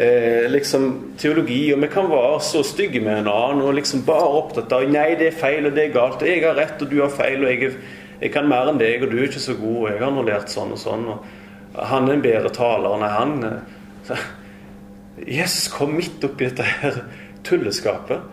eh, 0.00 0.46
liksom 0.48 0.86
teologi 1.20 1.66
Og 1.74 1.82
vi 1.82 1.90
kan 1.92 2.08
være 2.08 2.38
så 2.40 2.62
stygge 2.64 3.02
med 3.04 3.18
en 3.18 3.28
annen 3.28 3.60
og 3.60 3.74
liksom 3.76 4.06
bare 4.06 4.30
opptatt 4.38 4.72
av 4.72 4.86
Nei, 4.88 5.10
det 5.20 5.28
er 5.28 5.36
feil, 5.36 5.68
og 5.68 5.76
det 5.76 5.84
er 5.84 5.96
galt, 5.96 6.22
og 6.24 6.30
jeg 6.30 6.40
har 6.46 6.56
rett, 6.56 6.80
og 6.80 6.88
du 6.88 7.02
har 7.02 7.12
feil, 7.12 7.44
og 7.44 7.52
jeg, 7.52 7.74
jeg 8.22 8.32
kan 8.32 8.48
mer 8.48 8.72
enn 8.72 8.80
deg, 8.80 9.04
og 9.04 9.12
du 9.12 9.18
er 9.18 9.28
ikke 9.28 9.44
så 9.44 9.56
god, 9.58 9.76
og 9.82 9.90
jeg 9.90 10.00
har 10.00 10.14
nå 10.16 10.24
lært 10.24 10.54
sånn 10.54 10.72
og 10.72 10.80
sånn, 10.80 11.04
og 11.12 11.84
han 11.92 12.08
er 12.08 12.16
en 12.16 12.24
bedre 12.24 12.54
taler. 12.54 12.96
enn 12.96 13.04
han 13.18 14.16
Jesus 15.38 15.68
kom 15.72 15.94
midt 15.96 16.24
oppi 16.26 16.48
dette 16.48 16.64
her 16.80 17.04
tulleskapet. 17.46 18.24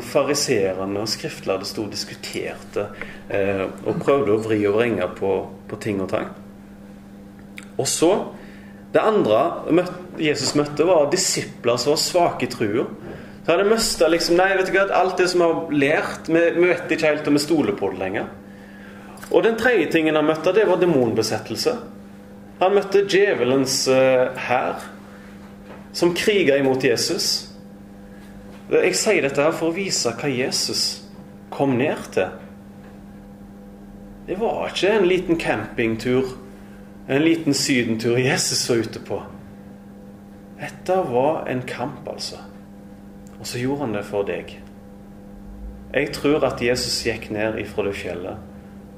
Fariseerne 0.00 1.02
og 1.02 1.10
skriftlærde 1.10 1.66
sto 1.68 1.84
og 1.84 1.92
diskuterte 1.92 2.86
eh, 3.28 3.66
og 3.84 3.98
prøvde 4.00 4.32
å 4.32 4.40
vri 4.40 4.62
og 4.68 4.78
vrenge 4.78 5.08
på, 5.18 5.32
på 5.68 5.80
ting 5.82 6.00
og 6.00 6.08
tang. 6.14 6.30
Og 7.76 7.88
så 7.88 8.12
Det 8.92 9.00
andre 9.00 9.38
Jesus 10.20 10.54
møtte, 10.54 10.84
var 10.84 11.10
disipler 11.10 11.78
som 11.80 11.94
var 11.94 12.00
svake 12.00 12.44
i 12.44 12.50
trua. 12.52 12.84
Så 13.44 13.54
hadde 13.54 13.64
mista 13.64 14.08
liksom 14.08 14.36
Nei, 14.36 14.50
vet 14.58 14.68
du 14.68 14.74
hva, 14.76 14.84
alt 14.94 15.16
det 15.18 15.30
som 15.32 15.40
vi 15.40 15.46
har 15.48 15.76
lært, 15.84 16.28
vi, 16.28 16.42
vet 16.68 16.92
ikke 16.92 17.08
helt 17.08 17.30
om 17.30 17.38
vi 17.38 17.42
stoler 17.42 17.76
på 17.78 17.88
det 17.94 18.02
lenger. 18.02 18.28
Og 19.30 19.40
den 19.46 19.56
tredje 19.56 19.88
tingen 19.94 20.18
han 20.18 20.28
møtte, 20.28 20.52
det 20.52 20.66
var 20.68 20.80
demonbesettelse. 20.82 21.74
Han 22.60 22.76
møtte 22.76 23.06
djevelens 23.08 23.78
uh, 23.90 24.28
hær, 24.38 24.84
som 25.96 26.12
kriga 26.14 26.60
imot 26.60 26.84
Jesus. 26.84 27.48
Jeg 28.70 28.94
sier 28.96 29.24
dette 29.24 29.42
her 29.42 29.56
for 29.56 29.70
å 29.70 29.76
vise 29.76 30.12
hva 30.14 30.30
Jesus 30.30 30.84
kom 31.52 31.74
ned 31.80 32.06
til. 32.14 32.30
Det 34.28 34.38
var 34.38 34.70
ikke 34.70 34.94
en 34.94 35.08
liten 35.10 35.40
campingtur 35.40 36.36
en 37.06 37.22
liten 37.22 37.54
sydentur 37.54 38.18
Jesus 38.18 38.70
var 38.70 38.76
ute 38.76 39.00
på. 39.00 39.22
Dette 40.60 40.96
var 41.10 41.46
en 41.46 41.62
kamp, 41.62 42.08
altså. 42.08 42.36
Og 43.40 43.46
så 43.46 43.58
gjorde 43.58 43.80
han 43.80 43.96
det 43.96 44.04
for 44.06 44.26
deg. 44.26 44.54
Jeg 45.92 46.12
tror 46.14 46.46
at 46.46 46.62
Jesus 46.62 47.02
gikk 47.04 47.30
ned 47.34 47.58
ifra 47.60 47.84
det 47.88 47.96
fjellet. 47.98 48.38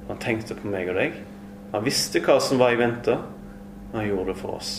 Han 0.08 0.20
tenkte 0.20 0.54
på 0.58 0.68
meg 0.68 0.92
og 0.92 1.00
deg. 1.00 1.16
Han 1.72 1.86
visste 1.86 2.20
hva 2.22 2.36
som 2.44 2.60
var 2.60 2.74
i 2.74 2.78
vente. 2.78 3.16
Han 3.94 4.06
gjorde 4.06 4.34
det 4.34 4.38
for 4.42 4.58
oss. 4.60 4.74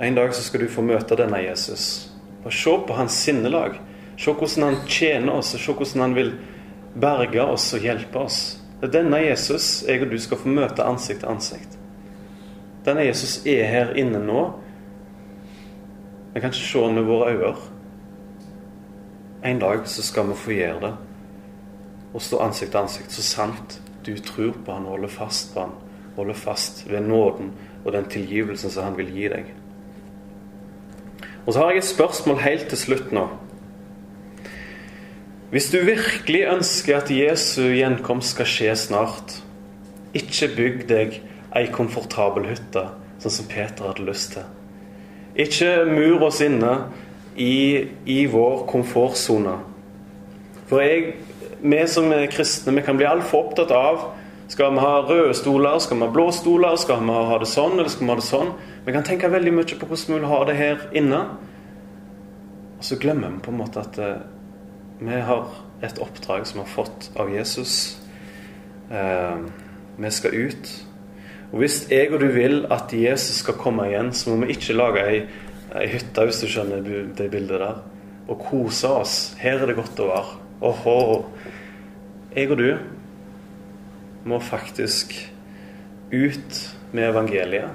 En 0.00 0.14
dag 0.14 0.34
så 0.34 0.42
skal 0.42 0.62
du 0.64 0.70
få 0.72 0.80
møte 0.80 1.16
denne 1.18 1.42
Jesus. 1.44 2.08
Og 2.40 2.52
Se 2.52 2.72
på 2.86 2.94
hans 2.96 3.18
sinnelag. 3.20 3.74
Se 4.16 4.32
hvordan 4.32 4.64
han 4.64 4.86
tjener 4.88 5.34
oss, 5.34 5.52
og 5.54 5.60
se 5.60 5.74
hvordan 5.76 6.04
han 6.06 6.14
vil 6.16 6.32
berge 7.00 7.44
oss 7.44 7.66
og 7.76 7.84
hjelpe 7.84 8.22
oss. 8.24 8.38
Det 8.80 8.88
er 8.88 8.94
denne 8.94 9.20
Jesus 9.20 9.82
jeg 9.84 10.00
og 10.00 10.08
du 10.08 10.16
skal 10.18 10.40
få 10.40 10.48
møte 10.48 10.86
ansikt 10.88 11.20
til 11.20 11.28
ansikt. 11.28 11.76
Denne 12.86 13.04
Jesus 13.04 13.42
er 13.44 13.68
her 13.68 13.92
inne 14.00 14.22
nå. 14.24 14.46
Vi 16.32 16.40
kan 16.40 16.48
ikke 16.48 16.62
se 16.62 16.84
ham 16.86 16.96
med 16.96 17.04
våre 17.04 17.34
øyne. 17.36 17.54
En 19.44 19.60
dag 19.60 19.84
så 19.88 20.02
skal 20.02 20.28
vi 20.32 20.40
få 20.46 20.56
gjøre 20.56 20.80
det. 20.80 20.94
Og 22.14 22.24
stå 22.24 22.40
ansikt 22.40 22.72
til 22.72 22.80
ansikt 22.80 23.12
så 23.12 23.22
sant 23.22 23.80
du 24.06 24.14
tror 24.16 24.56
på 24.64 24.72
han 24.72 24.88
og 24.88 24.96
holder 24.96 25.12
fast 25.12 25.52
på 25.52 25.66
han. 25.66 25.76
Holder 26.16 26.34
fast 26.48 26.86
ved 26.88 27.04
nåden 27.04 27.52
og 27.84 27.92
den 27.92 28.08
tilgivelsen 28.08 28.72
som 28.72 28.88
han 28.88 28.96
vil 28.96 29.12
gi 29.12 29.28
deg. 29.28 29.56
Og 31.46 31.52
så 31.52 31.60
har 31.60 31.72
jeg 31.72 31.82
et 31.82 31.90
spørsmål 31.90 32.42
helt 32.44 32.68
til 32.70 32.78
slutt 32.78 33.14
nå. 33.16 33.26
Hvis 35.50 35.70
du 35.72 35.80
virkelig 35.82 36.44
ønsker 36.46 37.00
at 37.00 37.10
Jesu 37.10 37.62
gjenkomst 37.74 38.36
skal 38.36 38.46
skje 38.46 38.74
snart, 38.78 39.34
ikke 40.14 40.50
bygg 40.54 40.84
deg 40.90 41.16
ei 41.58 41.66
komfortabel 41.74 42.46
hytte, 42.46 42.84
sånn 43.18 43.34
som 43.34 43.48
Peter 43.50 43.88
hadde 43.90 44.06
lyst 44.06 44.36
til. 44.36 44.46
Ikke 45.34 45.84
mur 45.88 46.22
oss 46.28 46.38
inne 46.44 46.76
i, 47.34 47.88
i 48.06 48.20
vår 48.30 48.64
komfortsone. 48.70 49.56
For 50.70 50.84
jeg, 50.84 51.16
vi 51.62 51.82
som 51.90 52.10
er 52.14 52.30
kristne, 52.30 52.76
vi 52.78 52.86
kan 52.86 52.98
bli 52.98 53.08
altfor 53.10 53.48
opptatt 53.48 53.74
av 53.74 54.06
skal 54.50 54.74
vi 54.74 54.82
ha 54.82 54.98
røde 55.06 55.34
stoler, 55.38 55.78
skal 55.78 56.00
vi 56.00 56.02
ha 56.08 56.10
blå 56.10 56.26
stoler, 56.34 56.74
skal 56.80 57.04
vi 57.06 57.14
ha 57.14 57.38
det 57.38 57.46
sånn 57.46 57.76
eller 57.78 57.92
skal 57.92 58.06
vi 58.08 58.10
ha 58.10 58.18
det 58.18 58.26
sånn? 58.26 58.52
Vi 58.82 58.94
kan 58.96 59.06
tenke 59.06 59.30
veldig 59.30 59.52
mye 59.54 59.78
på 59.78 59.86
hvordan 59.86 60.10
vi 60.10 60.16
vil 60.16 60.30
ha 60.32 60.40
det 60.48 60.56
her 60.58 60.84
inne. 60.98 61.20
Og 62.80 62.88
så 62.88 62.98
glemmer 62.98 63.30
vi 63.30 63.44
på 63.46 63.54
en 63.54 63.60
måte 63.60 63.84
at 63.84 64.00
eh, 64.02 64.26
vi 64.98 65.22
har 65.22 65.54
et 65.86 66.02
oppdrag 66.02 66.48
som 66.48 66.58
vi 66.58 66.66
har 66.66 66.74
fått 66.74 67.10
av 67.14 67.30
Jesus. 67.30 67.76
Eh, 68.90 69.46
vi 70.00 70.12
skal 70.18 70.34
ut. 70.34 70.74
Og 71.52 71.58
Hvis 71.62 71.84
jeg 71.90 72.10
og 72.10 72.18
du 72.22 72.28
vil 72.34 72.64
at 72.74 72.90
Jesus 72.90 73.44
skal 73.44 73.58
komme 73.60 73.86
igjen, 73.86 74.10
så 74.10 74.34
må 74.34 74.44
vi 74.44 74.58
ikke 74.58 74.74
lage 74.74 75.06
ei, 75.06 75.24
ei 75.78 75.88
hytte, 75.94 76.26
hvis 76.26 76.42
du 76.42 76.50
skjønner 76.50 76.82
det 77.14 77.30
bildet 77.30 77.62
der, 77.62 77.82
og 78.26 78.46
kose 78.50 78.90
oss. 78.90 79.18
Her 79.38 79.62
er 79.62 79.70
det 79.70 79.78
godt 79.78 80.02
å 80.02 80.10
være. 80.10 80.40
Åhå. 80.66 81.02
Jeg 82.34 82.50
og 82.50 82.58
du 82.58 82.70
må 84.24 84.40
faktisk 84.42 85.14
ut 86.10 86.64
med 86.92 87.10
evangeliet. 87.10 87.70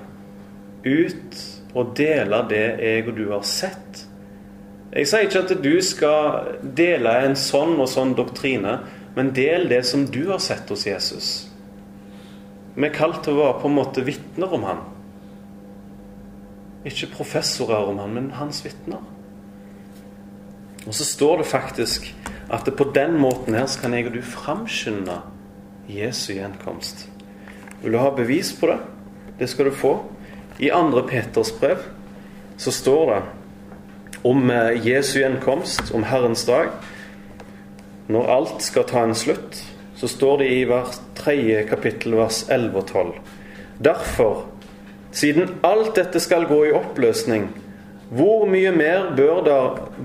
Ut 0.85 1.39
og 1.75 1.95
dele 1.97 2.43
det 2.49 2.65
jeg 2.79 3.07
og 3.07 3.15
du 3.17 3.25
har 3.31 3.47
sett 3.47 4.05
jeg 4.95 5.09
sier 5.09 5.25
ikke 5.27 5.41
at 5.43 5.51
du 5.59 5.73
skal 5.83 6.53
dele 6.77 7.11
en 7.25 7.33
sånn 7.35 7.73
og 7.83 7.89
sånn 7.91 8.13
doktrine, 8.15 8.77
men 9.17 9.33
del 9.35 9.67
det 9.67 9.81
som 9.89 10.05
du 10.07 10.21
har 10.29 10.39
sett 10.43 10.71
hos 10.71 10.85
Jesus. 10.87 11.31
Vi 12.75 12.87
er 12.87 12.95
kalt 12.95 13.19
til 13.25 13.35
å 13.35 13.41
være 13.41 13.57
på 13.59 13.67
en 13.67 13.75
måte 13.75 14.05
vitner 14.07 14.55
om 14.55 14.63
han. 14.67 14.79
Ikke 16.87 17.11
professorer 17.11 17.91
om 17.91 17.99
han, 17.99 18.15
men 18.15 18.31
hans 18.39 18.61
vitner. 18.63 19.03
Og 20.85 20.95
så 20.95 21.07
står 21.07 21.41
det 21.41 21.49
faktisk 21.51 22.07
at 22.53 22.63
det 22.63 22.77
på 22.79 22.87
den 22.95 23.17
måten 23.19 23.57
her 23.57 23.67
så 23.67 23.83
kan 23.83 23.95
jeg 23.97 24.07
og 24.07 24.15
du 24.15 24.21
framskynde 24.23 25.17
Jesu 25.87 26.33
gjenkomst. 26.33 27.07
Vil 27.81 27.95
du 27.95 27.99
ha 28.01 28.11
bevis 28.15 28.53
på 28.59 28.69
det? 28.71 28.77
Det 29.39 29.47
skal 29.51 29.69
du 29.69 29.71
få. 29.71 29.97
I 30.57 30.69
2. 30.71 31.01
Peters 31.09 31.51
brev 31.59 31.83
så 32.57 32.71
står 32.71 33.11
det 33.11 33.21
om 34.25 34.49
eh, 34.49 34.87
Jesu 34.87 35.19
gjenkomst, 35.19 35.91
om 35.93 36.03
Herrens 36.07 36.45
dag. 36.47 36.71
Når 38.07 38.29
alt 38.31 38.61
skal 38.63 38.87
ta 38.87 39.03
en 39.03 39.15
slutt, 39.17 39.59
så 39.95 40.07
står 40.07 40.37
det 40.41 40.49
i 40.53 40.63
vers 40.69 40.99
3. 41.19 41.65
kapittel, 41.69 42.15
vers 42.19 42.45
11 42.49 42.79
og 42.79 42.87
12. 42.87 43.13
Derfor, 43.85 44.45
siden 45.11 45.57
alt 45.63 45.95
dette 45.95 46.19
skal 46.23 46.47
gå 46.47 46.61
i 46.65 46.73
oppløsning, 46.75 47.49
hvor 48.15 48.45
mye 48.47 48.71
mer 48.71 49.11
bør, 49.17 49.41
da, 49.45 49.59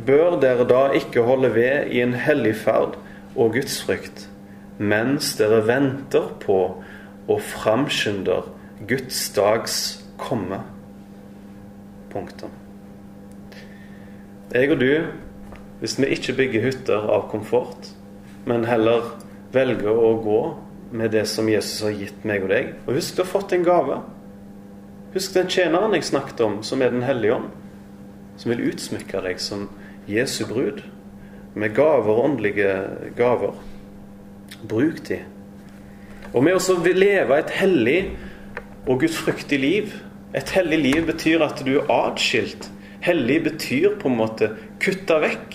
bør 0.06 0.38
dere 0.40 0.66
da 0.68 0.84
ikke 0.96 1.24
holde 1.26 1.52
ved 1.54 1.92
i 1.92 2.00
en 2.02 2.14
hellig 2.16 2.54
ferd 2.62 2.96
og 3.36 3.54
gudsfrykt, 3.54 4.26
mens 4.80 5.34
dere 5.36 5.60
venter 5.68 6.30
på 6.40 6.60
og 7.30 7.42
framskynder 7.44 8.48
Guds 8.88 9.22
dags 9.36 9.76
komme? 10.18 10.62
Punktum. 12.10 12.50
Jeg 14.50 14.72
og 14.72 14.80
du, 14.80 15.04
hvis 15.78 15.98
vi 16.00 16.08
ikke 16.16 16.34
bygger 16.40 16.64
hytter 16.64 17.04
av 17.12 17.28
komfort, 17.30 17.92
men 18.48 18.64
heller 18.66 19.12
velger 19.54 19.94
å 19.94 20.16
gå 20.24 20.40
med 20.90 21.12
det 21.14 21.26
som 21.30 21.48
Jesus 21.48 21.84
har 21.86 21.94
gitt 21.94 22.24
meg 22.26 22.42
og 22.42 22.50
deg 22.50 22.72
Og 22.86 22.96
husk, 22.96 23.14
du 23.14 23.22
har 23.22 23.30
fått 23.30 23.54
en 23.54 23.66
gave. 23.66 24.00
Husk 25.14 25.34
den 25.36 25.50
tjeneren 25.50 25.94
jeg 25.94 26.08
snakket 26.08 26.42
om, 26.42 26.60
som 26.66 26.82
er 26.82 26.90
Den 26.90 27.06
hellige 27.06 27.36
ånd. 27.36 27.50
Som 28.38 28.50
vil 28.50 28.70
utsmykke 28.72 29.22
deg 29.22 29.40
som 29.42 29.68
Jesu 30.08 30.44
brud. 30.48 30.82
Med 31.54 31.74
gaver, 31.74 32.24
åndelige 32.24 32.74
gaver. 33.18 33.54
Bruk 34.68 35.02
de. 35.08 35.20
Og 36.34 36.44
med 36.46 36.58
å 36.58 36.76
leve 36.94 37.38
et 37.38 37.54
hellig 37.58 38.00
og 38.86 39.00
gudfryktig 39.02 39.58
liv. 39.60 39.96
Et 40.34 40.52
hellig 40.54 40.78
liv 40.78 41.06
betyr 41.08 41.42
at 41.42 41.64
du 41.66 41.72
er 41.80 41.88
atskilt 41.90 42.68
Hellig 43.00 43.38
betyr 43.46 43.94
på 43.96 44.10
en 44.10 44.18
måte 44.18 44.50
kutta 44.82 45.16
vekk. 45.22 45.54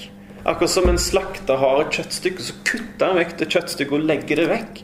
Akkurat 0.50 0.72
som 0.74 0.90
en 0.90 0.98
slakter 0.98 1.60
har 1.62 1.84
et 1.84 1.94
kjøttstykke, 1.94 2.42
så 2.42 2.56
kutter 2.66 3.12
han 3.12 3.20
vekk 3.20 3.36
det 3.38 3.48
kjøttstykket 3.54 3.94
og 3.94 4.08
legger 4.10 4.42
det 4.42 4.46
vekk. 4.50 4.82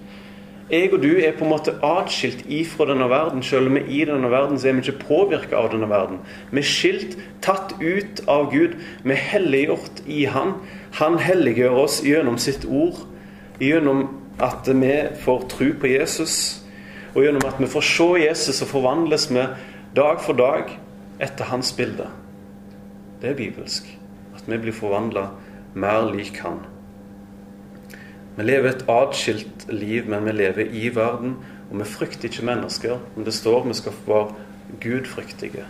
Jeg 0.71 0.91
og 0.93 1.01
du 1.03 1.09
er 1.19 1.33
på 1.35 1.43
en 1.43 1.51
måte 1.51 1.73
atskilt 1.83 2.45
ifra 2.47 2.85
denne 2.87 3.09
verden. 3.11 3.41
Selv 3.43 3.67
om 3.67 3.75
vi 3.75 3.81
er 3.81 3.89
i 3.95 4.05
denne 4.07 4.29
verden, 4.31 4.59
så 4.61 4.69
er 4.69 4.77
vi 4.77 4.85
ikke 4.85 5.07
påvirka 5.09 5.57
av 5.59 5.71
denne 5.73 5.89
verden. 5.89 6.21
Vi 6.53 6.61
er 6.61 6.69
skilt, 6.69 7.17
tatt 7.43 7.73
ut 7.81 8.21
av 8.31 8.47
Gud. 8.53 8.77
Vi 9.03 9.15
er 9.17 9.25
helliggjort 9.33 10.03
i 10.05 10.23
Han. 10.31 10.53
Han 11.01 11.17
helliggjør 11.19 11.81
oss 11.81 11.99
gjennom 12.05 12.37
sitt 12.39 12.63
ord, 12.69 13.01
gjennom 13.61 14.07
at 14.41 14.67
vi 14.67 14.95
får 15.21 15.45
tro 15.53 15.69
på 15.81 15.91
Jesus, 15.91 16.35
og 17.13 17.25
gjennom 17.25 17.45
at 17.45 17.59
vi 17.59 17.69
får 17.69 17.85
se 17.85 18.09
Jesus 18.23 18.61
og 18.63 18.71
forvandles 18.71 19.29
med 19.29 19.55
dag 19.95 20.21
for 20.23 20.37
dag 20.37 20.71
etter 21.21 21.51
hans 21.51 21.73
bilde. 21.77 22.07
Det 23.21 23.29
er 23.29 23.37
bibelsk. 23.37 23.85
At 24.35 24.47
vi 24.47 24.57
blir 24.57 24.73
forvandla 24.73 25.27
mer 25.77 26.07
lik 26.09 26.39
Han. 26.41 26.63
Vi 28.37 28.43
lever 28.47 28.69
et 28.69 28.85
atskilt 28.89 29.67
liv, 29.69 30.07
men 30.09 30.25
vi 30.25 30.31
lever 30.31 30.71
i 30.71 30.87
verden, 30.95 31.35
og 31.69 31.79
vi 31.79 31.85
frykter 31.85 32.29
ikke 32.29 32.47
mennesker. 32.47 32.97
Men 33.15 33.27
det 33.27 33.33
står 33.35 33.67
vi 33.67 33.77
skal 33.77 33.93
være 34.07 34.33
gudfryktige. 34.81 35.65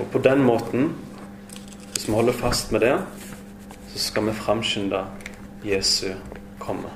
Og 0.00 0.06
på 0.12 0.18
den 0.18 0.42
måten, 0.42 0.92
hvis 1.92 2.08
vi 2.08 2.12
holder 2.12 2.32
fast 2.32 2.72
med 2.72 2.80
det, 2.80 2.98
så 3.94 3.98
skal 3.98 4.26
vi 4.26 4.32
framskynde 4.32 5.04
Jesu 5.64 6.08
komme. 6.62 6.90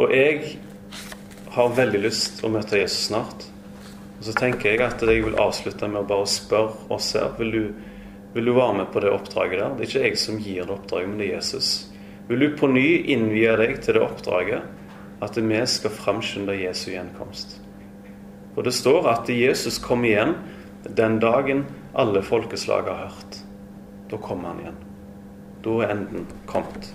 Og 0.00 0.12
jeg 0.14 0.56
har 1.52 1.74
veldig 1.76 2.00
lyst 2.06 2.40
å 2.44 2.50
møte 2.52 2.80
Jesus 2.80 3.10
snart. 3.10 3.44
Og 4.18 4.28
så 4.28 4.34
tenker 4.38 4.72
jeg 4.72 4.84
at 4.84 5.02
jeg 5.04 5.24
vil 5.24 5.38
avslutte 5.40 5.88
med 5.90 6.04
å 6.04 6.08
bare 6.08 6.28
spørre 6.30 6.86
oss 6.94 7.10
her. 7.18 7.34
Vil 7.40 7.50
du, 7.52 7.64
vil 8.32 8.48
du 8.48 8.54
være 8.56 8.78
med 8.80 8.92
på 8.94 9.02
det 9.04 9.12
oppdraget 9.12 9.58
der? 9.60 9.74
Det 9.76 9.84
er 9.84 9.90
ikke 9.90 10.06
jeg 10.06 10.20
som 10.22 10.38
gir 10.40 10.62
det 10.64 10.76
oppdraget, 10.76 11.10
men 11.10 11.20
det 11.20 11.28
er 11.28 11.36
Jesus. 11.40 11.72
Vil 12.30 12.46
du 12.46 12.56
på 12.56 12.70
ny 12.70 12.86
innvie 13.12 13.52
deg 13.60 13.82
til 13.82 13.98
det 13.98 14.04
oppdraget 14.06 15.20
at 15.22 15.36
vi 15.36 15.60
skal 15.68 15.94
framskynde 15.98 16.56
Jesu 16.56 16.92
gjenkomst? 16.94 17.58
Og 18.56 18.64
det 18.64 18.74
står 18.76 19.10
at 19.10 19.28
Jesus 19.32 19.80
kom 19.82 20.04
igjen 20.06 20.36
den 20.88 21.18
dagen 21.22 21.66
alle 21.92 22.22
folkeslag 22.24 22.88
har 22.88 23.06
hørt. 23.10 23.42
Da 24.10 24.16
kommer 24.22 24.52
han 24.52 24.64
igjen. 24.64 24.82
Da 25.64 25.78
er 25.82 25.94
enden 25.94 26.26
kommet. 26.46 26.92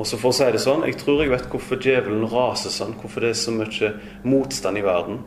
Og 0.00 0.08
så 0.08 0.16
for 0.16 0.32
å 0.32 0.36
si 0.36 0.46
det 0.48 0.62
sånn, 0.62 0.86
Jeg 0.88 0.96
tror 1.02 1.20
jeg 1.20 1.30
vet 1.30 1.50
hvorfor 1.52 1.76
djevelen 1.76 2.24
raser 2.24 2.72
sånn, 2.72 2.96
hvorfor 2.96 3.20
det 3.20 3.34
er 3.34 3.36
så 3.36 3.52
mye 3.52 3.90
motstand 4.24 4.78
i 4.78 4.84
verden. 4.86 5.20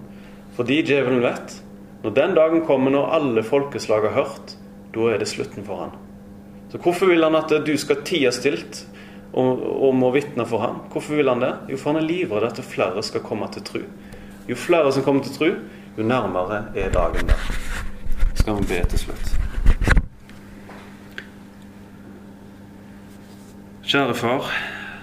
Fordi 0.57 0.81
djevelen 0.81 1.21
vet 1.21 1.59
når 2.03 2.15
den 2.17 2.33
dagen 2.35 2.65
kommer 2.67 2.91
når 2.91 3.13
alle 3.15 3.43
folkeslag 3.43 4.09
har 4.09 4.17
hørt, 4.17 4.57
da 4.93 5.05
er 5.13 5.21
det 5.21 5.29
slutten 5.29 5.63
for 5.63 5.85
han. 5.85 5.93
Så 6.71 6.81
hvorfor 6.81 7.07
vil 7.07 7.23
han 7.23 7.37
at 7.37 7.53
du 7.63 7.77
skal 7.77 8.01
tie 8.03 8.31
stilt 8.33 8.81
og, 9.31 9.61
og 9.61 9.95
må 9.95 10.09
vitne 10.11 10.45
for 10.49 10.59
ham? 10.59 10.81
Hvorfor 10.91 11.15
vil 11.21 11.29
han 11.29 11.39
det? 11.39 11.53
Jo, 11.69 11.77
for 11.77 11.93
han 11.93 12.01
er 12.01 12.09
livredd 12.09 12.49
at 12.49 12.59
flere 12.65 13.05
skal 13.05 13.23
komme 13.23 13.47
til 13.53 13.63
tro. 13.69 13.85
Jo 14.49 14.59
flere 14.59 14.91
som 14.91 15.05
kommer 15.05 15.23
til 15.23 15.37
tro, 15.37 15.53
jo 15.95 16.03
nærmere 16.03 16.65
er 16.75 16.91
dagen 16.91 17.29
der. 17.29 17.49
Skal 18.35 18.59
vi 18.59 18.71
be 18.73 18.83
til 18.89 19.05
slutt. 19.05 19.52
Kjære 23.83 24.13
far, 24.15 24.45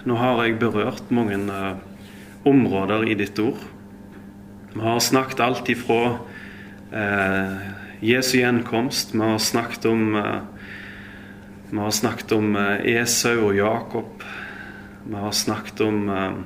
nå 0.08 0.14
har 0.16 0.38
jeg 0.40 0.56
berørt 0.56 1.10
mange 1.12 1.36
uh, 1.52 1.76
områder 2.48 3.04
i 3.12 3.16
ditt 3.18 3.36
ord. 3.42 3.60
Vi 4.72 4.80
har 4.80 5.02
snakket 5.04 5.42
alt 5.44 5.68
ifra 5.68 6.20
eh, 6.94 7.56
Jesu 8.00 8.38
gjenkomst, 8.38 9.12
vi 9.12 9.20
har 9.20 9.38
snakket 9.42 9.84
om 9.90 10.14
eh, 10.16 10.38
vi 11.70 11.78
har 11.78 11.90
snakket 11.90 12.32
om 12.32 12.56
eh, 12.56 12.86
Esau 13.02 13.50
og 13.50 13.58
Jakob. 13.58 14.24
Vi 15.04 15.14
har 15.26 15.36
snakket 15.36 15.84
om 15.84 16.08
eh, 16.08 16.40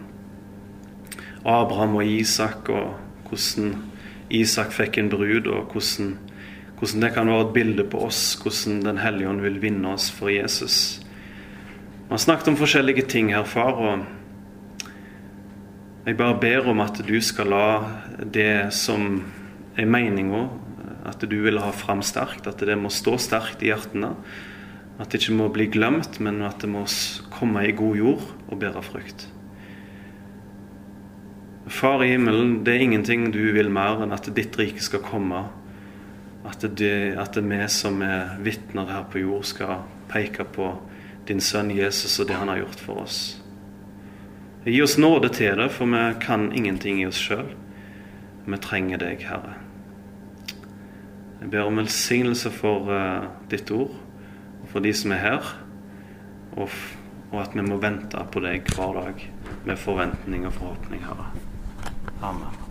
Abraham 1.45 2.01
og 2.01 2.09
Isak, 2.09 2.73
og 2.73 2.97
hvordan 3.29 3.77
Isak 4.35 4.75
fikk 4.75 4.99
en 4.99 5.13
brud, 5.13 5.47
og 5.47 5.71
hvordan, 5.71 6.17
hvordan 6.81 7.07
det 7.07 7.15
kan 7.15 7.31
være 7.31 7.47
et 7.47 7.55
bilde 7.61 7.87
på 7.95 8.07
oss, 8.09 8.35
hvordan 8.43 8.83
Den 8.89 9.05
hellige 9.05 9.29
ånd 9.29 9.47
vil 9.47 9.63
vinne 9.63 9.95
oss 9.95 10.11
for 10.11 10.33
Jesus. 10.33 11.04
Vi 12.05 12.11
har 12.13 12.19
snakket 12.21 12.49
om 12.49 12.57
forskjellige 12.61 13.03
ting 13.09 13.31
her, 13.33 13.47
far. 13.49 13.79
og 13.81 14.05
Jeg 16.05 16.17
bare 16.19 16.37
ber 16.41 16.69
om 16.69 16.83
at 16.85 17.01
du 17.01 17.17
skal 17.25 17.49
la 17.49 17.69
det 18.21 18.73
som 18.77 19.25
er 19.81 19.89
meninga, 19.89 20.43
at 21.09 21.25
du 21.25 21.39
vil 21.47 21.59
ha 21.65 21.73
fram 21.73 22.03
sterkt, 22.05 22.47
at 22.47 22.61
det 22.61 22.77
må 22.77 22.93
stå 22.93 23.17
sterkt 23.17 23.65
i 23.65 23.73
hjertene. 23.73 24.13
At 25.01 25.11
det 25.11 25.23
ikke 25.23 25.39
må 25.41 25.49
bli 25.49 25.67
glemt, 25.73 26.21
men 26.21 26.45
at 26.45 26.61
det 26.61 26.69
må 26.69 26.85
komme 27.33 27.65
i 27.65 27.73
god 27.73 27.97
jord 27.97 28.29
og 28.51 28.61
bære 28.61 28.85
frukt. 28.85 29.29
Far 31.65 32.05
i 32.05 32.13
himmelen, 32.13 32.59
det 32.69 32.77
er 32.77 32.85
ingenting 32.85 33.31
du 33.33 33.47
vil 33.57 33.73
mer 33.73 34.05
enn 34.05 34.13
at 34.13 34.29
ditt 34.37 34.61
rike 34.61 34.85
skal 34.85 35.01
komme. 35.09 35.47
At, 36.45 36.61
det, 36.77 37.17
at 37.17 37.33
det 37.33 37.49
vi 37.49 37.65
som 37.73 38.05
er 38.05 38.37
vitner 38.45 38.93
her 38.93 39.09
på 39.09 39.25
jord, 39.25 39.49
skal 39.49 39.87
peke 40.13 40.45
på 40.45 40.75
din 41.29 41.41
sønn 41.41 41.73
Jesus 41.75 42.19
og 42.21 42.29
det 42.29 42.39
han 42.39 42.51
har 42.53 42.63
gjort 42.63 42.81
for 42.87 43.05
oss. 43.05 43.19
Gi 44.65 44.81
oss 44.83 44.97
nåde 44.97 45.29
til 45.29 45.59
det, 45.61 45.69
for 45.73 45.89
vi 45.89 46.05
kan 46.25 46.49
ingenting 46.53 47.03
i 47.03 47.07
oss 47.09 47.21
sjøl. 47.21 47.51
Vi 48.45 48.61
trenger 48.65 49.01
deg, 49.01 49.25
Herre. 49.29 49.59
Jeg 51.41 51.51
ber 51.53 51.69
om 51.69 51.77
velsignelse 51.81 52.53
for 52.53 52.89
uh, 52.89 53.29
ditt 53.53 53.69
ord 53.75 53.93
for 54.73 54.81
de 54.81 54.91
som 54.97 55.13
er 55.15 55.23
her, 55.23 55.53
og, 56.57 56.73
og 57.31 57.39
at 57.45 57.55
vi 57.55 57.63
må 57.63 57.79
vente 57.83 58.27
på 58.33 58.43
deg 58.43 58.67
hver 58.75 58.99
dag 58.99 59.25
med 59.69 59.81
forventning 59.81 60.49
og 60.49 60.57
forhåpning, 60.59 61.07
Herre. 61.07 61.31
Amen. 62.23 62.64